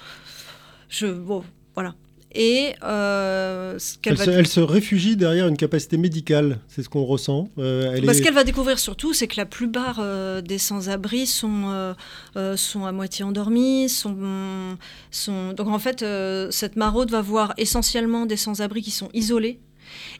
je, 0.89 1.07
bon, 1.07 1.43
voilà. 1.73 1.95
Et 2.35 2.73
euh, 2.83 3.77
ce 3.77 3.97
Elle, 4.05 4.15
va 4.15 4.25
se, 4.25 4.29
elle 4.31 4.47
se 4.47 4.59
réfugie 4.59 5.15
derrière 5.15 5.47
une 5.47 5.57
capacité 5.57 5.97
médicale. 5.97 6.59
C'est 6.67 6.81
ce 6.81 6.89
qu'on 6.89 7.03
ressent. 7.03 7.49
Euh, 7.59 7.93
elle 7.95 8.05
Bah, 8.05 8.13
Ce 8.13 8.21
qu'elle 8.21 8.33
va 8.33 8.43
découvrir 8.43 8.79
surtout, 8.79 9.13
c'est 9.13 9.27
que 9.27 9.37
la 9.37 9.45
plupart 9.45 9.99
euh, 9.99 10.41
des 10.41 10.57
sans-abri 10.57 11.27
sont, 11.27 11.65
euh, 11.67 11.93
euh, 12.35 12.57
sont 12.57 12.85
à 12.85 12.91
moitié 12.91 13.23
endormis. 13.23 13.87
Sont, 13.87 14.77
sont... 15.11 15.53
Donc 15.53 15.67
en 15.67 15.77
fait, 15.79 16.03
cette 16.49 16.75
maraude 16.75 17.11
va 17.11 17.21
voir 17.21 17.53
essentiellement 17.57 18.25
des 18.25 18.37
sans-abri 18.37 18.81
qui 18.81 18.91
sont 18.91 19.09
isolés 19.13 19.59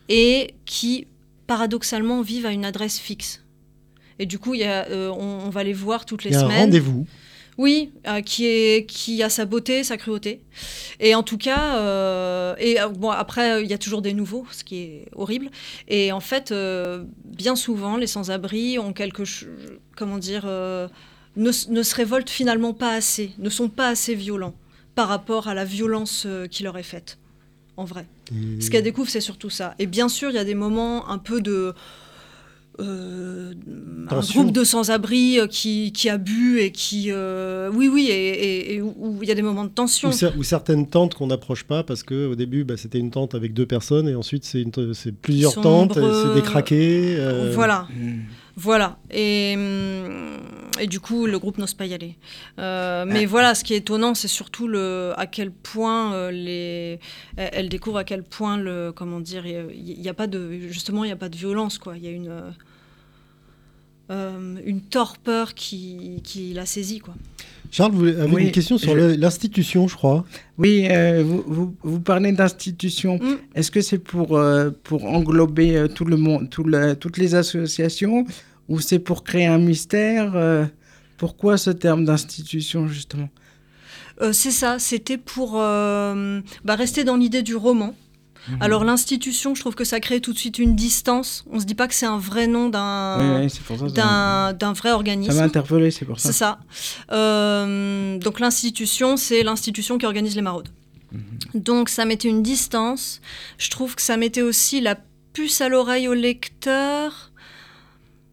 et 0.08 0.54
qui, 0.66 1.08
paradoxalement, 1.48 2.22
vivent 2.22 2.46
à 2.46 2.52
une 2.52 2.66
adresse 2.66 3.00
fixe. 3.00 3.44
Et 4.20 4.28
du 4.28 4.38
coup, 4.38 4.54
y 4.54 4.64
a, 4.64 4.86
on, 4.92 5.46
on 5.48 5.50
va 5.50 5.64
les 5.64 5.74
voir 5.74 6.06
toutes 6.06 6.24
les 6.24 6.30
il 6.30 6.34
y 6.34 6.36
a 6.36 6.42
un 6.42 6.44
semaines. 6.44 6.60
rendez-vous. 6.66 7.08
Oui, 7.58 7.92
euh, 8.08 8.22
qui, 8.22 8.46
est, 8.46 8.86
qui 8.88 9.22
a 9.22 9.30
sa 9.30 9.46
beauté, 9.46 9.84
sa 9.84 9.98
cruauté. 9.98 10.42
Et 11.00 11.14
en 11.16 11.24
tout 11.24 11.38
cas, 11.38 11.78
euh, 11.78 12.56
et 12.58 12.82
euh, 12.82 12.90
bon, 12.90 13.12
après, 13.12 13.64
il 13.64 13.70
y 13.70 13.74
a 13.74 13.78
toujours 13.78 14.02
des 14.02 14.14
nouveaux, 14.14 14.46
ce 14.52 14.64
qui 14.64 14.78
est 14.78 15.06
horrible. 15.16 15.50
Et 15.88 16.12
en 16.12 16.20
fait, 16.20 16.54
bien 17.26 17.56
souvent, 17.56 17.98
les 17.98 18.08
sans-abri 18.08 18.80
ont 18.80 18.94
quelque 18.94 19.26
chose, 19.26 19.50
comment 19.96 20.18
dire, 20.18 20.46
ne, 20.46 21.52
se 21.52 21.96
révoltent 21.96 22.30
finalement 22.30 22.74
pas 22.74 22.94
assez, 22.94 23.32
ne 23.38 23.50
sont 23.50 23.70
pas 23.70 23.90
assez 23.90 24.16
violents 24.16 24.56
par 24.96 25.08
rapport 25.08 25.48
à 25.48 25.54
la 25.54 25.66
violence 25.66 26.28
qui 26.50 26.64
leur 26.64 26.78
est 26.78 26.84
faite, 26.84 27.18
en 27.78 27.86
vrai. 27.86 28.06
Ce 28.60 28.70
qu'elle 28.72 28.84
découvre, 28.84 29.10
c'est 29.10 29.22
surtout 29.22 29.50
ça. 29.50 29.76
Et 29.78 29.86
bien 29.86 30.10
sûr, 30.10 30.30
il 30.32 30.36
y 30.36 30.40
a 30.40 30.46
des 30.46 30.56
moments 30.56 31.10
un 31.10 31.20
peu 31.20 31.42
de. 31.42 31.74
Euh, 32.80 33.54
un 34.10 34.20
groupe 34.20 34.52
de 34.52 34.64
sans-abri 34.64 35.40
euh, 35.40 35.48
qui, 35.48 35.92
qui 35.92 36.10
a 36.10 36.18
bu 36.18 36.60
et 36.60 36.72
qui. 36.72 37.08
euh, 37.12 37.70
oui, 37.74 37.88
oui, 37.88 38.08
et, 38.10 38.14
et- 38.14 38.76
et 38.76 38.82
où 38.82 39.20
il 39.22 39.28
y 39.28 39.32
a 39.32 39.36
des 39.36 39.42
moments 39.42 39.64
de 39.64 39.70
tension. 39.70 40.10
Ou, 40.10 40.12
cer- 40.14 40.36
ou 40.38 40.44
certaines 40.44 40.88
tentes 40.88 41.14
qu'on 41.14 41.28
n'approche 41.28 41.64
pas 41.64 41.84
parce 41.84 42.04
que 42.04 42.28
au 42.28 42.36
début 42.36 42.64
bah, 42.64 42.76
c'était 42.78 43.00
une 43.00 43.12
tente 43.12 43.36
avec 43.36 43.54
deux 43.54 43.66
personnes 43.66 44.08
et 44.10 44.16
ensuite 44.16 44.44
c'est 44.44 44.66
plusieurs 45.22 45.52
Sombre, 45.54 45.94
tentes, 45.96 46.00
c'est 46.24 46.34
décraqué. 46.34 47.16
euh, 47.20 47.52
Voilà, 47.54 47.88
Mm. 47.96 48.20
voilà. 48.56 48.98
Et, 49.12 49.54
hum, 49.56 50.38
et 50.80 50.88
du 50.88 51.00
coup, 51.00 51.26
le 51.26 51.38
groupe 51.40 51.58
n'ose 51.58 51.74
pas 51.74 51.86
y 51.86 51.94
aller. 51.94 52.16
Euh, 52.60 53.04
Ah. 53.04 53.06
mais 53.06 53.26
voilà, 53.26 53.56
ce 53.56 53.64
qui 53.64 53.74
est 53.74 53.78
étonnant, 53.78 54.14
c'est 54.16 54.28
surtout 54.28 54.68
le, 54.68 55.14
à 55.18 55.26
quel 55.28 55.52
point 55.52 56.14
euh, 56.14 56.32
les, 56.32 57.00
elle 57.38 57.70
découvre 57.70 57.98
à 57.98 58.04
quel 58.04 58.24
point 58.24 58.58
le, 58.58 58.92
comment 58.96 59.20
dire, 59.20 59.46
il 59.46 60.00
n'y 60.00 60.10
a 60.10 60.14
pas 60.14 60.28
de, 60.28 60.52
justement, 60.70 61.04
il 61.04 61.08
n'y 61.08 61.14
a 61.14 61.18
pas 61.18 61.30
de 61.30 61.38
violence, 61.38 61.78
quoi. 61.78 61.96
Il 61.98 62.04
y 62.04 62.08
a 62.08 62.12
une, 62.12 62.32
euh, 64.12 64.56
une 64.66 64.82
torpeur 64.82 65.54
qui, 65.54 66.22
qui 66.24 66.54
la 66.54 66.66
saisit, 66.66 67.00
quoi. 67.00 67.14
Charles, 67.72 67.94
vous 67.94 68.06
avez 68.06 68.32
Oui, 68.32 68.44
une 68.44 68.52
question 68.52 68.78
sur 68.78 68.94
je- 68.96 69.16
l'institution, 69.16 69.88
je 69.88 69.96
crois. 69.96 70.26
Oui, 70.60 70.86
euh, 70.92 71.24
vous, 71.26 71.44
vous, 71.48 71.76
vous 71.82 72.00
parlez 72.00 72.32
d'institutions. 72.32 73.18
Mm. 73.18 73.38
Est-ce 73.56 73.72
que 73.72 73.82
c'est 73.82 73.98
pour, 73.98 74.38
euh, 74.38 74.70
pour 74.84 75.06
englober 75.06 75.76
euh, 75.76 75.88
tout 75.88 76.06
le 76.06 76.18
monde, 76.18 76.50
tout 76.52 76.64
le- 76.64 76.94
toutes 76.96 77.18
les 77.18 77.34
associations 77.34 78.26
ou 78.74 78.80
c'est 78.80 79.00
pour 79.00 79.24
créer 79.24 79.46
un 79.46 79.60
mystère 79.60 80.34
euh, 80.36 80.66
Pourquoi 81.18 81.58
ce 81.58 81.70
terme 81.70 82.06
d'institution, 82.06 82.88
justement? 82.88 83.30
Euh, 84.22 84.34
c'est 84.34 84.52
ça, 84.52 84.80
c'était 84.80 85.18
pour 85.18 85.54
euh, 85.60 86.42
bah, 86.66 86.76
rester 86.76 87.04
dans 87.04 87.16
l'idée 87.18 87.44
du 87.44 87.56
roman. 87.56 87.96
Mhm. 88.50 88.58
Alors 88.62 88.84
l'institution, 88.84 89.56
je 89.56 89.62
trouve 89.62 89.74
que 89.76 89.86
ça 89.86 90.00
crée 90.00 90.20
tout 90.22 90.34
de 90.34 90.38
suite 90.38 90.60
une 90.60 90.76
distance. 90.76 91.46
On 91.52 91.60
se 91.60 91.66
dit 91.66 91.76
pas 91.76 91.88
que 91.88 91.94
c'est 91.96 92.06
un 92.06 92.18
vrai 92.18 92.46
nom 92.48 92.68
d'un 92.70 93.18
Oui, 93.40 93.44
oui, 93.46 93.50
ça. 93.50 93.60
ça- 93.68 93.74
vrai 93.76 93.90
Ça 94.90 94.96
organisme. 94.96 95.34
m'a 95.36 95.44
interpellé, 95.44 95.92
c'est 95.92 96.06
pour 96.06 96.20
ça. 96.20 96.28
C'est 96.28 96.38
ça. 96.38 96.60
Euh, 97.12 98.18
donc 98.18 98.40
l'institution, 98.40 99.18
c'est 99.18 99.44
l'institution 99.44 99.98
qui 99.98 100.06
organise 100.06 100.36
les 100.36 100.42
maraudes. 100.42 100.70
Mhm. 101.12 101.22
Donc 101.62 101.90
ça 101.90 102.06
mettait 102.06 102.28
une 102.28 102.44
distance. 102.44 103.22
Je 103.58 103.70
trouve 103.70 103.96
que 103.96 104.02
ça 104.02 104.18
mettait 104.18 104.42
aussi 104.42 104.82
la 104.82 104.98
puce 105.34 105.62
à 105.62 105.70
l'oreille 105.70 106.08
au 106.08 106.14
lecteur. 106.14 107.32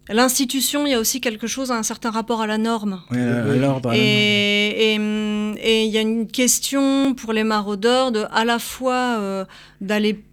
L'institution, 0.08 0.86
il 0.86 0.90
y 0.90 0.94
a 0.94 0.98
aussi 0.98 1.20
quelque 1.20 1.46
chose, 1.46 1.70
un 1.70 1.82
certain 1.82 2.10
rapport 2.10 2.40
à 2.40 2.46
la 2.46 2.58
norme. 2.58 3.02
Oui, 3.10 3.18
à 3.18 3.54
l'ordre. 3.56 3.92
Et 3.92 4.94
et, 4.94 4.94
et 4.94 5.84
il 5.84 5.90
y 5.90 5.98
a 5.98 6.00
une 6.00 6.26
question 6.26 7.14
pour 7.14 7.32
les 7.32 7.44
maraudeurs 7.44 8.10
de 8.12 8.24
à 8.30 8.44
la 8.44 8.58
fois 8.58 9.16
euh, 9.18 9.44
d'aller 9.80 10.24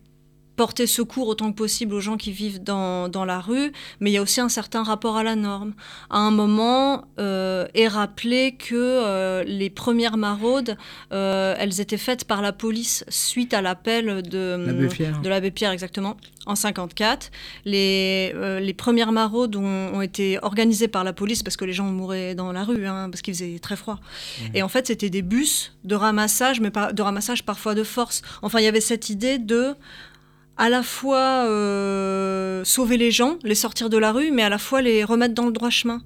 porter 0.57 0.87
secours 0.87 1.27
autant 1.27 1.51
que 1.51 1.55
possible 1.55 1.93
aux 1.93 2.01
gens 2.01 2.17
qui 2.17 2.31
vivent 2.31 2.61
dans, 2.61 3.07
dans, 3.07 3.23
la 3.23 3.39
rue, 3.39 3.71
mais 3.99 4.09
il 4.09 4.13
y 4.13 4.17
a 4.17 4.21
aussi 4.21 4.41
un 4.41 4.49
certain 4.49 4.83
rapport 4.83 5.15
à 5.15 5.23
la 5.23 5.35
norme. 5.35 5.73
À 6.09 6.17
un 6.17 6.31
moment, 6.31 7.05
euh, 7.19 7.67
est 7.75 7.87
rappelé 7.87 8.55
que 8.57 8.75
euh, 8.75 9.43
les 9.43 9.69
premières 9.69 10.17
maraudes, 10.17 10.75
euh, 11.13 11.55
elles 11.59 11.79
étaient 11.79 11.97
faites 11.97 12.25
par 12.25 12.41
la 12.41 12.51
police 12.51 13.05
suite 13.07 13.53
à 13.53 13.61
l'appel 13.61 14.23
de, 14.23 14.57
de 15.21 15.29
l'abbé 15.29 15.51
Pierre, 15.51 15.71
exactement, 15.71 16.17
en 16.47 16.55
54. 16.55 17.29
Les, 17.65 18.31
euh, 18.35 18.59
les 18.59 18.73
premières 18.73 19.11
maraudes 19.11 19.55
ont, 19.55 19.93
ont, 19.93 20.01
été 20.01 20.39
organisées 20.41 20.87
par 20.87 21.03
la 21.03 21.13
police 21.13 21.43
parce 21.43 21.55
que 21.55 21.65
les 21.65 21.73
gens 21.73 21.85
mouraient 21.85 22.33
dans 22.33 22.51
la 22.51 22.63
rue, 22.63 22.87
hein, 22.87 23.09
parce 23.11 23.21
qu'il 23.21 23.33
faisait 23.35 23.59
très 23.59 23.75
froid. 23.75 23.99
Mmh. 23.99 24.43
Et 24.55 24.63
en 24.63 24.69
fait, 24.69 24.87
c'était 24.87 25.11
des 25.11 25.21
bus 25.21 25.73
de 25.83 25.93
ramassage, 25.93 26.59
mais 26.61 26.71
par, 26.71 26.93
de 26.93 27.01
ramassage 27.01 27.43
parfois 27.43 27.75
de 27.75 27.83
force. 27.83 28.23
Enfin, 28.41 28.59
il 28.59 28.63
y 28.63 28.67
avait 28.67 28.81
cette 28.81 29.09
idée 29.09 29.37
de 29.37 29.75
à 30.57 30.69
la 30.69 30.83
fois 30.83 31.45
euh, 31.45 32.63
sauver 32.63 32.97
les 32.97 33.11
gens, 33.11 33.37
les 33.43 33.55
sortir 33.55 33.89
de 33.89 33.97
la 33.97 34.11
rue, 34.11 34.31
mais 34.31 34.43
à 34.43 34.49
la 34.49 34.57
fois 34.57 34.81
les 34.81 35.03
remettre 35.03 35.33
dans 35.33 35.45
le 35.45 35.51
droit 35.51 35.69
chemin. 35.69 36.01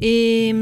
Et, 0.00 0.54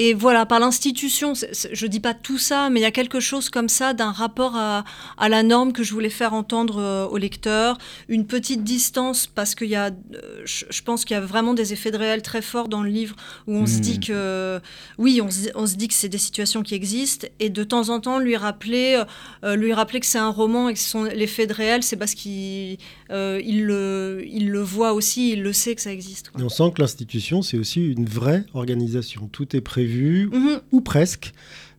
et 0.00 0.14
voilà, 0.14 0.46
par 0.46 0.60
l'institution, 0.60 1.32
je 1.34 1.86
dis 1.88 1.98
pas 1.98 2.14
tout 2.14 2.38
ça, 2.38 2.70
mais 2.70 2.78
il 2.78 2.84
y 2.84 2.86
a 2.86 2.92
quelque 2.92 3.18
chose 3.18 3.50
comme 3.50 3.68
ça 3.68 3.94
d'un 3.94 4.12
rapport 4.12 4.54
à, 4.54 4.84
à, 5.16 5.28
la 5.28 5.42
norme 5.42 5.72
que 5.72 5.82
je 5.82 5.92
voulais 5.92 6.08
faire 6.08 6.34
entendre 6.34 6.80
euh, 6.80 7.08
au 7.08 7.16
lecteur, 7.16 7.78
une 8.08 8.24
petite 8.24 8.62
distance 8.62 9.26
parce 9.26 9.56
qu'il 9.56 9.70
y 9.70 9.74
a, 9.74 9.86
euh, 9.86 10.42
je, 10.44 10.66
je, 10.70 10.82
pense 10.82 11.04
qu'il 11.04 11.14
y 11.14 11.18
a 11.18 11.20
vraiment 11.20 11.52
des 11.52 11.72
effets 11.72 11.90
de 11.90 11.96
réel 11.96 12.22
très 12.22 12.42
forts 12.42 12.68
dans 12.68 12.84
le 12.84 12.90
livre 12.90 13.16
où 13.48 13.56
on 13.56 13.62
mmh. 13.62 13.66
se 13.66 13.78
dit 13.80 13.98
que, 13.98 14.60
oui, 14.98 15.20
on 15.20 15.32
se, 15.32 15.48
on 15.56 15.66
se 15.66 15.74
dit 15.74 15.88
que 15.88 15.94
c'est 15.94 16.08
des 16.08 16.16
situations 16.16 16.62
qui 16.62 16.76
existent 16.76 17.26
et 17.40 17.50
de 17.50 17.64
temps 17.64 17.88
en 17.88 17.98
temps 17.98 18.20
lui 18.20 18.36
rappeler, 18.36 19.02
euh, 19.44 19.56
lui 19.56 19.72
rappeler 19.72 19.98
que 19.98 20.06
c'est 20.06 20.18
un 20.18 20.30
roman 20.30 20.68
et 20.68 20.74
que 20.74 20.78
sont 20.78 21.02
l'effet 21.02 21.48
de 21.48 21.54
réel, 21.54 21.82
c'est 21.82 21.96
parce 21.96 22.14
qu'il 22.14 22.78
il, 23.10 23.64
le, 23.64 24.22
il 24.28 24.50
le 24.50 24.60
voit 24.60 24.92
aussi, 24.92 25.32
il 25.32 25.42
le 25.42 25.52
sait 25.52 25.74
que 25.74 25.80
ça 25.80 25.92
existe. 25.92 26.30
Quoi. 26.30 26.40
Et 26.40 26.44
on 26.44 26.48
sent 26.48 26.70
que 26.76 26.82
l'institution, 26.82 27.42
c'est 27.42 27.58
aussi 27.58 27.84
une 27.84 28.06
vraie 28.06 28.44
organisation. 28.54 29.28
Tout 29.32 29.56
est 29.56 29.60
prévu 29.60 29.87
prévu, 29.88 30.30
mmh. 30.32 30.60
ou 30.72 30.80
presque. 30.80 31.32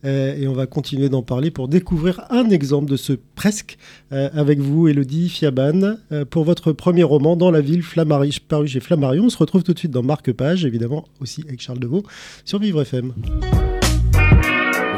Euh, 0.06 0.38
et 0.38 0.48
on 0.48 0.54
va 0.54 0.66
continuer 0.66 1.10
d'en 1.10 1.24
parler 1.24 1.52
pour 1.52 1.68
découvrir 1.68 2.22
un 2.30 2.50
exemple 2.50 2.90
de 2.90 2.96
ce 2.96 3.12
presque 3.36 3.78
euh, 4.14 4.30
avec 4.34 4.60
vous, 4.60 4.88
Elodie 4.88 5.28
Fiaban, 5.28 5.98
euh, 6.14 6.24
pour 6.24 6.46
votre 6.46 6.72
premier 6.72 7.04
roman 7.04 7.36
dans 7.36 7.52
la 7.52 7.60
ville, 7.60 7.84
Flammari, 7.84 8.38
paru 8.48 8.68
chez 8.68 8.80
Flammarion. 8.80 9.26
On 9.26 9.30
se 9.30 9.38
retrouve 9.38 9.64
tout 9.64 9.74
de 9.74 9.80
suite 9.80 9.92
dans 9.92 10.04
Marque-Page, 10.04 10.64
évidemment 10.64 11.06
aussi 11.20 11.44
avec 11.48 11.60
Charles 11.60 11.80
Deveau 11.80 12.04
sur 12.46 12.60
Vivre 12.60 12.82
FM. 12.82 13.14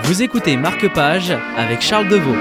Vous 0.03 0.21
écoutez 0.21 0.55
Marque-Page 0.55 1.31
avec 1.57 1.81
Charles 1.81 2.07
Deveau. 2.07 2.35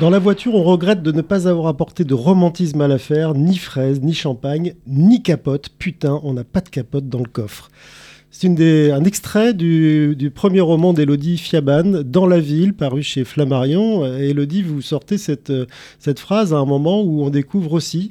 Dans 0.00 0.10
la 0.10 0.18
voiture, 0.18 0.54
on 0.54 0.62
regrette 0.62 1.02
de 1.02 1.12
ne 1.12 1.20
pas 1.20 1.46
avoir 1.46 1.66
apporté 1.66 2.04
de 2.04 2.14
romantisme 2.14 2.80
à 2.80 2.88
l'affaire, 2.88 3.34
ni 3.34 3.58
fraises, 3.58 4.00
ni 4.00 4.14
champagne, 4.14 4.74
ni 4.86 5.22
capote. 5.22 5.68
Putain, 5.78 6.20
on 6.24 6.32
n'a 6.32 6.42
pas 6.42 6.62
de 6.62 6.70
capote 6.70 7.08
dans 7.08 7.20
le 7.20 7.28
coffre. 7.28 7.68
C'est 8.36 8.48
un 8.90 9.04
extrait 9.04 9.54
du, 9.54 10.32
premier 10.34 10.60
roman 10.60 10.92
d'Élodie 10.92 11.38
Fiaban, 11.38 12.02
Dans 12.04 12.26
la 12.26 12.40
ville, 12.40 12.74
paru 12.74 13.00
chez 13.00 13.22
Flammarion. 13.22 14.04
Élodie, 14.16 14.62
vous 14.62 14.82
sortez 14.82 15.18
cette, 15.18 15.52
cette 16.00 16.18
phrase 16.18 16.52
à 16.52 16.56
un 16.56 16.64
moment 16.64 17.00
où 17.04 17.22
on 17.22 17.30
découvre 17.30 17.74
aussi 17.74 18.10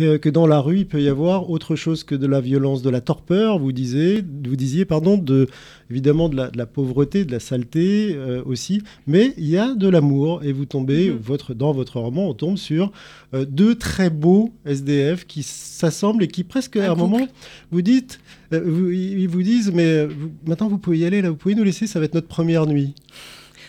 euh, 0.00 0.18
que 0.18 0.28
dans 0.28 0.46
la 0.46 0.60
rue, 0.60 0.78
il 0.78 0.86
peut 0.86 1.00
y 1.00 1.08
avoir 1.08 1.50
autre 1.50 1.76
chose 1.76 2.02
que 2.02 2.14
de 2.14 2.26
la 2.26 2.40
violence, 2.40 2.82
de 2.82 2.90
la 2.90 3.00
torpeur, 3.00 3.58
vous, 3.58 3.72
disiez, 3.72 4.22
vous 4.44 4.56
disiez, 4.56 4.84
pardon, 4.84 5.16
de, 5.16 5.46
évidemment 5.90 6.28
de 6.28 6.36
la, 6.36 6.50
de 6.50 6.58
la 6.58 6.66
pauvreté, 6.66 7.24
de 7.24 7.30
la 7.30 7.38
saleté 7.38 8.12
euh, 8.14 8.42
aussi, 8.44 8.82
mais 9.06 9.34
il 9.36 9.48
y 9.48 9.56
a 9.56 9.74
de 9.74 9.88
l'amour, 9.88 10.42
et 10.42 10.52
vous 10.52 10.64
tombez, 10.64 11.10
mmh. 11.10 11.16
votre, 11.16 11.54
dans 11.54 11.72
votre 11.72 12.00
roman, 12.00 12.28
on 12.28 12.34
tombe 12.34 12.56
sur 12.56 12.90
euh, 13.34 13.44
deux 13.44 13.76
très 13.76 14.10
beaux 14.10 14.52
SDF 14.66 15.26
qui 15.26 15.42
s'assemblent 15.42 16.24
et 16.24 16.28
qui 16.28 16.42
presque, 16.42 16.76
un 16.76 16.82
à 16.84 16.90
un 16.90 16.94
moment, 16.96 17.28
vous 17.70 17.82
dites, 17.82 18.18
vous, 18.50 18.90
ils 18.90 19.28
vous 19.28 19.42
disent, 19.42 19.72
mais 19.72 20.06
vous, 20.06 20.30
maintenant 20.46 20.68
vous 20.68 20.78
pouvez 20.78 20.98
y 20.98 21.04
aller, 21.04 21.22
là, 21.22 21.30
vous 21.30 21.36
pouvez 21.36 21.54
nous 21.54 21.64
laisser, 21.64 21.86
ça 21.86 22.00
va 22.00 22.06
être 22.06 22.14
notre 22.14 22.28
première 22.28 22.66
nuit. 22.66 22.94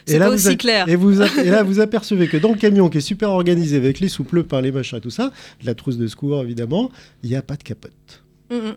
C'est 0.05 0.19
pas 0.19 0.29
aussi 0.29 0.57
clair. 0.57 0.87
Et, 0.87 0.95
vous, 0.95 1.21
et 1.39 1.49
là, 1.49 1.63
vous 1.63 1.79
apercevez 1.79 2.27
que 2.27 2.37
dans 2.37 2.51
le 2.51 2.57
camion 2.57 2.89
qui 2.89 2.99
est 2.99 3.01
super 3.01 3.29
organisé 3.31 3.77
avec 3.77 3.99
les 3.99 4.09
souples 4.09 4.43
pains, 4.43 4.61
les 4.61 4.71
machins, 4.71 4.99
tout 4.99 5.09
ça, 5.09 5.31
la 5.63 5.73
trousse 5.73 5.97
de 5.97 6.07
secours 6.07 6.41
évidemment, 6.41 6.91
il 7.23 7.29
n'y 7.29 7.35
a 7.35 7.41
pas 7.41 7.55
de 7.55 7.63
capote. 7.63 8.23
Mm 8.51 8.55
-hmm. 8.55 8.75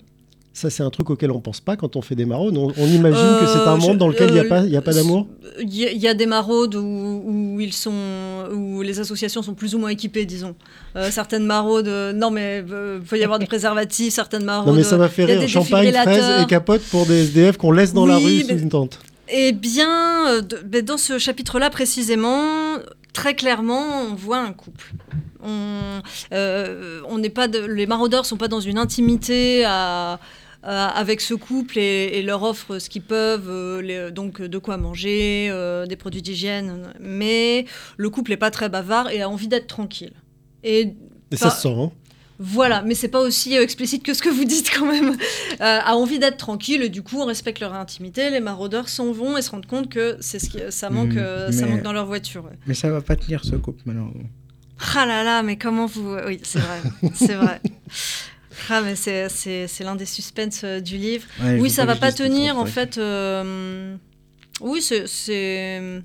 Ça, 0.59 0.71
c'est 0.71 0.83
un 0.83 0.91
truc 0.91 1.09
auquel 1.11 1.31
on 1.31 1.41
pense 1.41 1.61
pas 1.61 1.77
quand 1.77 1.95
on 1.95 2.03
fait 2.03 2.17
des 2.17 2.25
maraudes. 2.25 2.57
On, 2.57 2.73
on 2.77 2.87
imagine 2.89 3.33
euh, 3.33 3.41
que 3.41 3.47
c'est 3.47 3.69
un 3.75 3.77
monde 3.77 3.93
je, 3.93 3.99
dans 3.99 4.09
lequel 4.09 4.31
il 4.31 4.39
euh, 4.39 4.67
n'y 4.67 4.75
a, 4.75 4.81
a, 4.81 4.83
pas 4.83 4.93
d'amour 4.93 5.29
Il 5.61 5.73
y, 5.73 5.85
y, 6.05 6.09
a 6.09 6.15
des 6.15 6.27
maraudes 6.27 6.75
où, 6.75 7.23
où, 7.31 7.61
ils 7.61 7.73
sont, 7.73 7.93
où 8.53 8.83
les 8.83 8.99
associations 8.99 9.41
sont 9.41 9.55
plus 9.55 9.77
ou 9.77 9.79
moins 9.79 9.91
équipées, 9.91 10.27
disons. 10.27 10.57
Euh, 10.97 11.13
certaines 11.13 11.47
maraudes, 11.47 11.87
euh, 11.87 12.13
non 12.13 12.31
mais 12.33 12.65
il 12.67 12.75
euh, 12.75 12.99
peut 13.09 13.19
y 13.19 13.23
avoir 13.23 13.39
des 13.39 13.47
préservatifs, 13.55 14.13
certaines 14.15 14.45
maraudes. 14.45 14.67
Non 14.67 14.75
mais 14.75 14.83
ça 14.83 14.97
m'a 14.97 15.09
fait 15.09 15.27
rire. 15.27 15.49
Champagne, 15.49 15.93
fraises 15.93 16.43
et 16.43 16.47
capote 16.47 16.83
pour 16.91 17.07
des 17.07 17.19
SDF 17.27 17.57
qu'on 17.57 17.71
laisse 17.71 17.93
dans 17.93 18.03
oui, 18.05 18.09
la 18.09 18.17
rue 18.17 18.41
sous 18.41 18.59
une 18.65 18.69
tente. 18.69 18.99
Eh 19.31 19.53
bien, 19.53 20.41
de, 20.41 20.81
dans 20.81 20.97
ce 20.97 21.19
chapitre-là 21.19 21.71
précisément, 21.71 22.79
très 23.13 23.35
clairement, 23.35 24.03
on 24.03 24.15
voit 24.15 24.39
un 24.39 24.53
couple. 24.53 24.93
On, 25.43 26.01
euh, 26.33 27.01
on 27.09 27.19
n'est 27.19 27.31
pas 27.31 27.49
de, 27.49 27.59
les 27.61 27.87
maraudeurs 27.87 28.27
sont 28.27 28.37
pas 28.37 28.49
dans 28.49 28.61
une 28.61 28.79
intimité 28.79 29.65
à, 29.65 30.19
à, 30.63 30.89
avec 30.89 31.21
ce 31.21 31.35
couple 31.35 31.79
et, 31.79 32.19
et, 32.19 32.23
leur 32.23 32.43
offrent 32.43 32.79
ce 32.79 32.89
qu'ils 32.89 33.03
peuvent, 33.03 33.49
euh, 33.49 33.83
les, 33.83 34.11
donc 34.11 34.41
de 34.43 34.59
quoi 34.59 34.77
manger, 34.77 35.49
euh, 35.51 35.87
des 35.87 35.97
produits 35.97 36.23
d'hygiène. 36.23 36.93
Mais 37.01 37.67
le 37.97 38.11
couple 38.11 38.31
n'est 38.31 38.37
pas 38.37 38.51
très 38.51 38.69
bavard 38.69 39.11
et 39.11 39.23
a 39.23 39.29
envie 39.29 39.49
d'être 39.49 39.67
tranquille. 39.67 40.15
Et, 40.65 40.95
et 41.31 41.37
ça 41.37 41.51
se 41.51 41.63
sent. 41.63 41.91
Voilà, 42.41 42.83
mais 42.83 42.95
c'est 42.95 43.09
pas 43.09 43.21
aussi 43.21 43.57
euh, 43.57 43.63
explicite 43.63 44.05
que 44.05 44.15
ce 44.15 44.23
que 44.23 44.29
vous 44.29 44.45
dites 44.45 44.71
quand 44.77 44.87
même. 44.87 45.17
Euh, 45.61 45.81
a 45.85 45.97
envie 45.97 46.21
d'être 46.21 46.37
tranquille, 46.37 46.83
et 46.83 46.89
du 46.89 47.03
coup, 47.03 47.17
on 47.19 47.25
respecte 47.25 47.59
leur 47.59 47.75
intimité. 47.75 48.31
Les 48.31 48.39
maraudeurs 48.39 48.89
s'en 48.89 49.11
vont 49.11 49.37
et 49.37 49.43
se 49.43 49.51
rendent 49.51 49.67
compte 49.67 49.89
que 49.89 50.17
c'est 50.21 50.39
ce 50.39 50.51
qui, 50.51 50.59
ça 50.71 50.89
manque, 50.89 51.15
mmh, 51.15 51.51
ça 51.51 51.67
manque 51.67 51.83
dans 51.83 51.93
leur 51.93 52.07
voiture. 52.07 52.45
Ouais. 52.45 52.57
Mais 52.69 52.75
ça 52.75 52.91
va 52.91 53.01
pas 53.01 53.17
tenir 53.17 53.45
ce 53.45 53.57
couple 53.57 53.83
malheureusement. 53.87 54.29
Ah 54.95 55.05
là 55.05 55.25
là, 55.25 55.43
mais 55.43 55.57
comment 55.57 55.87
vous 55.87 56.15
Oui, 56.27 56.39
c'est 56.45 56.61
vrai, 56.61 56.81
c'est 57.15 57.35
vrai. 57.35 57.61
Ah, 58.71 58.83
mais 58.83 58.97
c'est, 58.97 59.29
c'est, 59.29 59.67
c'est 59.67 59.85
l'un 59.85 59.97
des 59.97 60.07
suspens 60.07 60.65
euh, 60.65 60.81
du 60.81 60.97
livre. 60.97 61.27
Ouais, 61.43 61.59
oui, 61.59 61.71
ça 61.71 61.85
va 61.85 61.97
pas 61.97 62.13
tenir, 62.13 62.59
en 62.59 62.67
fait. 62.67 62.99
Euh... 62.99 63.97
Oui, 64.61 64.83
c'est, 64.83 66.03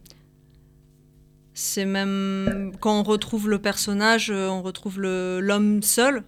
c'est 1.63 1.85
même 1.85 2.73
quand 2.81 2.99
on 2.99 3.03
retrouve 3.03 3.49
le 3.49 3.57
personnage, 3.57 4.29
euh, 4.29 4.49
on 4.49 4.61
retrouve 4.61 4.99
l'homme 4.99 5.81
seul. 5.81 6.23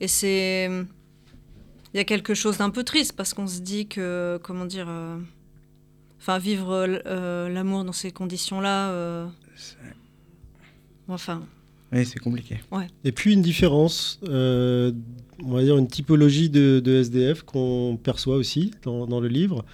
Et 0.00 0.08
c'est. 0.08 0.70
Il 1.92 1.96
y 1.96 2.00
a 2.00 2.04
quelque 2.04 2.34
chose 2.34 2.58
d'un 2.58 2.70
peu 2.70 2.84
triste 2.84 3.14
parce 3.14 3.34
qu'on 3.34 3.46
se 3.46 3.60
dit 3.60 3.88
que. 3.88 4.38
Comment 4.42 4.64
dire. 4.64 4.86
Euh, 4.88 5.18
enfin, 6.20 6.38
vivre 6.38 6.68
euh, 6.72 7.48
l'amour 7.48 7.84
dans 7.84 7.92
ces 7.92 8.12
conditions-là. 8.12 8.90
Euh, 8.90 9.26
enfin. 11.08 11.42
Oui, 11.92 12.06
c'est 12.06 12.18
compliqué. 12.18 12.60
Ouais. 12.70 12.86
Et 13.04 13.12
puis 13.12 13.32
une 13.32 13.42
différence, 13.42 14.20
euh, 14.28 14.92
on 15.42 15.52
va 15.52 15.62
dire 15.62 15.78
une 15.78 15.88
typologie 15.88 16.50
de, 16.50 16.80
de 16.84 16.96
SDF 16.96 17.42
qu'on 17.42 17.98
perçoit 18.02 18.36
aussi 18.36 18.72
dans, 18.82 19.06
dans 19.06 19.20
le 19.20 19.28
livre. 19.28 19.64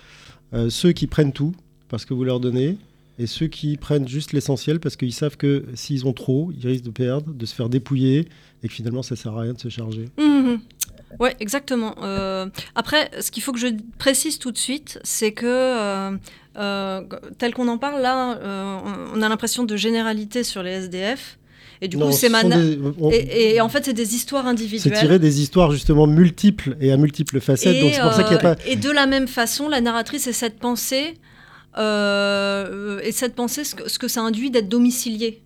Euh, 0.54 0.70
ceux 0.70 0.92
qui 0.92 1.06
prennent 1.06 1.32
tout 1.32 1.54
parce 1.88 2.04
que 2.04 2.14
vous 2.14 2.24
leur 2.24 2.40
donnez, 2.40 2.78
et 3.18 3.26
ceux 3.26 3.46
qui 3.46 3.76
prennent 3.76 4.08
juste 4.08 4.32
l'essentiel 4.32 4.80
parce 4.80 4.96
qu'ils 4.96 5.12
savent 5.12 5.36
que 5.36 5.64
s'ils 5.74 6.06
ont 6.06 6.12
trop, 6.12 6.50
ils 6.56 6.66
risquent 6.66 6.84
de 6.84 6.90
perdre, 6.90 7.32
de 7.32 7.46
se 7.46 7.54
faire 7.54 7.68
dépouiller 7.68 8.28
et 8.62 8.68
que 8.68 8.74
finalement 8.74 9.02
ça 9.02 9.16
sert 9.16 9.36
à 9.36 9.42
rien 9.42 9.52
de 9.52 9.60
se 9.60 9.68
charger. 9.68 10.06
Mmh. 10.18 10.56
Ouais, 11.20 11.36
exactement. 11.40 11.94
Euh, 12.02 12.46
après, 12.74 13.10
ce 13.20 13.30
qu'il 13.30 13.42
faut 13.42 13.52
que 13.52 13.58
je 13.58 13.68
précise 13.98 14.38
tout 14.38 14.50
de 14.50 14.58
suite, 14.58 14.98
c'est 15.02 15.32
que 15.32 15.46
euh, 15.46 16.16
euh, 16.56 17.02
tel 17.38 17.52
qu'on 17.54 17.68
en 17.68 17.78
parle 17.78 18.00
là, 18.00 18.38
on 19.14 19.20
a 19.20 19.28
l'impression 19.28 19.64
de 19.64 19.76
généralité 19.76 20.42
sur 20.42 20.62
les 20.62 20.70
SDF. 20.72 21.38
Et 21.82 21.88
du 21.88 21.96
non, 21.96 22.06
coup, 22.06 22.12
c'est 22.12 22.30
on... 22.32 23.10
et, 23.10 23.54
et, 23.54 23.60
en 23.60 23.68
fait, 23.68 23.84
c'est 23.84 23.92
des 23.92 24.14
histoires 24.14 24.46
individuelles. 24.46 24.94
C'est 24.94 25.00
tiré 25.00 25.18
des 25.18 25.40
histoires 25.40 25.72
justement 25.72 26.06
multiples 26.06 26.76
et 26.80 26.92
à 26.92 26.96
multiples 26.96 27.40
facettes. 27.40 27.74
Et, 27.74 27.80
donc 27.82 27.92
c'est 27.92 28.00
pour 28.00 28.12
ça 28.12 28.22
qu'il 28.22 28.36
n'y 28.36 28.38
a 28.38 28.54
pas. 28.54 28.56
Et 28.68 28.76
de 28.76 28.88
la 28.88 29.06
même 29.06 29.26
façon, 29.26 29.68
la 29.68 29.80
narratrice 29.80 30.28
est 30.28 30.32
cette 30.32 30.60
pensée 30.60 31.14
euh, 31.78 33.00
et 33.02 33.12
cette 33.12 33.34
pensée, 33.34 33.64
ce 33.64 33.74
que, 33.74 34.08
ça 34.08 34.20
induit 34.20 34.50
d'être 34.50 34.68
domicilié. 34.68 35.42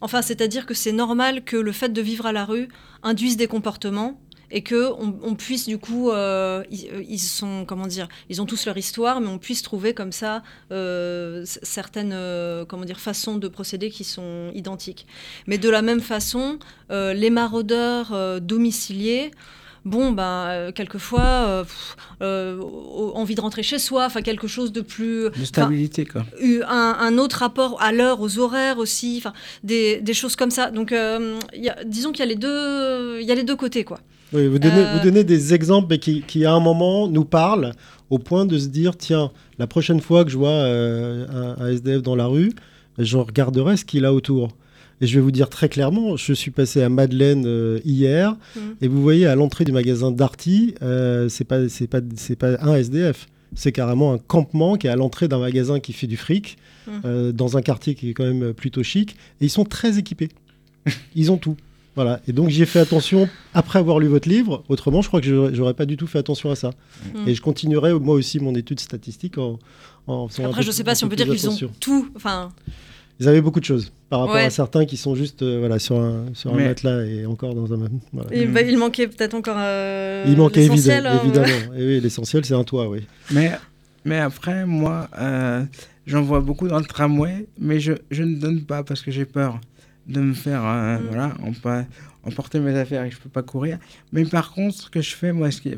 Enfin, 0.00 0.22
c'est-à-dire 0.22 0.66
que 0.66 0.74
c'est 0.74 0.92
normal 0.92 1.44
que 1.44 1.56
le 1.56 1.72
fait 1.72 1.92
de 1.92 2.00
vivre 2.00 2.26
à 2.26 2.32
la 2.32 2.44
rue 2.44 2.68
induise 3.02 3.36
des 3.36 3.48
comportements 3.48 4.20
et 4.50 4.62
que 4.62 4.90
on, 4.98 5.34
puisse 5.34 5.66
du 5.66 5.78
coup, 5.78 6.10
euh, 6.10 6.64
ils, 6.70 6.88
ils, 7.08 7.18
sont 7.18 7.64
comment 7.66 7.86
dire, 7.86 8.08
ils 8.28 8.40
ont 8.40 8.46
tous 8.46 8.64
leur 8.66 8.76
histoire, 8.78 9.20
mais 9.20 9.28
on 9.28 9.38
puisse 9.38 9.62
trouver 9.62 9.92
comme 9.92 10.12
ça 10.12 10.42
euh, 10.72 11.42
certaines 11.44 12.12
euh, 12.14 12.64
comment 12.64 12.84
dire 12.84 13.00
façons 13.00 13.36
de 13.36 13.48
procéder 13.48 13.90
qui 13.90 14.04
sont 14.04 14.50
identiques. 14.54 15.06
Mais 15.46 15.58
de 15.58 15.68
la 15.68 15.82
même 15.82 16.00
façon, 16.00 16.58
euh, 16.90 17.12
les 17.12 17.30
maraudeurs 17.30 18.12
euh, 18.14 18.40
domiciliés 18.40 19.30
bon, 19.84 20.12
ben, 20.12 20.72
quelquefois, 20.74 21.64
envie 22.20 23.34
de 23.34 23.40
rentrer 23.40 23.62
chez 23.62 23.78
soi, 23.78 24.06
enfin 24.06 24.22
quelque 24.22 24.46
chose 24.46 24.72
de 24.72 24.80
plus... 24.80 25.30
De 25.30 25.44
stabilité, 25.44 26.04
quoi. 26.04 26.24
Un, 26.68 27.18
autre 27.18 27.38
rapport 27.38 27.80
à 27.80 27.92
l'heure, 27.92 28.20
aux 28.20 28.38
horaires 28.38 28.78
aussi, 28.78 29.16
enfin 29.18 29.32
des, 29.64 30.00
des, 30.00 30.14
choses 30.14 30.36
comme 30.36 30.50
ça. 30.50 30.70
Donc, 30.70 30.90
y 30.90 31.68
a, 31.68 31.84
disons 31.84 32.12
qu'il 32.12 32.20
y, 32.20 32.22
a 32.22 32.26
les 32.26 32.36
deux, 32.36 33.20
il 33.20 33.26
y 33.26 33.32
a 33.32 33.34
les 33.34 33.44
deux 33.44 33.56
côtés, 33.56 33.84
quoi. 33.84 33.98
Oui, 34.32 34.46
vous 34.46 34.58
donnez, 34.58 34.84
vous 34.92 35.00
donnez 35.02 35.24
des 35.24 35.54
exemples 35.54 35.96
qui, 35.98 36.22
qui, 36.22 36.44
à 36.44 36.52
un 36.52 36.60
moment, 36.60 37.08
nous 37.08 37.24
parlent 37.24 37.72
au 38.10 38.18
point 38.18 38.44
de 38.44 38.58
se 38.58 38.66
dire, 38.66 38.96
tiens, 38.96 39.30
la 39.58 39.66
prochaine 39.66 40.00
fois 40.00 40.24
que 40.24 40.30
je 40.30 40.36
vois 40.36 40.50
un, 40.50 41.56
un, 41.58 41.68
SDF 41.68 42.02
dans 42.02 42.16
la 42.16 42.26
rue, 42.26 42.52
je 42.98 43.16
regarderai 43.16 43.76
ce 43.76 43.84
qu'il 43.84 44.04
a 44.04 44.12
autour. 44.12 44.48
Et 45.00 45.06
je 45.06 45.14
vais 45.14 45.20
vous 45.20 45.30
dire 45.30 45.48
très 45.48 45.68
clairement, 45.68 46.16
je 46.16 46.32
suis 46.32 46.50
passé 46.50 46.82
à 46.82 46.88
Madeleine 46.88 47.44
euh, 47.46 47.78
hier, 47.84 48.32
mmh. 48.32 48.60
et 48.82 48.88
vous 48.88 49.00
voyez 49.00 49.26
à 49.26 49.36
l'entrée 49.36 49.64
du 49.64 49.72
magasin 49.72 50.10
Darty, 50.10 50.74
euh, 50.82 51.28
c'est 51.28 51.44
pas 51.44 51.68
c'est 51.68 51.86
pas 51.86 52.00
c'est 52.16 52.36
pas 52.36 52.60
un 52.60 52.74
SDF, 52.74 53.28
c'est 53.54 53.70
carrément 53.70 54.12
un 54.12 54.18
campement 54.18 54.76
qui 54.76 54.88
est 54.88 54.90
à 54.90 54.96
l'entrée 54.96 55.28
d'un 55.28 55.38
magasin 55.38 55.78
qui 55.78 55.92
fait 55.92 56.08
du 56.08 56.16
fric, 56.16 56.58
mmh. 56.86 56.90
euh, 57.04 57.32
dans 57.32 57.56
un 57.56 57.62
quartier 57.62 57.94
qui 57.94 58.10
est 58.10 58.14
quand 58.14 58.24
même 58.24 58.52
plutôt 58.52 58.82
chic, 58.82 59.12
et 59.40 59.46
ils 59.46 59.50
sont 59.50 59.64
très 59.64 59.98
équipés, 59.98 60.30
ils 61.14 61.30
ont 61.30 61.38
tout. 61.38 61.56
Voilà. 61.94 62.20
Et 62.28 62.32
donc 62.32 62.48
j'ai 62.48 62.64
fait 62.64 62.78
attention 62.78 63.28
après 63.54 63.80
avoir 63.80 63.98
lu 63.98 64.06
votre 64.06 64.28
livre. 64.28 64.62
Autrement, 64.68 65.02
je 65.02 65.08
crois 65.08 65.20
que 65.20 65.52
j'aurais 65.52 65.74
pas 65.74 65.84
du 65.84 65.96
tout 65.96 66.06
fait 66.06 66.20
attention 66.20 66.48
à 66.48 66.54
ça. 66.54 66.70
Mmh. 67.12 67.28
Et 67.28 67.34
je 67.34 67.42
continuerai 67.42 67.92
moi 67.92 68.14
aussi 68.14 68.38
mon 68.38 68.54
étude 68.54 68.78
statistique 68.78 69.36
en, 69.36 69.58
en 70.06 70.28
Après, 70.44 70.62
je 70.62 70.70
sais 70.70 70.84
pas 70.84 70.94
si 70.94 71.04
on 71.04 71.08
peut 71.08 71.16
dire 71.16 71.26
qu'ils 71.26 71.48
ont 71.48 71.70
tout. 71.80 72.08
Enfin 72.14 72.52
ils 73.20 73.28
avaient 73.28 73.40
beaucoup 73.40 73.60
de 73.60 73.64
choses 73.64 73.90
par 74.08 74.20
rapport 74.20 74.36
à 74.36 74.50
certains 74.50 74.86
qui 74.86 74.96
sont 74.96 75.14
juste 75.14 75.42
euh, 75.42 75.58
voilà, 75.58 75.78
sur 75.78 75.96
un, 76.00 76.26
sur 76.32 76.54
un 76.54 76.56
matelas 76.56 77.04
et 77.04 77.26
encore 77.26 77.54
dans 77.54 77.72
un 77.72 77.76
même. 77.76 78.00
Bah, 78.12 78.62
il 78.62 78.78
manquait 78.78 79.06
peut-être 79.06 79.34
encore. 79.34 79.56
Euh, 79.58 80.24
il 80.26 80.36
manquait 80.36 80.68
hein, 80.68 80.74
évidemment. 80.74 81.74
et 81.76 81.86
oui, 81.86 82.00
l'essentiel, 82.00 82.44
c'est 82.44 82.54
un 82.54 82.64
toit, 82.64 82.88
oui. 82.88 83.06
Mais, 83.30 83.52
mais 84.04 84.18
après, 84.18 84.64
moi, 84.64 85.08
euh, 85.18 85.62
j'en 86.06 86.22
vois 86.22 86.40
beaucoup 86.40 86.68
dans 86.68 86.78
le 86.78 86.86
tramway, 86.86 87.46
mais 87.58 87.80
je, 87.80 87.92
je 88.10 88.22
ne 88.22 88.36
donne 88.36 88.62
pas 88.62 88.82
parce 88.82 89.02
que 89.02 89.10
j'ai 89.10 89.26
peur 89.26 89.60
de 90.06 90.20
me 90.20 90.34
faire. 90.34 90.62
Mm. 90.62 91.00
Voilà, 91.08 91.34
on 91.44 91.52
peut 91.52 91.84
emporter 92.24 92.60
mes 92.60 92.76
affaires 92.76 93.04
et 93.04 93.10
je 93.10 93.16
ne 93.16 93.20
peux 93.20 93.28
pas 93.28 93.42
courir. 93.42 93.78
Mais 94.12 94.24
par 94.24 94.52
contre, 94.52 94.76
ce 94.76 94.90
que 94.90 95.02
je 95.02 95.14
fais, 95.14 95.32
moi, 95.32 95.50
ce, 95.50 95.60
qui, 95.60 95.74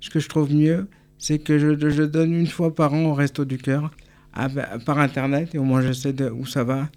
ce 0.00 0.10
que 0.10 0.20
je 0.20 0.28
trouve 0.28 0.54
mieux, 0.54 0.86
c'est 1.18 1.38
que 1.38 1.58
je, 1.58 1.88
je 1.88 2.02
donne 2.02 2.34
une 2.34 2.46
fois 2.46 2.74
par 2.74 2.92
an 2.92 3.04
au 3.04 3.14
Resto 3.14 3.44
du 3.46 3.56
Cœur 3.56 3.90
par 4.86 4.98
Internet 4.98 5.54
et 5.54 5.58
au 5.58 5.64
moins 5.64 5.82
je 5.82 5.92
sais 5.92 6.12
de, 6.12 6.30
où 6.30 6.46
ça 6.46 6.64
va. 6.64 6.88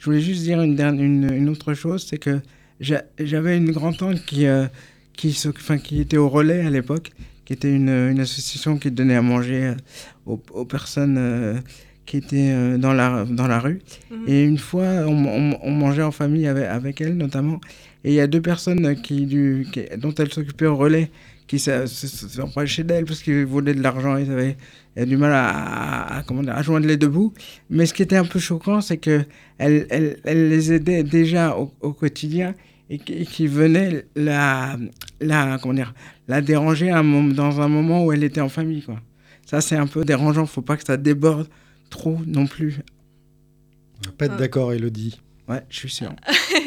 Je 0.00 0.06
voulais 0.06 0.20
juste 0.22 0.42
dire 0.42 0.62
une, 0.62 0.80
une, 0.80 1.30
une 1.30 1.48
autre 1.50 1.74
chose, 1.74 2.06
c'est 2.08 2.16
que 2.16 2.40
j'avais 2.80 3.58
une 3.58 3.70
grand-tante 3.70 4.24
qui, 4.24 4.46
euh, 4.46 4.66
qui, 5.12 5.38
enfin, 5.46 5.76
qui 5.76 6.00
était 6.00 6.16
au 6.16 6.30
relais 6.30 6.62
à 6.62 6.70
l'époque, 6.70 7.12
qui 7.44 7.52
était 7.52 7.70
une, 7.70 7.90
une, 7.90 8.18
association 8.18 8.78
qui 8.78 8.90
donnait 8.90 9.16
à 9.16 9.20
manger 9.20 9.74
euh, 10.26 10.36
aux, 10.54 10.64
personnes 10.64 11.16
euh, 11.18 11.58
qui 12.06 12.16
étaient 12.16 12.78
dans, 12.78 12.94
la, 12.94 13.26
dans 13.28 13.46
la 13.46 13.60
rue. 13.60 13.82
Mhm. 14.10 14.24
Et 14.26 14.42
une 14.42 14.56
fois, 14.56 14.86
on, 15.06 15.58
on, 15.62 15.70
mangeait 15.70 16.02
en 16.02 16.12
famille 16.12 16.46
avec, 16.46 16.64
avec, 16.64 17.02
elle 17.02 17.18
notamment. 17.18 17.60
Et 18.02 18.08
il 18.08 18.14
y 18.14 18.20
a 18.20 18.26
deux 18.26 18.40
personnes 18.40 18.96
qui, 19.02 19.26
du, 19.26 19.66
dont 19.98 20.14
elle 20.14 20.32
s'occupait 20.32 20.64
au 20.64 20.76
relais 20.76 21.10
qui 21.46 21.58
s'empêchaient 21.58 22.84
d'elle 22.84 23.04
parce 23.04 23.22
qu'ils 23.22 23.44
voulaient 23.44 23.74
de 23.74 23.82
l'argent. 23.82 24.16
Ils 24.16 24.30
avaient 24.30 24.56
elle 24.94 25.04
a 25.04 25.06
du 25.06 25.16
mal 25.16 25.32
à, 25.32 26.18
à, 26.18 26.22
comment 26.22 26.42
dire, 26.42 26.56
à, 26.56 26.62
joindre 26.62 26.86
les 26.86 26.96
deux 26.96 27.08
bouts. 27.08 27.32
Mais 27.68 27.86
ce 27.86 27.94
qui 27.94 28.02
était 28.02 28.16
un 28.16 28.24
peu 28.24 28.38
choquant, 28.38 28.80
c'est 28.80 28.98
qu'elle 28.98 29.26
elle, 29.58 30.18
elle, 30.24 30.48
les 30.48 30.72
aidait 30.72 31.02
déjà 31.02 31.56
au, 31.56 31.92
quotidien 31.92 32.54
et 32.88 32.98
qui 32.98 33.46
venait 33.46 34.06
la, 34.16 34.76
la, 35.20 35.58
comment 35.62 35.74
dire, 35.74 35.94
la 36.26 36.40
déranger 36.40 36.90
un 36.90 37.04
moment, 37.04 37.32
dans 37.32 37.60
un 37.60 37.68
moment 37.68 38.04
où 38.04 38.12
elle 38.12 38.24
était 38.24 38.40
en 38.40 38.48
famille. 38.48 38.82
Quoi. 38.82 39.00
Ça, 39.46 39.60
c'est 39.60 39.76
un 39.76 39.86
peu 39.86 40.04
dérangeant. 40.04 40.46
faut 40.46 40.62
pas 40.62 40.76
que 40.76 40.84
ça 40.84 40.96
déborde 40.96 41.48
trop 41.88 42.18
non 42.26 42.46
plus. 42.46 42.80
On 43.98 44.10
va 44.10 44.16
pas 44.16 44.26
être 44.26 44.36
d'accord, 44.36 44.72
Elodie. 44.72 45.20
Ouais, 45.48 45.62
je 45.68 45.78
suis 45.78 45.90
sûr. 45.90 46.12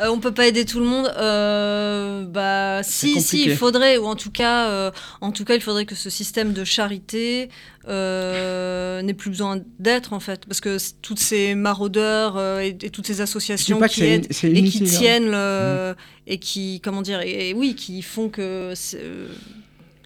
euh, 0.00 0.08
on 0.08 0.18
peut 0.18 0.32
pas 0.32 0.46
aider 0.46 0.64
tout 0.64 0.80
le 0.80 0.86
monde. 0.86 1.12
Euh, 1.18 2.24
bah, 2.24 2.82
si, 2.82 3.20
si, 3.20 3.44
il 3.44 3.56
faudrait, 3.56 3.98
ou 3.98 4.06
en 4.06 4.16
tout 4.16 4.30
cas, 4.30 4.68
euh, 4.68 4.90
en 5.20 5.32
tout 5.32 5.44
cas, 5.44 5.54
il 5.54 5.60
faudrait 5.60 5.86
que 5.86 5.94
ce 5.94 6.10
système 6.10 6.52
de 6.52 6.64
charité 6.64 7.48
euh, 7.88 9.02
n'ait 9.02 9.14
plus 9.14 9.30
besoin 9.30 9.60
d'être 9.78 10.12
en 10.12 10.20
fait, 10.20 10.46
parce 10.46 10.60
que 10.60 10.76
toutes 11.02 11.18
ces 11.18 11.54
maraudeurs 11.54 12.60
et, 12.60 12.76
toutes 12.76 13.06
ces 13.06 13.20
associations 13.20 13.80
qui 13.80 14.04
aident 14.04 14.26
et 14.42 14.62
qui 14.64 14.82
hein. 14.82 14.86
tiennent 14.86 15.30
mmh. 15.30 15.94
et 16.26 16.38
qui, 16.38 16.80
comment 16.82 17.02
dire, 17.02 17.20
et, 17.22 17.54
oui, 17.54 17.74
qui 17.74 18.02
font 18.02 18.28
que 18.28 18.74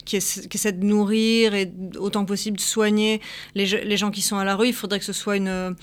qui, 0.05 0.17
essaient 0.17 0.73
de 0.73 0.85
nourrir 0.85 1.55
et 1.55 1.73
autant 1.99 2.25
possible 2.25 2.59
de 2.59 2.63
soigner 2.63 3.21
les, 3.55 3.65
les 3.67 3.97
gens 3.97 4.11
qui 4.11 4.21
sont 4.21 4.37
à 4.37 4.45
la 4.45 4.55
rue. 4.55 4.69
Il 4.69 4.75
faudrait 4.75 4.99
que 4.99 5.05
ce 5.05 5.15
soit 5.15 5.37
une 5.37 5.75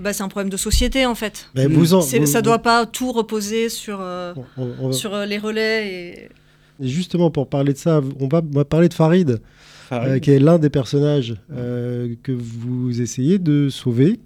bah, 0.00 0.12
c'est 0.12 0.22
un 0.22 0.28
problème 0.28 0.50
de 0.50 0.56
société 0.56 1.06
en 1.06 1.14
fait. 1.14 1.48
Mais 1.54 1.66
vous 1.66 1.86
ça 1.86 2.16
ne 2.16 2.40
doit 2.40 2.60
pas 2.60 2.86
tout 2.86 3.12
reposer 3.12 3.68
sur, 3.68 3.98
euh, 4.00 4.34
sur 4.92 5.14
euh, 5.14 5.26
les 5.26 5.38
relais. 5.38 6.28
Et... 6.80 6.88
justement, 6.88 7.30
pour 7.30 7.48
parler 7.48 7.72
de 7.72 7.78
ça, 7.78 8.00
on 8.18 8.28
va, 8.28 8.42
parler 8.64 8.88
de 8.88 8.94
Farid, 8.94 9.40
euh, 9.92 10.18
qui 10.18 10.30
est 10.30 10.38
l'un 10.38 10.58
des 10.58 10.70
personnages 10.70 11.36
que 11.50 12.32
vous 12.32 13.00
essayez 13.00 13.38
de 13.38 13.68
sauver 13.68 14.20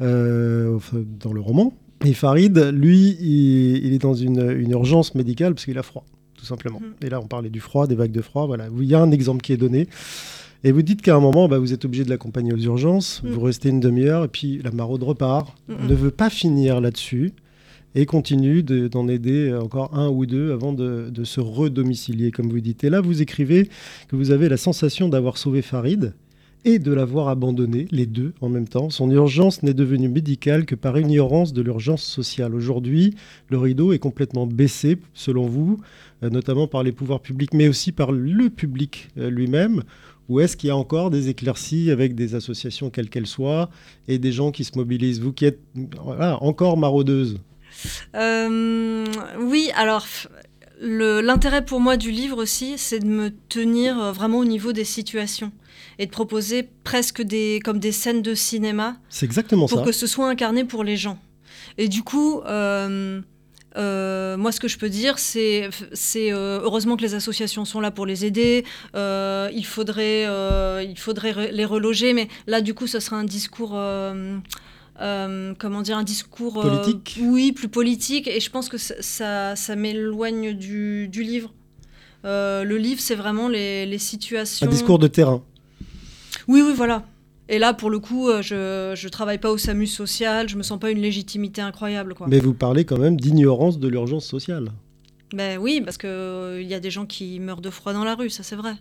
dans 0.00 1.32
le 1.32 1.40
roman. 1.40 1.72
Et 2.04 2.12
Farid, 2.12 2.58
lui, 2.74 3.16
il, 3.20 3.94
est 3.94 3.98
dans 3.98 4.12
une, 4.12 4.50
une, 4.50 4.72
urgence 4.72 5.14
médicale 5.14 5.54
parce 5.54 5.64
qu'il 5.64 5.78
a 5.78 5.82
froid, 5.82 6.04
tout 6.36 6.44
simplement. 6.44 6.78
Mm. 6.78 7.06
Et 7.06 7.08
là, 7.08 7.20
on 7.20 7.26
parlait 7.26 7.48
du 7.48 7.60
froid, 7.60 7.86
des 7.86 7.94
vagues 7.94 8.12
de 8.12 8.20
froid. 8.20 8.46
Voilà, 8.46 8.66
il 8.78 8.84
y 8.84 8.94
a 8.94 9.00
un 9.00 9.10
exemple 9.10 9.40
qui 9.40 9.54
est 9.54 9.56
donné. 9.56 9.88
Et 10.66 10.72
vous 10.72 10.82
dites 10.82 11.00
qu'à 11.00 11.14
un 11.14 11.20
moment, 11.20 11.46
bah, 11.46 11.60
vous 11.60 11.72
êtes 11.72 11.84
obligé 11.84 12.02
de 12.02 12.10
l'accompagner 12.10 12.52
aux 12.52 12.58
urgences, 12.58 13.22
mm. 13.22 13.28
vous 13.28 13.40
restez 13.40 13.68
une 13.68 13.78
demi-heure, 13.78 14.24
et 14.24 14.28
puis 14.28 14.60
la 14.64 14.72
maraude 14.72 15.04
repart, 15.04 15.56
ne 15.68 15.94
veut 15.94 16.10
pas 16.10 16.28
finir 16.28 16.80
là-dessus, 16.80 17.34
et 17.94 18.04
continue 18.04 18.64
d'en 18.64 19.06
aider 19.06 19.54
encore 19.54 19.96
un 19.96 20.08
ou 20.08 20.26
deux 20.26 20.50
avant 20.52 20.72
de, 20.72 21.12
se 21.22 21.40
redomicilier, 21.40 22.32
comme 22.32 22.50
vous 22.50 22.58
dites. 22.58 22.82
Et 22.82 22.90
là, 22.90 23.00
vous 23.00 23.22
écrivez 23.22 23.70
que 24.08 24.16
vous 24.16 24.32
avez 24.32 24.48
la 24.48 24.56
sensation 24.56 25.08
d'avoir 25.08 25.38
sauvé 25.38 25.62
Farid 25.62 26.14
et 26.64 26.80
de 26.80 26.92
l'avoir 26.92 27.28
abandonné, 27.28 27.86
les 27.92 28.06
deux 28.06 28.32
en 28.40 28.48
même 28.48 28.66
temps. 28.66 28.90
Son 28.90 29.08
urgence 29.12 29.62
n'est 29.62 29.72
devenue 29.72 30.08
médicale 30.08 30.66
que 30.66 30.74
par 30.74 30.98
ignorance 30.98 31.52
de 31.52 31.62
l'urgence 31.62 32.02
sociale. 32.02 32.56
Aujourd'hui, 32.56 33.14
le 33.50 33.58
rideau 33.58 33.92
est 33.92 34.00
complètement 34.00 34.48
baissé, 34.48 34.98
selon 35.14 35.46
vous, 35.46 35.78
euh, 36.24 36.28
notamment 36.28 36.66
par 36.66 36.82
les 36.82 36.90
pouvoirs 36.90 37.20
publics, 37.20 37.54
mais 37.54 37.68
aussi 37.68 37.92
par 37.92 38.10
le 38.10 38.50
public 38.50 39.10
euh, 39.16 39.30
lui-même 39.30 39.84
ou 40.28 40.40
est-ce 40.40 40.56
qu'il 40.56 40.68
y 40.68 40.70
a 40.70 40.76
encore 40.76 41.10
des 41.10 41.28
éclaircies 41.28 41.90
avec 41.90 42.14
des 42.14 42.34
associations 42.34 42.90
quelles 42.90 43.08
qu'elles 43.08 43.26
soient 43.26 43.70
et 44.08 44.18
des 44.18 44.32
gens 44.32 44.50
qui 44.50 44.64
se 44.64 44.76
mobilisent? 44.76 45.20
Vous 45.20 45.32
qui 45.32 45.44
êtes 45.44 45.60
encore 46.40 46.76
maraudeuse. 46.76 47.38
Euh, 48.14 49.04
oui, 49.40 49.70
alors 49.74 50.06
l'intérêt 50.80 51.64
pour 51.64 51.80
moi 51.80 51.96
du 51.96 52.10
livre 52.10 52.42
aussi, 52.42 52.74
c'est 52.76 53.00
de 53.00 53.06
me 53.06 53.30
tenir 53.48 53.98
euh, 53.98 54.12
vraiment 54.12 54.38
au 54.38 54.44
niveau 54.44 54.72
des 54.72 54.84
situations 54.84 55.52
et 55.98 56.06
de 56.06 56.10
proposer 56.10 56.68
presque 56.84 57.22
des, 57.22 57.60
comme 57.64 57.78
des 57.78 57.92
scènes 57.92 58.22
de 58.22 58.34
cinéma. 58.34 58.96
C'est 59.08 59.26
exactement 59.26 59.66
ça. 59.66 59.76
Pour 59.76 59.84
que 59.84 59.92
ce 59.92 60.06
soit 60.06 60.28
incarné 60.28 60.64
pour 60.64 60.84
les 60.84 60.96
gens. 60.96 61.18
Et 61.78 61.88
du 61.88 62.02
coup, 62.02 62.40
euh, 62.40 63.20
euh, 63.76 64.36
moi, 64.36 64.52
ce 64.52 64.60
que 64.60 64.68
je 64.68 64.78
peux 64.78 64.88
dire, 64.88 65.18
c'est, 65.18 65.68
euh, 66.16 66.60
heureusement 66.62 66.96
que 66.96 67.02
les 67.02 67.14
associations 67.14 67.64
sont 67.64 67.80
là 67.80 67.90
pour 67.90 68.06
les 68.06 68.24
aider. 68.24 68.64
Euh, 68.94 69.50
il 69.52 69.66
faudrait, 69.66 70.22
il 70.84 70.98
faudrait 70.98 71.52
les 71.52 71.64
reloger, 71.64 72.12
mais 72.12 72.28
là, 72.46 72.60
du 72.60 72.74
coup, 72.74 72.86
ce 72.86 73.00
sera 73.00 73.16
un 73.16 73.24
discours. 73.24 73.78
comment 74.98 75.82
dire 75.82 75.98
un 75.98 76.04
discours 76.04 76.60
politique 76.60 77.18
oui 77.20 77.52
plus 77.52 77.68
politique 77.68 78.26
et 78.28 78.40
je 78.40 78.50
pense 78.50 78.70
que 78.70 78.78
ça, 78.78 79.54
ça, 79.54 79.76
m'éloigne 79.76 80.54
du, 80.54 81.08
du, 81.08 81.22
livre 81.22 81.52
le 82.24 82.76
livre 82.76 83.00
c'est 83.00 83.14
vraiment 83.14 83.48
les, 83.48 83.84
les 83.84 83.98
situations 83.98 84.66
un 84.66 84.70
discours 84.70 84.98
de 84.98 85.06
terrain 85.06 85.42
oui 86.48 86.62
oui 86.62 86.72
voilà 86.74 87.04
et 87.48 87.58
là, 87.58 87.74
pour 87.74 87.90
le 87.90 88.00
coup, 88.00 88.28
euh, 88.28 88.42
je 88.42 89.04
ne 89.04 89.08
travaille 89.08 89.38
pas 89.38 89.50
au 89.50 89.58
SAMU 89.58 89.86
social, 89.86 90.48
je 90.48 90.56
me 90.56 90.62
sens 90.62 90.80
pas 90.80 90.90
une 90.90 90.98
légitimité 90.98 91.60
incroyable. 91.60 92.14
Quoi. 92.14 92.26
Mais 92.28 92.40
vous 92.40 92.54
parlez 92.54 92.84
quand 92.84 92.98
même 92.98 93.18
d'ignorance 93.18 93.78
de 93.78 93.88
l'urgence 93.88 94.26
sociale. 94.26 94.72
Ben 95.32 95.58
oui, 95.58 95.80
parce 95.84 95.96
qu'il 95.96 96.08
euh, 96.08 96.60
il 96.60 96.66
y 96.66 96.74
a 96.74 96.80
des 96.80 96.90
gens 96.90 97.06
qui 97.06 97.38
meurent 97.38 97.60
de 97.60 97.70
froid 97.70 97.92
dans 97.92 98.04
la 98.04 98.14
rue, 98.14 98.30
ça 98.30 98.42
c'est 98.42 98.56
vrai. 98.56 98.74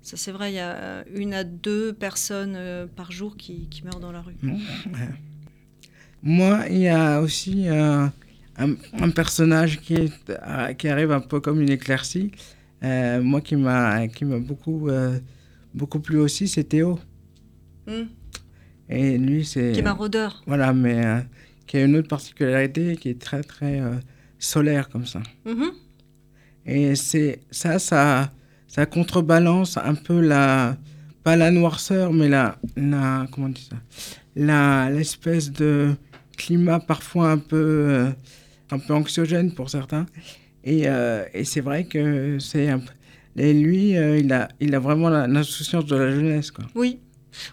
Ça 0.00 0.16
c'est 0.16 0.32
vrai, 0.32 0.52
il 0.52 0.56
y 0.56 0.60
a 0.60 1.04
une 1.14 1.34
à 1.34 1.44
deux 1.44 1.92
personnes 1.92 2.54
euh, 2.56 2.86
par 2.86 3.12
jour 3.12 3.36
qui, 3.36 3.68
qui, 3.68 3.84
meurent 3.84 4.00
dans 4.00 4.12
la 4.12 4.22
rue. 4.22 4.36
Moi, 6.22 6.64
il 6.70 6.78
y 6.78 6.88
a 6.88 7.20
aussi 7.20 7.68
un, 7.68 8.12
un, 8.56 9.10
personnage 9.10 9.80
qui, 9.80 9.94
est, 9.94 10.76
qui 10.76 10.88
arrive 10.88 11.12
un 11.12 11.20
peu 11.20 11.40
comme 11.40 11.60
une 11.60 11.70
éclaircie. 11.70 12.32
moi, 12.82 13.40
qui 13.42 13.56
m'a 13.56 14.06
beaucoup, 14.38 14.88
beaucoup 15.74 16.00
plu 16.00 16.18
aussi, 16.18 16.48
c'est 16.48 16.64
Théo. 16.64 16.98
Et 18.88 19.18
lui, 19.18 19.44
c'est. 19.44 19.72
Qui 19.72 19.80
est 19.80 19.82
maraudeur. 19.82 20.42
Voilà, 20.46 20.72
mais 20.72 21.04
euh, 21.04 21.20
qui 21.66 21.76
a 21.78 21.84
une 21.84 21.96
autre 21.96 22.08
particularité 22.08 22.96
qui 22.96 23.08
est 23.10 23.20
très, 23.20 23.42
très 23.42 23.80
euh, 23.80 23.94
solaire 24.38 24.88
comme 24.88 25.06
ça. 25.06 25.22
Mm-hmm. 25.46 25.70
Et 26.66 26.94
c'est 26.94 27.40
ça, 27.50 27.78
ça, 27.78 28.32
ça 28.68 28.86
contrebalance 28.86 29.76
un 29.76 29.94
peu 29.94 30.20
la, 30.20 30.76
pas 31.22 31.36
la 31.36 31.50
noirceur, 31.50 32.12
mais 32.12 32.28
la, 32.28 32.58
la 32.76 33.26
comment 33.32 33.46
on 33.46 33.50
dit 33.50 33.68
ça, 33.70 33.76
la, 34.36 34.90
l'espèce 34.90 35.50
de 35.52 35.92
climat 36.36 36.80
parfois 36.80 37.30
un 37.30 37.38
peu, 37.38 37.56
euh, 37.56 38.10
un 38.70 38.78
peu 38.78 38.94
anxiogène 38.94 39.52
pour 39.52 39.70
certains. 39.70 40.06
Et, 40.64 40.86
et 41.32 41.44
c'est 41.44 41.60
vrai 41.60 41.84
que 41.84 42.38
c'est 42.40 42.68
un 42.68 42.80
peu- 42.80 42.92
et 43.36 43.52
lui, 43.52 43.90
il, 43.90 44.32
a, 44.32 44.48
il 44.58 44.74
a 44.74 44.80
vraiment 44.80 45.08
la- 45.08 45.28
l'insouciance 45.28 45.86
de 45.86 45.94
la 45.94 46.10
jeunesse. 46.10 46.50
Quoi. 46.50 46.64
Oui. 46.74 46.98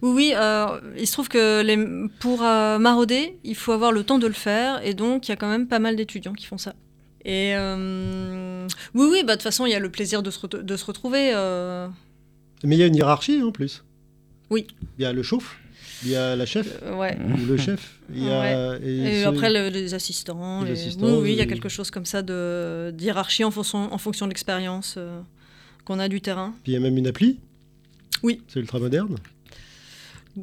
Oui, 0.01 0.11
oui, 0.13 0.33
euh, 0.35 0.79
il 0.97 1.07
se 1.07 1.13
trouve 1.13 1.29
que 1.29 1.61
les, 1.61 1.77
pour 2.19 2.43
euh, 2.43 2.77
marauder, 2.79 3.37
il 3.43 3.55
faut 3.55 3.71
avoir 3.71 3.91
le 3.91 4.03
temps 4.03 4.19
de 4.19 4.27
le 4.27 4.33
faire, 4.33 4.85
et 4.85 4.93
donc 4.93 5.27
il 5.27 5.31
y 5.31 5.33
a 5.33 5.35
quand 5.35 5.49
même 5.49 5.67
pas 5.67 5.79
mal 5.79 5.95
d'étudiants 5.95 6.33
qui 6.33 6.45
font 6.45 6.57
ça. 6.57 6.73
Et 7.25 7.53
euh, 7.55 8.67
oui, 8.95 9.07
oui, 9.11 9.23
bah, 9.23 9.33
de 9.33 9.37
toute 9.37 9.43
façon, 9.43 9.65
il 9.65 9.71
y 9.71 9.75
a 9.75 9.79
le 9.79 9.89
plaisir 9.89 10.23
de 10.23 10.31
se, 10.31 10.45
de 10.47 10.75
se 10.77 10.85
retrouver. 10.85 11.31
euh, 11.33 11.87
Mais 12.63 12.75
il 12.75 12.79
y 12.79 12.83
a 12.83 12.87
une 12.87 12.95
hiérarchie 12.95 13.41
en 13.41 13.51
plus. 13.51 13.83
Oui. 14.49 14.67
Il 14.99 15.03
y 15.03 15.05
a 15.05 15.13
le 15.13 15.23
chauffe, 15.23 15.57
il 16.03 16.09
y 16.11 16.15
a 16.15 16.35
la 16.35 16.45
chef, 16.45 16.67
ouais. 16.97 17.17
ou 17.17 17.45
le 17.45 17.57
chef. 17.57 17.99
Il 18.13 18.23
y 18.25 18.29
a, 18.29 18.75
Et 18.79 19.23
ce- 19.23 19.27
après, 19.27 19.51
le- 19.51 19.69
les 19.69 19.93
assistants. 19.93 20.61
Les 20.63 20.71
les- 20.71 20.79
assistants, 20.81 21.05
oui, 21.07 21.19
oui, 21.23 21.31
il 21.31 21.37
y 21.37 21.41
a 21.41 21.45
quelque 21.45 21.69
chose 21.69 21.89
comme 21.91 22.05
ça 22.05 22.21
de 22.21 22.91
d'hierarchie 22.93 23.43
en 23.45 23.51
fonction, 23.51 23.91
en 23.93 23.97
fonction 23.97 24.25
de 24.27 24.31
l'expérience 24.31 24.97
qu'on 25.85 25.99
a 25.99 26.07
du 26.09 26.19
terrain. 26.21 26.53
Puis 26.63 26.73
il 26.73 26.75
y 26.75 26.77
a 26.77 26.81
même 26.81 26.97
une 26.97 27.07
appli. 27.07 27.39
Oui. 28.21 28.41
C'est 28.47 28.59
ultra 28.59 28.79
moderne. 28.79 29.15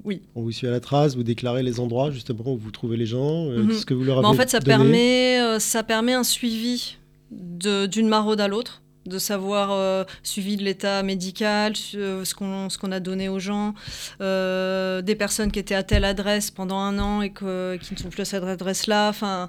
Oui. 0.04 0.22
On 0.36 0.42
vous 0.42 0.52
suit 0.52 0.66
à 0.66 0.70
la 0.70 0.80
trace, 0.80 1.16
vous 1.16 1.22
déclarez 1.22 1.62
les 1.62 1.80
endroits 1.80 2.10
justement 2.10 2.52
où 2.52 2.56
vous 2.56 2.70
trouvez 2.70 2.96
les 2.96 3.06
gens, 3.06 3.46
euh, 3.46 3.62
Mhm. 3.64 3.72
ce 3.72 3.84
que 3.84 3.94
vous 3.94 4.04
leur 4.04 4.18
avez 4.18 4.26
en 4.26 4.34
fait, 4.34 4.48
ça 4.48 4.60
donné. 4.60 4.68
permet, 4.76 5.40
euh, 5.40 5.58
ça 5.58 5.82
permet 5.82 6.12
un 6.12 6.24
suivi 6.24 6.96
d'une 7.32 8.08
maraude 8.08 8.40
à 8.40 8.48
l'autre, 8.48 8.82
de 9.06 9.18
savoir 9.18 9.70
euh, 9.72 10.04
suivi 10.22 10.56
de 10.56 10.62
l'état 10.62 11.02
médical, 11.02 11.74
ce 11.76 12.34
qu'on 12.34 12.68
ce 12.68 12.86
a 12.90 13.00
donné 13.00 13.28
aux 13.28 13.38
gens, 13.40 13.74
des 14.20 15.14
personnes 15.16 15.50
qui 15.50 15.58
étaient 15.58 15.74
à 15.74 15.82
telle 15.82 16.04
adresse 16.04 16.50
pendant 16.50 16.78
un 16.78 16.98
an 16.98 17.22
et 17.22 17.30
que, 17.30 17.76
qui 17.82 17.94
ne 17.94 17.98
sont 17.98 18.10
plus 18.10 18.22
à 18.22 18.24
cette 18.24 18.44
adresse-là. 18.44 19.08
Enfin, 19.08 19.48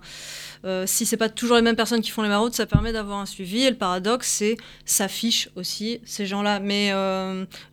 si 0.86 1.06
c'est 1.06 1.18
pas 1.18 1.30
toujours 1.30 1.56
les 1.58 1.62
mêmes 1.64 1.76
personnes 1.76 2.02
qui 2.02 2.12
font 2.12 2.22
les 2.24 2.30
maraudes, 2.30 2.54
ça 2.54 2.66
permet 2.66 2.94
d'avoir 2.94 3.20
un 3.20 3.26
suivi. 3.26 3.64
Et 3.64 3.70
le 3.70 3.78
paradoxe, 3.78 4.28
c'est 4.28 4.58
ça 4.86 5.08
fiche 5.08 5.50
aussi 5.56 6.00
ces 6.06 6.26
gens-là. 6.26 6.60
Mais 6.60 6.92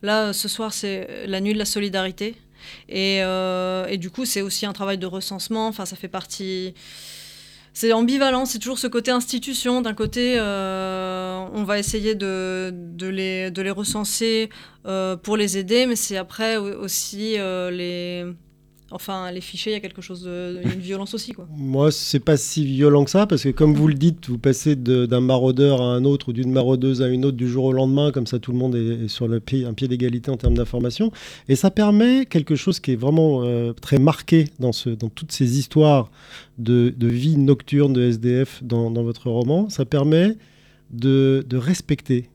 là, 0.01 0.33
ce 0.33 0.47
soir, 0.47 0.73
c'est 0.73 1.25
la 1.27 1.39
nuit 1.41 1.53
de 1.53 1.59
la 1.59 1.65
solidarité. 1.65 2.35
Et, 2.87 3.19
euh, 3.23 3.85
et 3.87 3.97
du 3.97 4.09
coup, 4.09 4.25
c'est 4.25 4.41
aussi 4.41 4.65
un 4.65 4.73
travail 4.73 4.97
de 4.97 5.05
recensement. 5.05 5.67
Enfin, 5.67 5.85
ça 5.85 5.95
fait 5.95 6.07
partie. 6.07 6.73
C'est 7.73 7.93
ambivalent, 7.93 8.45
c'est 8.45 8.59
toujours 8.59 8.79
ce 8.79 8.87
côté 8.87 9.11
institution. 9.11 9.81
D'un 9.81 9.93
côté, 9.93 10.35
euh, 10.37 11.39
on 11.53 11.63
va 11.63 11.79
essayer 11.79 12.15
de, 12.15 12.73
les, 12.99 13.51
de 13.51 13.61
les 13.61 13.69
recenser 13.71 14.49
euh, 14.85 15.15
pour 15.15 15.37
les 15.37 15.57
aider, 15.57 15.85
mais 15.85 15.95
c'est 15.95 16.17
après 16.17 16.57
au- 16.57 16.79
aussi 16.83 17.35
les. 17.71 18.25
Enfin, 18.91 19.31
les 19.31 19.41
fichiers, 19.41 19.71
il 19.71 19.75
y 19.75 19.77
a 19.77 19.81
quelque 19.81 20.01
chose 20.01 20.23
de. 20.23 20.61
une 20.63 20.79
violence 20.79 21.13
aussi, 21.13 21.33
quoi. 21.33 21.47
Moi, 21.55 21.91
c'est 21.91 22.19
pas 22.19 22.37
si 22.37 22.65
violent 22.65 23.03
que 23.03 23.11
ça, 23.11 23.27
parce 23.27 23.43
que 23.43 23.49
comme 23.49 23.73
vous 23.75 23.87
le 23.87 23.93
dites, 23.93 24.29
vous 24.29 24.37
passez 24.37 24.75
d'un 24.75 25.21
maraudeur 25.21 25.81
à 25.81 25.85
un 25.85 26.05
autre 26.05 26.29
ou 26.29 26.33
d'une 26.33 26.51
maraudeuse 26.51 27.01
à 27.01 27.07
une 27.07 27.25
autre 27.25 27.37
du 27.37 27.47
jour 27.47 27.65
au 27.65 27.73
lendemain, 27.73 28.11
comme 28.11 28.25
ça 28.25 28.39
tout 28.39 28.51
le 28.51 28.57
monde 28.57 28.75
est, 28.75 29.07
sur 29.07 29.31
un 29.31 29.39
pied 29.39 29.87
d'égalité 29.87 30.31
en 30.31 30.37
termes 30.37 30.55
d'information. 30.55 31.11
Et 31.47 31.55
ça 31.55 31.69
permet 31.69 32.25
quelque 32.25 32.55
chose 32.55 32.79
qui 32.79 32.93
est 32.93 32.95
vraiment 32.95 33.43
euh, 33.43 33.73
très 33.73 33.99
marqué 33.99 34.45
dans, 34.59 34.71
toutes 34.71 35.31
ces 35.31 35.59
histoires 35.59 36.09
de, 36.57 36.93
vie 36.99 37.37
nocturne 37.37 37.93
de 37.93 38.01
SDF 38.01 38.63
dans, 38.63 38.89
votre 39.03 39.29
roman. 39.29 39.69
Ça 39.69 39.85
permet 39.85 40.35
de 40.91 41.45
respecter, 41.53 42.29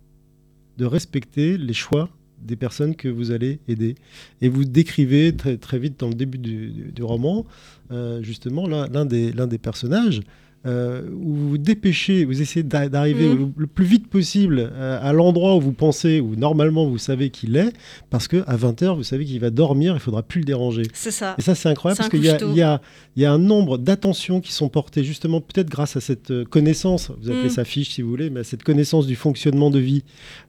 de 0.79 0.85
respecter 0.85 1.59
les 1.59 1.75
choix 1.75 2.09
des 2.45 2.57
personnes 2.57 2.95
que 2.95 3.09
vous 3.09 3.31
allez 3.31 3.59
aider. 3.69 3.95
Et 4.41 4.49
vous 4.49 4.65
décrivez 4.65 5.35
très, 5.35 5.57
très 5.57 5.79
vite 5.79 5.99
dans 5.99 6.09
le 6.09 6.15
début 6.15 6.39
du, 6.39 7.03
roman, 7.03 7.47
euh, 7.91 8.23
justement, 8.23 8.67
l'un 8.67 9.07
des 9.07 9.59
personnages, 9.59 10.21
euh, 10.67 11.03
où 11.13 11.35
vous 11.35 11.49
vous 11.51 11.59
dépêchez, 11.59 12.25
vous 12.25 12.41
essayez 12.41 12.63
d'a- 12.63 12.89
d'arriver 12.89 13.29
Mhm. 13.29 13.53
le, 13.57 13.67
plus 13.67 13.85
vite 13.85 14.09
possible 14.09 14.71
euh, 14.73 14.99
à 15.03 15.13
l'endroit 15.13 15.57
où 15.57 15.61
vous 15.61 15.73
pensez, 15.73 16.21
où 16.21 16.37
normalement 16.37 16.87
vous 16.87 16.99
savez 16.99 17.31
qu'il 17.31 17.57
est, 17.57 17.73
parce 18.11 18.29
qu'à 18.29 18.41
20h, 18.57 18.95
vous 18.97 19.03
savez 19.03 19.25
qu'il 19.25 19.41
va 19.41 19.51
dormir, 19.51 19.93
il 19.93 19.97
ne 19.97 20.01
faudra 20.01 20.23
plus 20.23 20.41
le 20.41 20.47
déranger. 20.47 20.85
C'est 20.95 21.11
ça. 21.11 21.35
Et 21.39 21.43
ça, 21.43 21.55
c'est 21.55 21.69
incroyable 21.69 21.99
parce 21.99 22.09
qu'il 22.09 22.25
y, 22.25 22.29
a- 22.63 22.81
y 23.17 23.21
y 23.21 23.25
un 23.27 23.39
nombre 23.39 23.79
d'attentions 23.79 24.41
qui 24.41 24.53
sont 24.53 24.69
portées 24.69 25.05
justement 25.05 25.41
peut-être 25.41 25.69
grâce 25.69 25.97
à 25.97 26.01
cette 26.01 26.31
euh, 26.31 26.45
connaissance, 26.45 27.11
vous 27.21 27.31
appelez 27.31 27.47
Mm. 27.47 27.51
ça 27.51 27.65
fiche 27.65 27.91
si 27.91 28.03
vous 28.03 28.09
voulez, 28.11 28.31
mais 28.31 28.41
à 28.41 28.45
cette 28.45 28.63
connaissance 28.63 29.07
du 29.07 29.17
fonctionnement 29.17 29.71
de 29.71 29.79
vie 29.79 30.03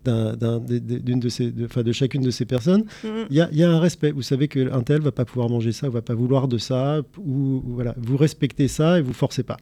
d'une 0.05 1.19
de, 1.19 1.29
ces, 1.29 1.51
de, 1.51 1.65
enfin, 1.65 1.83
de 1.83 1.91
chacune 1.91 2.21
de 2.21 2.31
ces 2.31 2.45
personnes. 2.45 2.85
Mhm. 3.03 3.09
Il 3.29 3.35
y 3.35 3.41
a, 3.41 3.49
y 3.51 3.63
a 3.63 3.69
un 3.69 3.79
respect. 3.79 4.11
Vous 4.11 4.21
savez 4.21 4.47
qu'un 4.47 4.81
tel 4.81 5.01
va 5.01 5.11
pas 5.11 5.25
pouvoir 5.25 5.49
manger 5.49 5.71
ça, 5.71 5.89
va 5.89 6.01
pas 6.01 6.13
vouloir 6.13 6.47
de 6.47 6.57
ça, 6.57 7.01
ou 7.17 7.61
ou 7.65 7.73
voilà, 7.75 7.95
vous 7.97 8.17
respectez 8.17 8.67
ça 8.67 8.99
et 8.99 9.01
vous 9.01 9.13
forcez 9.13 9.43
pas. 9.43 9.57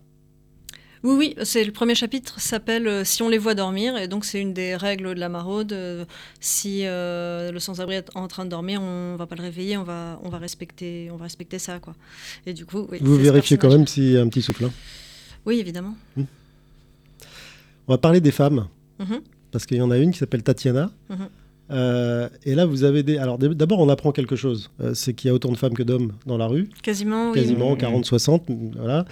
Oui, 1.04 1.16
oui, 1.18 1.36
c'est 1.44 1.66
le 1.66 1.74
premier 1.74 1.96
chapitre 1.96 2.40
s'appelle 2.40 2.88
euh, 2.88 3.04
Si 3.04 3.22
on 3.24 3.28
les 3.30 3.38
voit 3.38 3.56
dormir, 3.56 3.98
et 3.98 4.08
donc 4.08 4.24
c'est 4.24 4.40
une 4.40 4.54
des 4.54 4.76
règles 4.78 5.14
de 5.16 5.20
la 5.20 5.28
maraude. 5.28 5.74
euh, 5.74 6.06
si 6.40 6.86
euh, 6.86 7.52
le 7.52 7.60
sans-abri 7.60 7.96
est 7.96 8.10
en 8.16 8.28
train 8.30 8.46
de 8.46 8.50
dormir, 8.50 8.82
on 8.82 9.18
va 9.18 9.28
pas 9.28 9.36
le 9.36 9.42
réveiller, 9.42 9.76
on 9.76 9.84
va, 9.84 10.18
on 10.24 10.30
va 10.30 10.38
respecter, 10.38 11.10
on 11.12 11.18
va 11.18 11.24
respecter 11.26 11.60
ça, 11.60 11.80
quoi. 11.80 11.94
Et 12.46 12.54
du 12.54 12.66
coup, 12.66 12.88
oui, 12.90 13.00
vous 13.02 13.18
vérifiez 13.18 13.58
quand 13.58 13.70
même 13.70 13.86
s'il 13.86 14.12
y 14.12 14.18
a 14.18 14.22
un 14.22 14.30
petit 14.30 14.42
souffle. 14.42 14.64
hein. 14.66 14.72
Oui, 15.46 15.60
évidemment. 15.60 15.96
On 16.18 16.24
va 17.92 17.98
parler 17.98 18.22
des 18.22 18.32
femmes, 18.32 18.68
Mhm. 19.00 19.22
parce 19.52 19.66
qu'il 19.66 19.76
y 19.78 19.82
en 19.82 19.92
a 19.92 19.98
une 19.98 20.12
qui 20.14 20.20
s'appelle 20.20 20.42
Tatiana. 20.44 20.90
Mhm. 21.10 21.28
Euh, 21.72 22.30
et 22.46 22.56
là, 22.56 22.66
vous 22.66 22.84
avez 22.84 23.04
des. 23.04 23.18
Alors, 23.18 23.38
d'abord, 23.38 23.80
on 23.80 23.90
apprend 23.90 24.12
quelque 24.12 24.36
chose. 24.36 24.70
Euh, 24.82 24.94
c'est 24.94 25.14
qu'il 25.14 25.30
y 25.30 25.32
a 25.32 25.34
autant 25.34 25.52
de 25.52 25.58
femmes 25.58 25.74
que 25.74 25.84
d'hommes 25.84 26.12
dans 26.26 26.38
la 26.38 26.48
rue. 26.48 26.70
Quasiment, 26.82 27.32
oui. 27.32 27.40
quasiment 27.40 27.72
Mhm. 27.72 27.78
40-60, 27.78 28.44
voilà. 28.76 29.06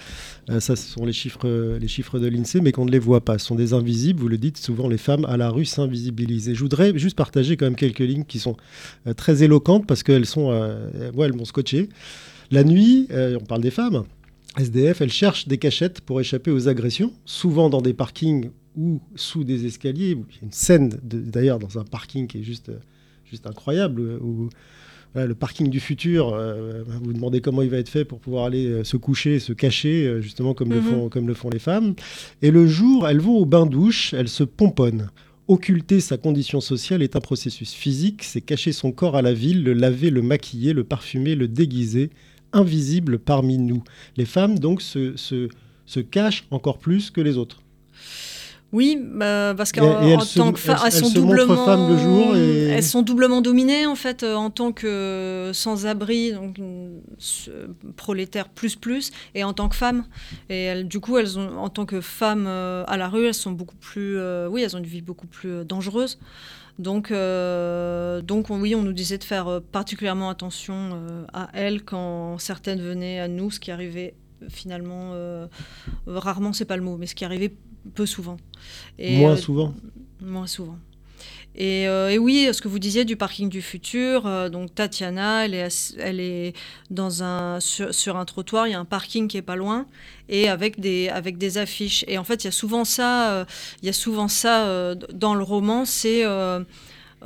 Euh, 0.50 0.60
ça, 0.60 0.76
ce 0.76 0.86
sont 0.86 1.04
les 1.06 1.12
chiffres, 1.12 1.48
les 1.80 1.88
chiffres 1.88 2.18
de 2.18 2.26
l'INSEE, 2.26 2.60
mais 2.60 2.72
qu'on 2.72 2.84
ne 2.84 2.90
les 2.90 2.98
voit 2.98 3.24
pas. 3.24 3.38
Ce 3.38 3.46
sont 3.46 3.54
des 3.54 3.72
invisibles, 3.72 4.20
vous 4.20 4.28
le 4.28 4.38
dites 4.38 4.58
souvent, 4.58 4.88
les 4.88 4.98
femmes 4.98 5.24
à 5.24 5.36
la 5.36 5.50
rue 5.50 5.64
s'invisibilisent. 5.64 6.48
Et 6.48 6.54
je 6.54 6.60
voudrais 6.60 6.96
juste 6.98 7.16
partager 7.16 7.56
quand 7.56 7.66
même 7.66 7.76
quelques 7.76 8.00
lignes 8.00 8.24
qui 8.24 8.38
sont 8.38 8.56
euh, 9.06 9.14
très 9.14 9.42
éloquentes 9.42 9.86
parce 9.86 10.02
qu'elles 10.02 10.26
sont, 10.26 10.50
euh, 10.50 11.10
ouais, 11.12 11.26
elles 11.26 11.34
m'ont 11.34 11.44
scotché. 11.44 11.88
La 12.50 12.64
nuit, 12.64 13.08
euh, 13.12 13.38
on 13.40 13.44
parle 13.44 13.62
des 13.62 13.70
femmes, 13.70 14.04
SDF, 14.58 15.00
elles 15.00 15.12
cherchent 15.12 15.48
des 15.48 15.56
cachettes 15.56 16.02
pour 16.02 16.20
échapper 16.20 16.50
aux 16.50 16.68
agressions, 16.68 17.12
souvent 17.24 17.70
dans 17.70 17.80
des 17.80 17.94
parkings 17.94 18.50
ou 18.76 19.00
sous 19.14 19.44
des 19.44 19.66
escaliers. 19.66 20.10
Il 20.10 20.18
y 20.18 20.38
a 20.40 20.44
une 20.44 20.52
scène, 20.52 20.98
d'ailleurs, 21.02 21.58
dans 21.58 21.78
un 21.78 21.84
parking 21.84 22.26
qui 22.26 22.38
est 22.38 22.42
juste, 22.42 22.70
juste 23.24 23.46
incroyable, 23.46 24.00
où 24.22 24.48
voilà, 25.12 25.26
le 25.26 25.34
parking 25.34 25.68
du 25.68 25.78
futur, 25.78 26.32
euh, 26.32 26.82
vous 26.86 27.04
vous 27.04 27.12
demandez 27.12 27.42
comment 27.42 27.60
il 27.60 27.68
va 27.68 27.76
être 27.76 27.90
fait 27.90 28.04
pour 28.06 28.18
pouvoir 28.18 28.46
aller 28.46 28.66
euh, 28.66 28.82
se 28.84 28.96
coucher, 28.96 29.40
se 29.40 29.52
cacher, 29.52 30.06
euh, 30.06 30.20
justement 30.22 30.54
comme, 30.54 30.70
le 30.70 30.80
Mhm. 30.80 30.82
font, 30.90 31.08
comme 31.10 31.28
le 31.28 31.34
font 31.34 31.50
les 31.50 31.58
femmes. 31.58 31.94
Et 32.40 32.50
le 32.50 32.66
jour, 32.66 33.06
elles 33.06 33.20
vont 33.20 33.36
au 33.36 33.44
bain-douche, 33.44 34.14
elles 34.14 34.28
se 34.30 34.42
pomponnent. 34.42 35.10
Occulter 35.48 36.00
sa 36.00 36.16
condition 36.16 36.60
sociale 36.62 37.02
est 37.02 37.14
un 37.14 37.20
processus 37.20 37.74
physique, 37.74 38.22
c'est 38.22 38.40
cacher 38.40 38.72
son 38.72 38.90
corps 38.90 39.16
à 39.16 39.22
la 39.22 39.34
ville, 39.34 39.62
le 39.64 39.74
laver, 39.74 40.08
le 40.08 40.22
maquiller, 40.22 40.72
le 40.72 40.84
parfumer, 40.84 41.34
le 41.34 41.46
déguiser, 41.46 42.08
invisible 42.54 43.18
parmi 43.18 43.58
nous. 43.58 43.82
Les 44.16 44.24
femmes, 44.24 44.58
donc, 44.58 44.80
se, 44.80 45.14
se, 45.16 45.48
se 45.84 46.00
cachent 46.00 46.46
encore 46.50 46.78
plus 46.78 47.10
que 47.10 47.20
les 47.20 47.36
autres. 47.36 47.62
Oui, 48.72 48.98
bah, 49.02 49.52
parce 49.54 49.70
qu'en 49.70 50.00
tant 50.38 50.52
que 50.52 50.58
elles- 50.58 50.64
elles, 50.86 50.92
sont 50.92 51.08
doublement 51.20 51.64
femmes 51.66 51.86
et- 52.34 52.68
elles 52.70 52.82
sont 52.82 53.02
doublement 53.02 53.40
dominées 53.42 53.84
en 53.84 53.94
fait 53.94 54.22
euh, 54.22 54.34
en 54.34 54.48
tant 54.48 54.72
que 54.72 55.50
sans-abri, 55.52 56.32
donc 56.32 56.56
une- 56.56 57.02
ce- 57.18 57.50
prolétaire 57.96 58.48
plus 58.48 58.76
plus, 58.76 59.10
et 59.34 59.44
en 59.44 59.52
tant 59.52 59.68
que 59.68 59.76
femmes. 59.76 60.04
Et 60.48 60.62
elles, 60.64 60.88
du 60.88 61.00
coup, 61.00 61.18
elles 61.18 61.38
ont 61.38 61.58
en 61.58 61.68
tant 61.68 61.84
que 61.84 62.00
femmes 62.00 62.46
euh, 62.48 62.84
à 62.86 62.96
la 62.96 63.08
rue, 63.08 63.26
elles 63.26 63.34
sont 63.34 63.52
beaucoup 63.52 63.76
plus, 63.76 64.16
euh, 64.16 64.48
oui, 64.48 64.62
elles 64.62 64.74
ont 64.74 64.78
une 64.78 64.86
vie 64.86 65.02
beaucoup 65.02 65.26
plus 65.26 65.50
euh, 65.50 65.64
dangereuse. 65.64 66.18
Donc, 66.78 67.10
euh, 67.10 68.22
donc 68.22 68.48
on- 68.48 68.58
oui, 68.58 68.74
on 68.74 68.80
nous 68.82 68.94
disait 68.94 69.18
de 69.18 69.24
faire 69.24 69.48
euh, 69.48 69.60
particulièrement 69.60 70.30
attention 70.30 70.74
euh, 70.94 71.24
à 71.34 71.50
elles 71.52 71.82
quand 71.82 72.38
certaines 72.38 72.80
venaient 72.80 73.20
à 73.20 73.28
nous, 73.28 73.50
ce 73.50 73.60
qui 73.60 73.70
arrivait 73.70 74.14
euh, 74.42 74.46
finalement 74.48 75.10
euh, 75.12 75.46
rarement, 76.06 76.54
c'est 76.54 76.64
pas 76.64 76.78
le 76.78 76.82
mot, 76.82 76.96
mais 76.96 77.06
ce 77.06 77.14
qui 77.14 77.26
arrivait 77.26 77.52
peu 77.94 78.06
souvent. 78.06 78.36
Et, 78.98 79.18
Moins 79.18 79.32
euh, 79.32 79.36
souvent. 79.36 79.74
Moins 80.20 80.46
souvent. 80.46 80.78
Et, 81.54 81.86
euh, 81.86 82.10
et 82.10 82.18
oui, 82.18 82.48
ce 82.50 82.62
que 82.62 82.68
vous 82.68 82.78
disiez 82.78 83.04
du 83.04 83.16
parking 83.16 83.50
du 83.50 83.60
futur, 83.60 84.26
euh, 84.26 84.48
donc 84.48 84.74
Tatiana, 84.74 85.44
elle 85.44 85.54
est, 85.54 85.94
elle 85.98 86.18
est 86.18 86.54
dans 86.90 87.22
un, 87.22 87.60
sur, 87.60 87.94
sur 87.94 88.16
un 88.16 88.24
trottoir, 88.24 88.66
il 88.66 88.70
y 88.70 88.74
a 88.74 88.80
un 88.80 88.86
parking 88.86 89.28
qui 89.28 89.36
est 89.36 89.42
pas 89.42 89.56
loin, 89.56 89.86
et 90.30 90.48
avec 90.48 90.80
des, 90.80 91.10
avec 91.10 91.36
des 91.36 91.58
affiches. 91.58 92.06
Et 92.08 92.16
en 92.16 92.24
fait, 92.24 92.44
il 92.44 92.46
y 92.46 92.48
a 92.48 92.52
souvent 92.52 92.86
ça, 92.86 93.32
euh, 93.32 93.44
il 93.82 93.86
y 93.86 93.90
a 93.90 93.92
souvent 93.92 94.28
ça 94.28 94.66
euh, 94.66 94.94
dans 95.12 95.34
le 95.34 95.42
roman, 95.42 95.84
c'est 95.84 96.24
euh, 96.24 96.64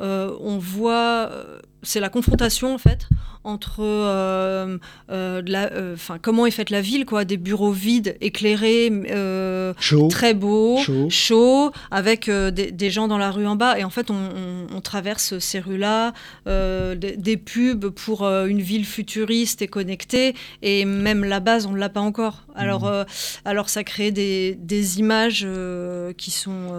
euh, 0.00 0.36
on 0.40 0.58
voit, 0.58 1.30
euh, 1.30 1.60
c'est 1.82 2.00
la 2.00 2.08
confrontation 2.08 2.74
en 2.74 2.78
fait 2.78 3.06
entre 3.44 3.76
euh, 3.80 4.76
euh, 5.08 5.40
la, 5.46 5.72
euh, 5.72 5.94
comment 6.20 6.46
est 6.46 6.50
faite 6.50 6.70
la 6.70 6.80
ville, 6.80 7.06
quoi, 7.06 7.24
des 7.24 7.36
bureaux 7.36 7.70
vides, 7.70 8.16
éclairés, 8.20 8.90
euh, 9.10 9.72
Chaud. 9.78 10.08
très 10.08 10.34
beaux, 10.34 10.78
Chaud. 10.78 11.06
chaud, 11.10 11.70
avec 11.92 12.28
des, 12.28 12.72
des 12.72 12.90
gens 12.90 13.06
dans 13.06 13.18
la 13.18 13.30
rue 13.30 13.46
en 13.46 13.54
bas. 13.54 13.78
Et 13.78 13.84
en 13.84 13.90
fait, 13.90 14.10
on, 14.10 14.14
on- 14.16 14.66
on 14.76 14.80
traverse 14.80 15.38
ces 15.38 15.60
rues-là, 15.60 16.12
des, 16.46 17.16
des 17.16 17.36
pubs 17.36 17.86
pour 17.90 18.24
une 18.26 18.60
ville 18.60 18.84
futuriste 18.84 19.62
et 19.62 19.68
connectée. 19.68 20.34
Et 20.62 20.84
même 20.84 21.22
la 21.24 21.38
base, 21.38 21.66
on 21.66 21.72
ne 21.72 21.78
l'a 21.78 21.88
pas 21.88 22.00
encore. 22.00 22.42
Alors, 22.56 22.86
euh, 22.88 23.04
alors 23.44 23.68
ça 23.68 23.84
crée 23.84 24.10
des, 24.10 24.56
des 24.60 24.98
images 24.98 25.46
qui 26.16 26.32
sont, 26.32 26.72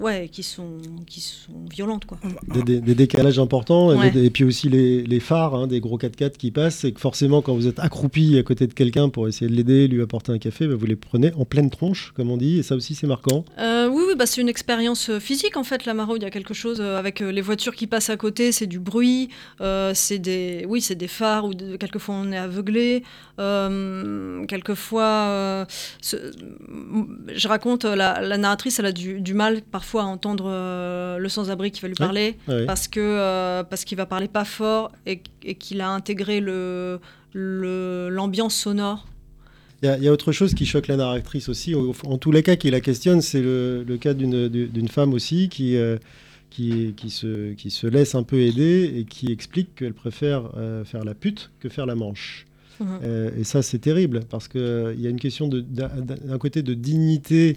ouais, 0.00 0.28
qui 0.30 0.44
sont, 0.44 0.76
qui 1.08 1.20
sont 1.20 1.64
violentes, 1.68 2.04
quoi. 2.06 2.18
Des, 2.64 2.80
décalages 2.94 3.40
importants. 3.40 3.90
et 3.92 4.01
Ouais. 4.02 4.24
Et, 4.26 4.30
puis 4.30 4.44
aussi 4.44 4.68
les, 4.68 5.02
les 5.02 5.20
phares, 5.20 5.54
hein, 5.54 5.66
des 5.66 5.80
gros 5.80 5.98
4x4 5.98 6.36
qui 6.36 6.50
passent. 6.50 6.84
Et 6.84 6.92
que 6.92 7.00
forcément, 7.00 7.42
quand 7.42 7.54
vous 7.54 7.66
êtes 7.66 7.78
accroupi 7.78 8.38
à 8.38 8.42
côté 8.42 8.66
de 8.66 8.72
quelqu'un 8.74 9.08
pour 9.08 9.28
essayer 9.28 9.50
de 9.50 9.54
l'aider, 9.56 9.88
lui 9.88 10.02
apporter 10.02 10.32
un 10.32 10.38
café, 10.38 10.66
bah, 10.66 10.74
vous 10.76 10.86
les 10.86 10.96
prenez 10.96 11.32
en 11.34 11.44
pleine 11.44 11.70
tronche, 11.70 12.12
comme 12.16 12.30
on 12.30 12.36
dit. 12.36 12.58
Et 12.58 12.62
ça 12.62 12.74
aussi, 12.74 12.94
c'est 12.94 13.06
marquant. 13.06 13.44
Euh, 13.58 13.88
oui, 13.88 14.02
oui 14.08 14.14
bah, 14.16 14.26
c'est 14.26 14.40
une 14.40 14.48
expérience 14.48 15.10
euh, 15.10 15.20
physique 15.20 15.56
en 15.56 15.64
fait. 15.64 15.84
La 15.86 15.94
maraude, 15.94 16.18
il 16.20 16.24
y 16.24 16.26
a 16.26 16.30
quelque 16.30 16.54
chose 16.54 16.78
euh, 16.80 16.98
avec 16.98 17.20
les 17.20 17.40
voitures 17.40 17.74
qui 17.74 17.86
passent 17.86 18.10
à 18.10 18.16
côté, 18.16 18.52
c'est 18.52 18.66
du 18.66 18.78
bruit, 18.78 19.28
euh, 19.60 19.92
c'est 19.94 20.18
des, 20.18 20.64
oui, 20.68 20.80
c'est 20.80 20.94
des 20.94 21.08
phares 21.08 21.48
de- 21.50 21.76
quelquefois 21.76 22.14
on 22.16 22.30
est 22.32 22.36
aveuglé. 22.38 23.02
Euh, 23.38 24.44
quelquefois, 24.46 25.66
ce- 26.00 26.16
je 27.34 27.48
raconte, 27.48 27.84
la, 27.84 28.20
la 28.20 28.38
narratrice, 28.38 28.78
elle 28.78 28.86
a 28.86 28.92
du, 28.92 29.20
du 29.20 29.34
mal 29.34 29.62
parfois 29.62 30.02
à 30.02 30.06
entendre 30.06 30.44
le 31.18 31.28
sans-abri 31.28 31.70
qui 31.70 31.80
va 31.80 31.88
lui 31.88 31.94
parler 31.94 32.36
Ouais. 32.48 32.66
parce 32.66 32.88
que 32.88 33.62
parce 33.62 33.84
qu'il 33.84 33.91
va 33.96 34.06
parler 34.06 34.28
pas 34.28 34.44
fort 34.44 34.92
et, 35.06 35.20
et 35.44 35.54
qu'il 35.54 35.80
a 35.80 35.90
intégré 35.90 36.40
le 36.40 36.98
le- 37.34 38.08
l'ambiance 38.10 38.54
sonore. 38.54 39.06
Il 39.82 39.86
y, 39.86 39.88
a- 39.88 39.96
il 39.96 40.04
y 40.04 40.08
a 40.08 40.12
autre 40.12 40.32
chose 40.32 40.54
qui 40.54 40.66
choque 40.66 40.86
la 40.86 40.96
narratrice 40.96 41.48
aussi. 41.48 41.74
Au- 41.74 41.94
En 42.04 42.18
tous 42.18 42.30
les 42.30 42.42
cas, 42.42 42.56
qui 42.56 42.70
la 42.70 42.80
questionne, 42.80 43.20
c'est 43.22 43.40
le, 43.42 43.84
le 43.88 43.96
cas 43.96 44.12
d'une 44.14 44.88
femme 44.88 45.12
aussi 45.14 45.48
qui, 45.48 45.76
euh, 45.76 45.96
qui, 46.50 46.92
qui, 46.96 47.08
se, 47.10 47.54
qui 47.54 47.70
se 47.70 47.86
laisse 47.86 48.14
un 48.14 48.22
peu 48.22 48.38
aider 48.40 48.92
et 48.96 49.04
qui 49.04 49.32
explique 49.32 49.74
qu'elle 49.74 49.94
préfère 49.94 50.50
euh, 50.56 50.84
faire 50.84 51.04
la 51.04 51.14
pute 51.14 51.50
que 51.58 51.68
faire 51.70 51.86
la 51.86 51.94
manche. 51.94 52.44
Mhm. 52.80 52.86
Euh, 53.02 53.30
et 53.38 53.44
ça, 53.44 53.62
c'est 53.62 53.78
terrible 53.78 54.20
parce 54.30 54.46
qu'il 54.46 54.96
y 54.98 55.06
a 55.06 55.10
une 55.10 55.20
question 55.20 55.48
d'un 55.48 55.88
d'un 55.88 56.38
côté 56.38 56.62
de 56.62 56.74
dignité 56.74 57.56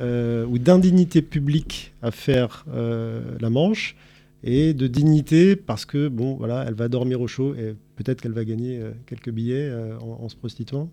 euh, 0.00 0.46
ou 0.46 0.58
d'indignité 0.58 1.20
publique 1.22 1.92
à 2.02 2.10
faire 2.10 2.64
euh, 2.74 3.20
la 3.40 3.50
manche 3.50 3.96
et 4.42 4.72
de 4.74 4.86
dignité 4.86 5.54
parce 5.56 5.84
que, 5.84 6.08
bon, 6.08 6.34
voilà, 6.36 6.64
elle 6.66 6.74
va 6.74 6.88
dormir 6.88 7.20
au 7.20 7.26
chaud 7.26 7.54
et 7.54 7.74
peut-être 7.96 8.20
qu'elle 8.22 8.32
va 8.32 8.44
gagner 8.44 8.78
euh, 8.80 8.92
quelques 9.06 9.30
billets 9.30 9.68
euh, 9.68 9.98
en, 9.98 10.24
en 10.24 10.28
se 10.28 10.36
prostituant. 10.36 10.90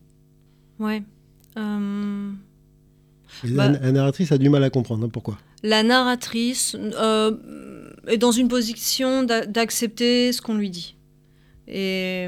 Ouais. 0.80 1.02
Euh, 1.58 2.32
Bah- 3.46 3.70
la, 3.72 3.80
la 3.80 3.92
narratrice 3.92 4.32
a 4.32 4.38
du 4.38 4.50
mal 4.50 4.64
à 4.64 4.70
comprendre. 4.70 5.06
hein, 5.06 5.10
pourquoi 5.10 5.38
La 5.64 5.84
narratrice 5.84 6.76
est 8.08 8.18
dans 8.18 8.32
une 8.32 8.48
position 8.48 9.24
d'a- 9.24 9.46
d'accepter 9.46 10.32
ce 10.34 10.42
qu'on 10.42 10.56
lui 10.56 10.70
dit. 10.70 10.96
Et, 11.68 12.24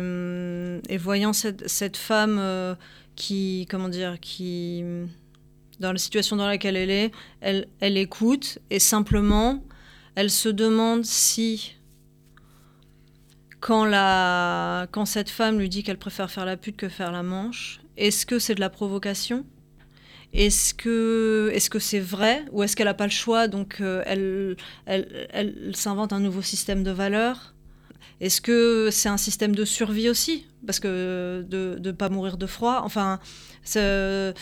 et 0.90 0.98
voyant 0.98 1.32
cette, 1.32 1.68
cette 1.70 1.96
femme 1.96 2.42
qui, 3.16 3.68
comment 3.70 3.88
dire, 3.88 4.20
qui, 4.20 4.84
dans 5.80 5.92
la 5.94 5.98
situation 5.98 6.36
dans 6.36 6.48
laquelle 6.48 6.76
elle 6.76 6.90
est, 6.90 7.12
elle, 7.40 7.68
elle 7.80 7.98
écoute 7.98 8.60
et 8.70 8.80
simplement, 8.80 9.64
elle 10.20 10.30
se 10.30 10.50
demande 10.50 11.06
si, 11.06 11.78
quand, 13.62 13.86
la, 13.86 14.86
quand 14.92 15.06
cette 15.06 15.30
femme 15.30 15.60
lui 15.60 15.70
dit 15.70 15.82
qu'elle 15.82 15.98
préfère 15.98 16.30
faire 16.30 16.44
la 16.44 16.58
pute 16.58 16.76
que 16.76 16.90
faire 16.90 17.14
la 17.14 17.24
manche, 17.24 17.80
est-ce 17.96 18.26
que 18.26 18.38
c'est 18.38 18.54
de 18.54 18.60
la 18.60 18.70
provocation? 18.70 19.46
Est-ce 20.34 20.74
que 20.74 21.50
est-ce 21.54 21.70
que 21.70 21.80
c'est 21.80 22.02
vrai? 22.02 22.44
Ou 22.52 22.64
est-ce 22.64 22.76
qu'elle 22.76 22.88
n'a 22.88 22.94
pas 22.94 23.06
le 23.06 23.12
choix 23.12 23.48
donc 23.48 23.78
euh, 23.80 24.04
elle, 24.06 24.58
elle, 24.86 25.30
elle 25.32 25.74
s'invente 25.74 26.12
un 26.12 26.20
nouveau 26.20 26.42
système 26.42 26.84
de 26.84 26.92
valeurs? 26.92 27.56
Est-ce 28.20 28.42
que 28.42 28.90
c'est 28.92 29.08
un 29.08 29.18
système 29.18 29.56
de 29.56 29.64
survie 29.64 30.10
aussi? 30.10 30.48
Parce 30.66 30.82
que 30.82 31.46
de 31.48 31.80
ne 31.82 31.92
pas 31.94 32.10
mourir 32.10 32.38
de 32.38 32.46
froid 32.46 32.82
Enfin, 32.84 33.22
euh, 33.78 34.34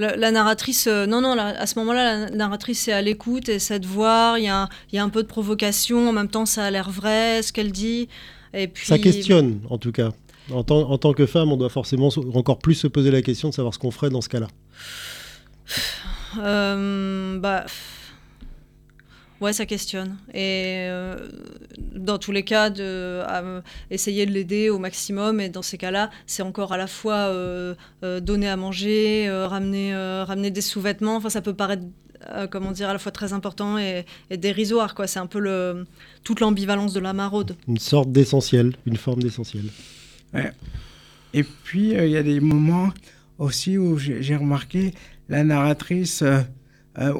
la, 0.00 0.16
la 0.16 0.30
narratrice, 0.30 0.86
euh, 0.88 1.06
non, 1.06 1.20
non, 1.20 1.34
la- 1.34 1.60
à 1.60 1.66
ce 1.66 1.78
moment-là, 1.78 2.28
la 2.28 2.30
narratrice 2.30 2.88
est 2.88 2.92
à 2.92 3.02
l'écoute 3.02 3.48
et 3.48 3.54
essaie 3.54 3.78
de 3.78 3.86
voir. 3.86 4.38
Il 4.38 4.44
y, 4.44 4.48
a 4.48 4.62
un- 4.62 4.68
il 4.92 4.96
y 4.96 4.98
a 4.98 5.04
un 5.04 5.08
peu 5.08 5.22
de 5.22 5.28
provocation, 5.28 6.08
en 6.08 6.12
même 6.12 6.28
temps, 6.28 6.46
ça 6.46 6.64
a 6.64 6.70
l'air 6.70 6.90
vrai 6.90 7.42
ce 7.42 7.52
qu'elle 7.52 7.70
dit. 7.72 8.08
Et 8.54 8.66
puis, 8.66 8.86
Ça 8.86 8.98
questionne, 8.98 9.60
en 9.70 9.78
tout 9.78 9.92
cas. 9.92 10.10
En 10.52 10.64
tant, 10.64 10.90
en 10.90 10.98
tant 10.98 11.12
que 11.12 11.26
femme, 11.26 11.52
on 11.52 11.56
doit 11.56 11.68
forcément 11.68 12.08
encore 12.34 12.58
plus 12.58 12.74
se 12.74 12.88
poser 12.88 13.12
la 13.12 13.22
question 13.22 13.50
de 13.50 13.54
savoir 13.54 13.72
ce 13.72 13.78
qu'on 13.78 13.92
ferait 13.92 14.10
dans 14.10 14.20
ce 14.20 14.28
cas-là. 14.28 14.48
Euh, 16.40 17.38
bah, 17.38 17.66
ouais, 19.40 19.52
ça 19.52 19.66
questionne. 19.66 20.16
Et 20.34 20.86
euh, 20.88 21.28
dans 21.94 22.18
tous 22.18 22.32
les 22.32 22.42
cas, 22.44 22.70
de, 22.70 23.20
à- 23.26 23.62
essayer 23.90 24.26
de 24.26 24.30
l'aider 24.32 24.70
au 24.70 24.78
maximum. 24.78 25.40
Et 25.40 25.48
dans 25.48 25.62
ces 25.62 25.78
cas-là, 25.78 26.10
c'est 26.26 26.42
encore 26.42 26.72
à 26.72 26.76
la 26.76 26.86
fois 26.86 27.14
euh, 27.14 27.74
euh, 28.04 28.20
donner 28.20 28.48
à 28.48 28.56
manger, 28.56 29.28
euh, 29.28 29.46
ramener, 29.46 29.94
euh, 29.94 30.24
ramener 30.24 30.50
des 30.50 30.60
sous-vêtements. 30.60 31.16
Enfin, 31.16 31.30
ça 31.30 31.40
peut 31.42 31.54
paraître, 31.54 31.84
euh, 32.30 32.46
comment 32.46 32.72
dire, 32.72 32.88
à 32.88 32.92
la 32.92 32.98
fois 32.98 33.12
très 33.12 33.32
important 33.32 33.78
et, 33.78 34.04
et 34.30 34.36
dérisoire. 34.36 34.94
Quoi. 34.94 35.06
C'est 35.06 35.18
un 35.20 35.26
peu 35.26 35.40
le, 35.40 35.86
toute 36.24 36.40
l'ambivalence 36.40 36.92
de 36.92 37.00
la 37.00 37.12
maraude. 37.12 37.56
Une 37.68 37.78
sorte 37.78 38.12
d'essentiel, 38.12 38.74
une 38.86 38.96
forme 38.96 39.22
d'essentiel. 39.22 39.64
Et 41.32 41.42
puis, 41.44 41.94
euh, 41.96 42.06
il 42.06 42.12
y 42.12 42.16
a 42.16 42.22
des 42.22 42.40
moments 42.40 42.90
aussi 43.38 43.78
où 43.78 43.98
j'ai 43.98 44.22
j'ai 44.22 44.36
remarqué 44.36 44.92
la 45.28 45.44
narratrice 45.44 46.22
euh, 46.22 46.26
euh, 46.38 46.42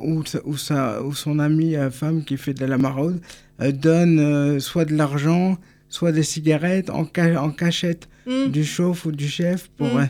ou, 0.02 0.24
sa- 0.24 0.40
ou, 0.44 0.56
sa- 0.56 1.02
ou 1.02 1.12
son 1.14 1.38
amie 1.38 1.76
euh, 1.76 1.90
femme 1.90 2.24
qui 2.24 2.36
fait 2.36 2.54
de 2.54 2.64
la 2.66 2.78
maraude 2.78 3.20
euh, 3.60 3.72
donne 3.72 4.18
euh, 4.18 4.58
soit 4.60 4.84
de 4.84 4.94
l'argent, 4.94 5.56
soit 5.88 6.12
des 6.12 6.22
cigarettes 6.22 6.90
en, 6.90 7.06
ca- 7.14 7.42
en 7.42 7.50
cachette 7.50 8.08
Mm. 8.26 8.48
du 8.50 8.64
chef 8.64 9.06
ou 9.06 9.12
du 9.12 9.26
chef 9.28 9.68
pour, 9.78 9.94
Mm. 9.94 9.98
euh, 10.00 10.06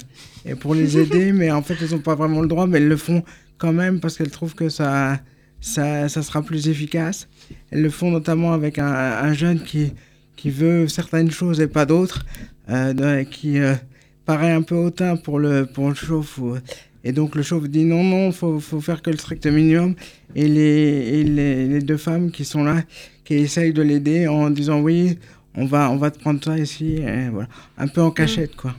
et 0.50 0.54
pour 0.56 0.74
les 0.74 0.98
aider, 0.98 1.30
mais 1.40 1.50
en 1.52 1.62
fait, 1.62 1.76
ils 1.80 1.92
n'ont 1.94 2.02
pas 2.02 2.16
vraiment 2.16 2.40
le 2.42 2.48
droit, 2.48 2.66
mais 2.66 2.78
elles 2.78 2.88
le 2.88 2.96
font 2.96 3.22
quand 3.56 3.72
même 3.72 4.00
parce 4.00 4.16
qu'elles 4.16 4.30
trouvent 4.32 4.56
que 4.56 4.68
ça, 4.68 5.20
ça, 5.60 6.08
ça 6.08 6.20
sera 6.22 6.42
plus 6.42 6.68
efficace. 6.68 7.28
Elles 7.70 7.82
le 7.82 7.88
font 7.90 8.10
notamment 8.10 8.52
avec 8.52 8.78
un, 8.78 8.86
un 8.92 9.32
jeune 9.32 9.60
qui, 9.62 9.92
qui 10.36 10.50
veut 10.50 10.88
certaines 10.88 11.30
choses 11.30 11.60
et 11.60 11.68
pas 11.68 11.86
d'autres, 11.86 12.26
euh, 12.68 13.22
qui 13.24 13.60
euh, 13.60 13.74
paraît 14.26 14.52
un 14.52 14.62
peu 14.62 14.74
hautain 14.74 15.16
pour 15.16 15.38
le, 15.38 15.66
pour 15.66 15.88
le 15.88 15.94
chauffe. 15.94 16.38
ou- 16.38 16.56
et 17.04 17.12
donc 17.12 17.34
le 17.34 17.42
chauffe 17.42 17.68
dit 17.68 17.84
non, 17.84 18.02
non, 18.04 18.26
il 18.28 18.32
faut, 18.32 18.60
faut 18.60 18.80
faire 18.80 19.00
que 19.02 19.10
le 19.10 19.16
strict 19.16 19.46
minimum. 19.46 19.94
Et 20.36 20.46
les, 20.46 21.20
et 21.20 21.24
les, 21.24 21.66
les 21.66 21.80
deux 21.80 21.96
femmes 21.96 22.30
qui 22.30 22.44
sont 22.44 22.62
là, 22.62 22.82
qui 23.24 23.34
essayent 23.34 23.72
de 23.72 23.82
l'aider 23.82 24.28
en 24.28 24.50
disant 24.50 24.80
oui, 24.80 25.18
on 25.56 25.66
va, 25.66 25.90
on 25.90 25.96
va 25.96 26.10
te 26.10 26.18
prendre 26.20 26.42
ça 26.44 26.56
ici, 26.58 26.96
et 26.96 27.28
voilà. 27.30 27.48
un 27.78 27.88
peu 27.88 28.00
en 28.02 28.10
cachette 28.12 28.54
quoi. 28.54 28.74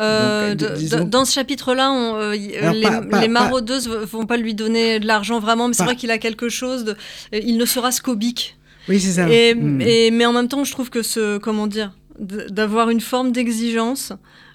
Euh, 0.00 0.54
Donc, 0.54 0.70
de- 0.70 0.76
disons- 0.76 0.98
de- 1.04 1.10
dans 1.10 1.24
ce 1.26 1.32
chapitre-là, 1.34 1.92
euh, 2.16 2.32
euh, 2.32 2.72
les, 2.72 2.80
pas- 2.82 3.02
pas- 3.02 3.20
les 3.20 3.26
pas- 3.26 3.32
maraudeuses 3.32 3.88
v- 3.88 4.06
vont 4.10 4.24
pas 4.24 4.38
lui 4.38 4.54
donner 4.54 4.98
de 4.98 5.06
l'argent 5.06 5.38
vraiment, 5.38 5.68
mais 5.68 5.74
c'est 5.74 5.84
vrai 5.84 5.96
qu'il 5.96 6.10
a 6.10 6.16
quelque 6.18 6.48
chose. 6.48 6.84
De, 6.84 6.92
euh, 6.92 7.40
il 7.44 7.58
ne 7.58 7.64
sera 7.66 7.92
scobique. 7.92 8.56
Oui, 8.88 8.98
c'est 8.98 9.12
ça. 9.12 9.28
Et, 9.30 9.54
Mm. 9.54 9.80
et- 9.82 10.10
mais 10.10 10.24
en 10.24 10.32
même 10.32 10.48
temps, 10.48 10.64
je 10.64 10.72
trouve 10.72 10.88
que 10.88 11.02
ce, 11.02 11.36
comment 11.36 11.66
dire, 11.66 11.92
d'avoir 12.18 12.88
une 12.88 13.00
forme 13.02 13.32
d'exigence. 13.32 14.14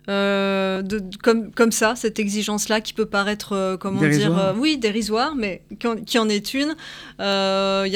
Euh, 0.09 0.81
de, 0.81 1.01
comme, 1.21 1.51
comme 1.51 1.71
ça, 1.71 1.95
cette 1.95 2.17
exigence-là 2.19 2.79
qui 2.81 2.93
peut 2.93 3.05
paraître, 3.05 3.53
euh, 3.53 3.77
comment 3.77 3.99
dire, 4.17 4.37
euh, 4.37 4.53
oui, 4.57 4.77
dérisoire, 4.77 5.35
mais 5.35 5.63
qui 5.79 5.87
en, 5.87 5.95
qui 5.97 6.17
en 6.19 6.29
est 6.29 6.53
une. 6.53 6.75
Y 7.19 7.23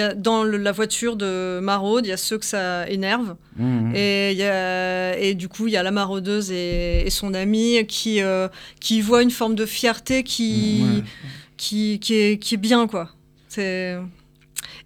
a, 0.01 0.13
dans 0.15 0.43
le- 0.43 0.57
la 0.57 0.71
voiture 0.71 1.15
de 1.15 1.59
maraude, 1.61 2.05
il 2.05 2.09
y 2.09 2.11
a 2.13 2.17
ceux 2.17 2.37
que 2.37 2.45
ça 2.45 2.87
énerve. 2.89 3.35
Mm. 3.57 3.95
Et, 3.95 4.33
y 4.33 4.43
a- 4.43 5.17
et 5.17 5.33
du 5.35 5.47
coup, 5.47 5.67
il 5.67 5.73
y 5.73 5.77
a 5.77 5.83
la 5.83 5.91
maraudeuse 5.91 6.51
et, 6.51 7.03
et 7.05 7.09
son 7.09 7.33
amie 7.33 7.85
qui, 7.87 8.19
qui 8.79 9.01
voient 9.01 9.23
une 9.23 9.31
forme 9.31 9.55
de 9.55 9.65
fierté 9.65 10.23
qui, 10.23 11.03
qui, 11.57 11.99
qui, 11.99 12.15
est, 12.15 12.37
qui 12.39 12.55
est 12.55 12.57
bien, 12.57 12.87
quoi. 12.87 13.09
C'est... 13.47 13.97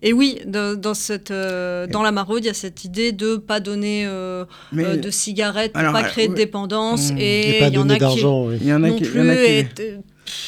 Et 0.07 0.13
oui, 0.13 0.37
dans, 0.45 0.79
dans 0.79 0.93
cette, 0.93 1.31
euh, 1.31 1.87
dans 1.87 2.03
la 2.03 2.11
maraude, 2.11 2.43
il 2.43 2.47
y 2.47 2.49
a 2.49 2.53
cette 2.53 2.85
idée 2.85 3.11
de 3.11 3.37
pas 3.37 3.59
donner 3.59 4.05
euh, 4.05 4.45
Mais 4.71 4.85
euh, 4.85 4.97
de 4.97 5.09
cigarettes 5.09 5.71
alors, 5.73 5.93
pas 5.93 6.03
créer 6.03 6.27
de 6.27 6.35
dépendance. 6.35 7.11
Mmh. 7.11 7.17
Et 7.19 7.57
il 7.57 7.63
y 7.63 7.65
en 7.65 7.71
donner 7.71 7.93
a 7.93 7.95
qui 7.95 7.99
d'argent. 8.01 8.45
oui. 8.47 8.57
il 8.61 8.67
y 8.67 8.73
en 8.73 8.83
a 8.83 8.89
non 8.89 8.95
qui, 8.97 9.03
plus. 9.03 9.19
en 9.19 9.29
a 9.29 9.35
qui- 9.35 9.41
et, 9.41 9.67
euh, 9.79 9.97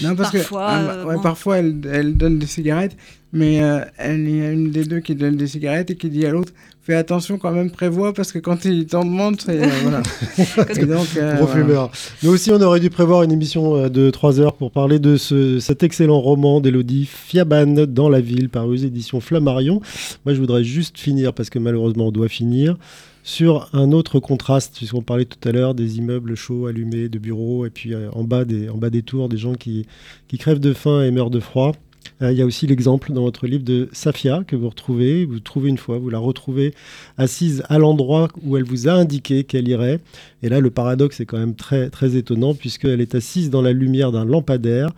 Non, 0.03 0.15
parce 0.15 0.31
Parfois, 0.31 0.67
que 0.69 0.89
euh, 0.99 1.05
ouais, 1.05 1.15
bon. 1.15 1.21
parfois 1.21 1.57
elle, 1.57 1.75
elle 1.91 2.15
donne 2.17 2.37
des 2.37 2.45
cigarettes, 2.45 2.95
mais 3.33 3.63
euh, 3.63 3.79
elle, 3.97 4.19
il 4.27 4.37
y 4.37 4.41
a 4.45 4.51
une 4.51 4.69
des 4.69 4.83
deux 4.85 4.99
qui 4.99 5.15
donne 5.15 5.37
des 5.37 5.47
cigarettes 5.47 5.89
et 5.89 5.95
qui 5.95 6.09
dit 6.11 6.25
à 6.27 6.29
l'autre 6.29 6.53
fais 6.87 6.95
attention 6.95 7.37
quand 7.37 7.51
même, 7.51 7.69
prévois, 7.69 8.13
parce 8.13 8.31
que 8.31 8.39
quand 8.39 8.63
il 8.63 8.85
t'en 8.87 9.03
demande, 9.03 9.39
c'est. 9.41 9.61
euh, 9.61 9.67
voilà. 9.83 10.01
Et 10.81 10.85
donc, 10.85 11.07
euh, 11.17 11.35
Gros 11.35 11.45
voilà. 11.45 11.61
fumeur. 11.61 11.91
Nous 12.23 12.31
aussi, 12.31 12.49
on 12.51 12.61
aurait 12.61 12.79
dû 12.79 12.89
prévoir 12.89 13.23
une 13.23 13.31
émission 13.33 13.75
euh, 13.75 13.89
de 13.89 14.09
3 14.09 14.39
heures 14.39 14.53
pour 14.53 14.71
parler 14.71 14.97
de 14.97 15.17
ce, 15.17 15.59
cet 15.59 15.83
excellent 15.83 16.19
roman 16.19 16.61
d'Elodie 16.61 17.05
Fiaban 17.05 17.85
dans 17.87 18.07
la 18.07 18.21
ville, 18.21 18.47
paru 18.49 18.69
aux 18.69 18.75
éditions 18.75 19.19
Flammarion. 19.19 19.81
Moi, 20.25 20.33
je 20.33 20.39
voudrais 20.39 20.63
juste 20.63 20.97
finir, 20.97 21.33
parce 21.33 21.49
que 21.49 21.59
malheureusement, 21.59 22.07
on 22.07 22.11
doit 22.11 22.29
finir, 22.29 22.77
sur 23.23 23.67
un 23.73 23.91
autre 23.91 24.21
contraste, 24.21 24.77
puisqu'on 24.77 25.01
parlait 25.01 25.25
tout 25.25 25.45
à 25.47 25.51
l'heure 25.51 25.75
des 25.75 25.97
immeubles 25.97 26.35
chauds, 26.35 26.67
allumés, 26.67 27.09
de 27.09 27.19
bureaux, 27.19 27.65
et 27.65 27.69
puis 27.69 27.93
euh, 27.93 28.09
en, 28.13 28.23
bas 28.23 28.45
des, 28.45 28.69
en 28.69 28.77
bas 28.77 28.89
des 28.89 29.01
tours, 29.01 29.27
des 29.27 29.37
gens 29.37 29.55
qui, 29.55 29.85
qui 30.29 30.37
crèvent 30.37 30.61
de 30.61 30.71
faim 30.71 31.03
et 31.03 31.11
meurent 31.11 31.29
de 31.29 31.41
froid. 31.41 31.73
Euh, 32.21 32.31
Il 32.31 32.37
y 32.37 32.41
a 32.41 32.45
aussi 32.45 32.67
l'exemple 32.67 33.13
dans 33.13 33.21
votre 33.23 33.47
livre 33.47 33.63
de 33.63 33.89
Safia 33.91 34.43
que 34.45 34.55
vous 34.55 34.69
retrouvez, 34.69 35.25
vous 35.25 35.39
trouvez 35.39 35.69
une 35.69 35.77
fois, 35.77 35.97
vous 35.99 36.09
la 36.09 36.19
retrouvez 36.19 36.73
assise 37.17 37.63
à 37.69 37.77
l'endroit 37.77 38.29
où 38.43 38.57
elle 38.57 38.63
vous 38.63 38.87
a 38.87 38.93
indiqué 38.93 39.43
qu'elle 39.43 39.67
irait. 39.67 39.99
Et 40.43 40.49
là, 40.49 40.59
le 40.59 40.69
paradoxe 40.69 41.19
est 41.19 41.25
quand 41.25 41.37
même 41.39 41.55
très, 41.55 41.89
très 41.89 42.15
étonnant 42.15 42.53
puisqu'elle 42.53 43.01
est 43.01 43.15
assise 43.15 43.49
dans 43.49 43.61
la 43.61 43.71
lumière 43.73 44.11
d'un 44.11 44.25
lampadaire 44.25 44.89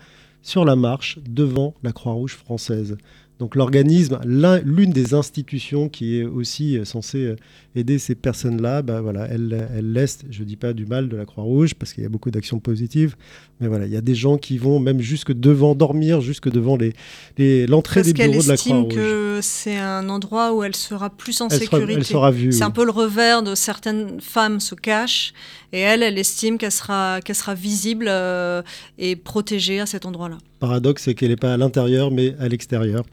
sur 0.41 0.63
la 0.65 0.76
marche 0.76 1.20
devant 1.28 1.74
la 1.84 1.91
Croix-Rouge 1.91 2.36
française. 2.36 2.97
Donc 3.39 3.55
l'organisme, 3.55 4.20
l'un- 4.26 4.59
l'une 4.59 4.91
des 4.91 5.13
institutions 5.13 5.88
qui 5.88 6.17
est 6.17 6.26
aussi 6.26 6.78
euh, 6.78 6.84
censée 6.84 7.26
euh, 7.26 7.36
aider 7.74 7.97
ces 7.97 8.13
personnes-là, 8.13 8.82
bah 8.82 8.99
voilà, 8.99 9.28
elle, 9.30 9.70
elle 9.74 9.93
laisse, 9.93 10.20
je 10.30 10.43
dis 10.43 10.57
pas 10.57 10.74
du 10.74 10.86
mal 10.86 11.07
de 11.07 11.15
la 11.15 11.26
Croix-Rouge 11.26 11.74
parce 11.76 11.93
qu'il 11.93 12.03
y 12.03 12.05
a 12.05 12.09
beaucoup 12.09 12.32
d'actions 12.32 12.59
positives, 12.59 13.15
mais 13.60 13.68
voilà, 13.68 13.86
il 13.86 13.91
y 13.91 13.97
a 13.97 14.01
des 14.01 14.16
gens 14.16 14.38
qui 14.38 14.57
vont 14.57 14.80
même 14.80 14.99
jusque 15.01 15.32
devant 15.34 15.76
dormir, 15.76 16.22
jusque 16.22 16.49
devant 16.49 16.78
les 16.78 16.93
les- 17.38 17.68
l'entrée 17.68 18.01
Parce 18.01 18.14
des 18.14 18.26
bureaux 18.28 18.41
de 18.43 18.47
la 18.47 18.53
estime 18.55 18.88
Croix-Rouge. 18.88 18.95
que 18.95 19.39
c'est 19.41 19.78
un 19.78 20.07
endroit 20.10 20.53
où 20.53 20.64
elle 20.64 20.76
sera 20.76 21.10
plus 21.10 21.39
en 21.41 21.47
Elle 21.47 21.60
sera, 21.60 21.78
sécurité. 21.78 21.93
elle 21.99 22.05
sera 22.05 22.32
vue. 22.32 22.51
C'est 22.51 22.60
oui. 22.60 22.64
un 22.68 22.72
peu 22.72 22.86
le 22.86 22.91
revers 22.91 23.43
de 23.43 23.55
certaines 23.55 24.20
femmes 24.22 24.60
se 24.60 24.76
cachent 24.76 25.34
et 25.72 25.80
elle, 25.80 26.03
elle 26.03 26.18
estime 26.18 26.57
qu'elle 26.57 26.72
sera, 26.72 27.20
qu'elle 27.24 27.36
sera 27.36 27.53
visible 27.53 28.07
euh, 28.10 28.62
et 28.97 29.16
protégée 29.16 29.80
à 29.80 29.86
cet 29.86 30.05
endroit-là. 30.05 30.38
paradoxe, 30.60 31.03
c'est 31.03 31.14
qu'elle 31.14 31.30
n'est 31.30 31.36
pas 31.38 31.53
à 31.53 31.57
l'intérieur, 31.57 32.12
mais 32.12 32.36
à 32.39 32.47
l'extérieur. 32.49 33.03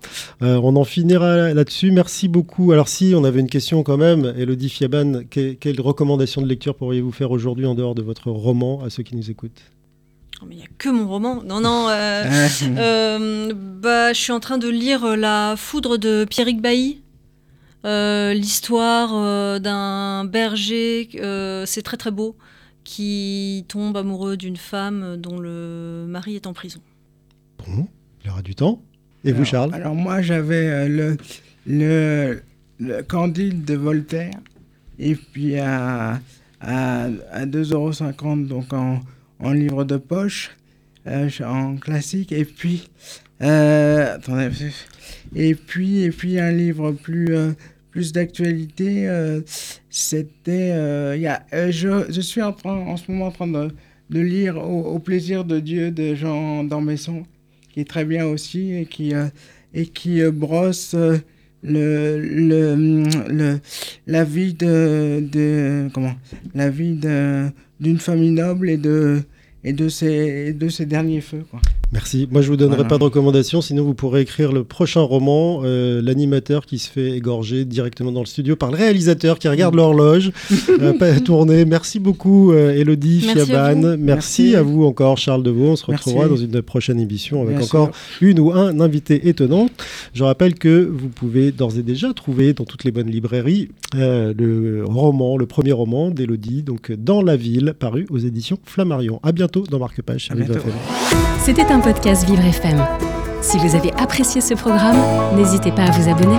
Euh, 0.42 0.58
on 0.62 0.74
en 0.76 0.84
finira 0.84 1.52
là-dessus. 1.54 1.90
Merci 1.92 2.26
beaucoup. 2.28 2.72
Alors 2.72 2.88
si 2.88 3.12
on 3.14 3.22
avait 3.24 3.40
une 3.40 3.48
question 3.50 3.82
quand 3.84 3.96
même, 3.98 4.32
Elodie 4.36 4.68
Fiaban, 4.70 5.20
que- 5.30 5.52
quelle 5.52 5.80
recommandation 5.80 6.42
de 6.42 6.48
lecture 6.48 6.74
pourriez-vous 6.74 7.12
faire 7.12 7.30
aujourd'hui 7.30 7.66
en 7.66 7.74
dehors 7.74 7.94
de 7.94 8.02
votre 8.02 8.30
roman 8.30 8.82
à 8.84 8.90
ceux 8.90 9.02
qui 9.04 9.14
nous 9.16 9.30
écoutent? 9.30 9.62
Mais 10.46 10.56
il 10.56 10.58
n'y 10.58 10.64
a 10.64 10.68
que 10.78 10.88
mon 10.88 11.08
roman. 11.08 11.42
Non, 11.44 11.60
non. 11.60 11.88
euh, 11.88 12.24
Euh, 12.78 13.52
bah, 13.54 14.12
je 14.12 14.20
suis 14.20 14.32
en 14.32 14.40
train 14.40 14.58
de 14.58 14.68
lire 14.68 15.04
euh, 15.04 15.16
La 15.16 15.54
foudre 15.56 15.96
de 15.96 16.26
Pierrick 16.28 16.60
Bailly. 16.60 17.00
Euh, 17.84 18.34
L'histoire 18.34 19.10
euh, 19.14 19.58
d'un 19.60 20.24
berger, 20.24 21.08
euh, 21.20 21.64
c'est 21.66 21.82
très 21.82 21.96
très 21.96 22.10
beau, 22.10 22.36
qui 22.84 23.64
tombe 23.68 23.96
amoureux 23.96 24.36
d'une 24.36 24.56
femme 24.56 25.16
dont 25.16 25.38
le 25.38 26.04
mari 26.08 26.34
est 26.36 26.46
en 26.46 26.52
prison. 26.52 26.80
Bon, 27.66 27.86
il 28.22 28.26
y 28.26 28.30
aura 28.30 28.42
du 28.42 28.54
temps. 28.54 28.82
Et 29.24 29.30
vous, 29.30 29.38
alors- 29.38 29.46
Charles? 29.46 29.74
Alors 29.74 29.94
moi 29.94 30.20
j'avais 30.22 30.66
euh, 30.68 30.88
le, 30.88 31.16
le, 31.66 32.42
le 32.80 33.02
Candide 33.02 33.64
de 33.64 33.74
Voltaire 33.74 34.34
et 34.98 35.14
puis 35.14 35.56
à, 35.58 36.20
à, 36.60 37.04
à 37.32 37.46
2,50€ 37.46 38.46
donc 38.46 38.72
en, 38.72 39.00
en 39.40 39.52
livre 39.52 39.84
de 39.84 39.96
poche, 39.96 40.56
euh, 41.06 41.28
en 41.44 41.76
classique 41.76 42.32
et 42.32 42.44
puis 42.44 42.88
euh, 43.42 44.18
et 45.34 45.54
puis 45.54 46.02
et 46.02 46.10
puis 46.10 46.38
un 46.40 46.50
livre 46.50 46.92
plus 46.92 47.26
euh, 47.30 47.52
plus 47.90 48.12
d'actualité 48.12 49.08
euh, 49.08 49.40
c'était 49.90 50.70
je, 51.52 52.06
je 52.10 52.20
suis 52.20 52.42
en 52.42 52.52
train 52.52 52.74
en 52.74 52.96
ce 52.96 53.10
moment 53.10 53.26
en 53.26 53.30
train 53.30 53.46
de, 53.46 53.70
de 54.10 54.20
lire 54.20 54.56
au, 54.56 54.82
au 54.84 54.98
plaisir 54.98 55.44
de 55.44 55.60
Dieu 55.60 55.90
de 55.90 56.14
Jean 56.14 56.64
d'Ormesson 56.64 57.24
qui 57.72 57.80
est 57.80 57.88
très 57.88 58.04
bien 58.04 58.26
aussi 58.26 58.72
et 58.72 58.86
qui, 58.86 59.12
et 59.74 59.86
qui 59.86 60.22
brosse 60.30 60.96
le, 61.62 62.18
le, 62.20 63.04
le, 63.28 63.60
la 64.06 64.24
vie 64.24 64.54
de, 64.54 65.20
de 65.32 65.88
comment 65.92 66.14
la 66.54 66.70
vie 66.70 66.98
d'une 67.80 67.98
famille 67.98 68.30
noble 68.32 68.70
et 68.70 68.76
de 68.76 69.22
et 69.64 69.72
de 69.72 69.88
ses, 69.88 70.52
de 70.52 70.68
ses 70.68 70.86
derniers 70.86 71.20
feux 71.20 71.44
quoi. 71.50 71.60
Merci. 71.92 72.26
Moi, 72.32 72.42
je 72.42 72.48
vous 72.48 72.56
donnerai 72.56 72.76
Voilà. 72.78 72.88
pas 72.88 72.98
de 72.98 73.04
recommandation, 73.04 73.60
sinon 73.60 73.84
vous 73.84 73.94
pourrez 73.94 74.20
écrire 74.22 74.50
le 74.52 74.64
prochain 74.64 75.02
roman, 75.02 75.60
euh, 75.64 76.02
l'animateur 76.02 76.66
qui 76.66 76.78
se 76.80 76.90
fait 76.90 77.12
égorger 77.12 77.64
directement 77.64 78.10
dans 78.10 78.20
le 78.20 78.26
studio 78.26 78.56
par 78.56 78.72
le 78.72 78.76
réalisateur 78.76 79.38
qui 79.38 79.48
regarde 79.48 79.76
l'horloge, 79.76 80.32
euh, 80.80 80.92
pas 80.98 81.20
tourner. 81.20 81.64
Merci 81.64 82.00
beaucoup, 82.00 82.50
euh, 82.52 82.72
Elodie 82.74 83.22
Merci 83.26 83.40
à 83.40 83.44
Fiaban. 83.46 83.74
vous. 83.80 83.86
Merci. 83.96 84.02
Merci. 84.02 84.56
à 84.56 84.62
vous 84.62 84.84
encore, 84.84 85.16
Charles 85.16 85.44
Deveau. 85.44 85.66
On 85.68 85.76
se 85.76 85.84
Merci. 85.88 86.08
retrouvera 86.10 86.28
dans 86.28 86.36
une 86.36 86.60
prochaine 86.60 86.98
émission 86.98 87.42
avec 87.42 87.56
Bien 87.56 87.64
encore 87.64 87.90
une 88.20 88.40
ou 88.40 88.52
un 88.52 88.80
invité 88.80 89.28
étonnant. 89.28 89.68
Je 90.12 90.24
rappelle 90.24 90.54
que 90.54 90.90
vous 90.92 91.08
pouvez 91.08 91.52
d'ores 91.52 91.78
et 91.78 91.82
déjà 91.82 92.12
trouver 92.12 92.52
dans 92.52 92.64
toutes 92.64 92.82
les 92.82 92.90
bonnes 92.90 93.10
librairies 93.10 93.68
euh, 93.94 94.34
le 94.36 94.84
roman, 94.84 95.36
le 95.36 95.46
premier 95.46 95.72
roman 95.72 96.10
d'Elodie, 96.10 96.62
donc 96.64 96.90
Dans 96.92 97.22
la 97.22 97.36
ville, 97.36 97.74
paru 97.78 98.06
aux 98.10 98.18
éditions 98.18 98.58
Flammarion. 98.64 99.20
À 99.22 99.30
bientôt 99.30 99.62
dans 99.70 99.78
Marque 99.78 100.02
Page. 100.02 100.24
sur 100.24 100.32
À 100.32 100.36
Podcast 101.80 102.24
Vivre 102.26 102.44
FM. 102.44 102.84
Si 103.42 103.58
vous 103.58 103.74
avez 103.74 103.92
apprécié 103.94 104.40
ce 104.40 104.54
programme, 104.54 104.96
n'hésitez 105.36 105.70
pas 105.70 105.82
à 105.82 105.90
vous 105.90 106.08
abonner. 106.08 106.36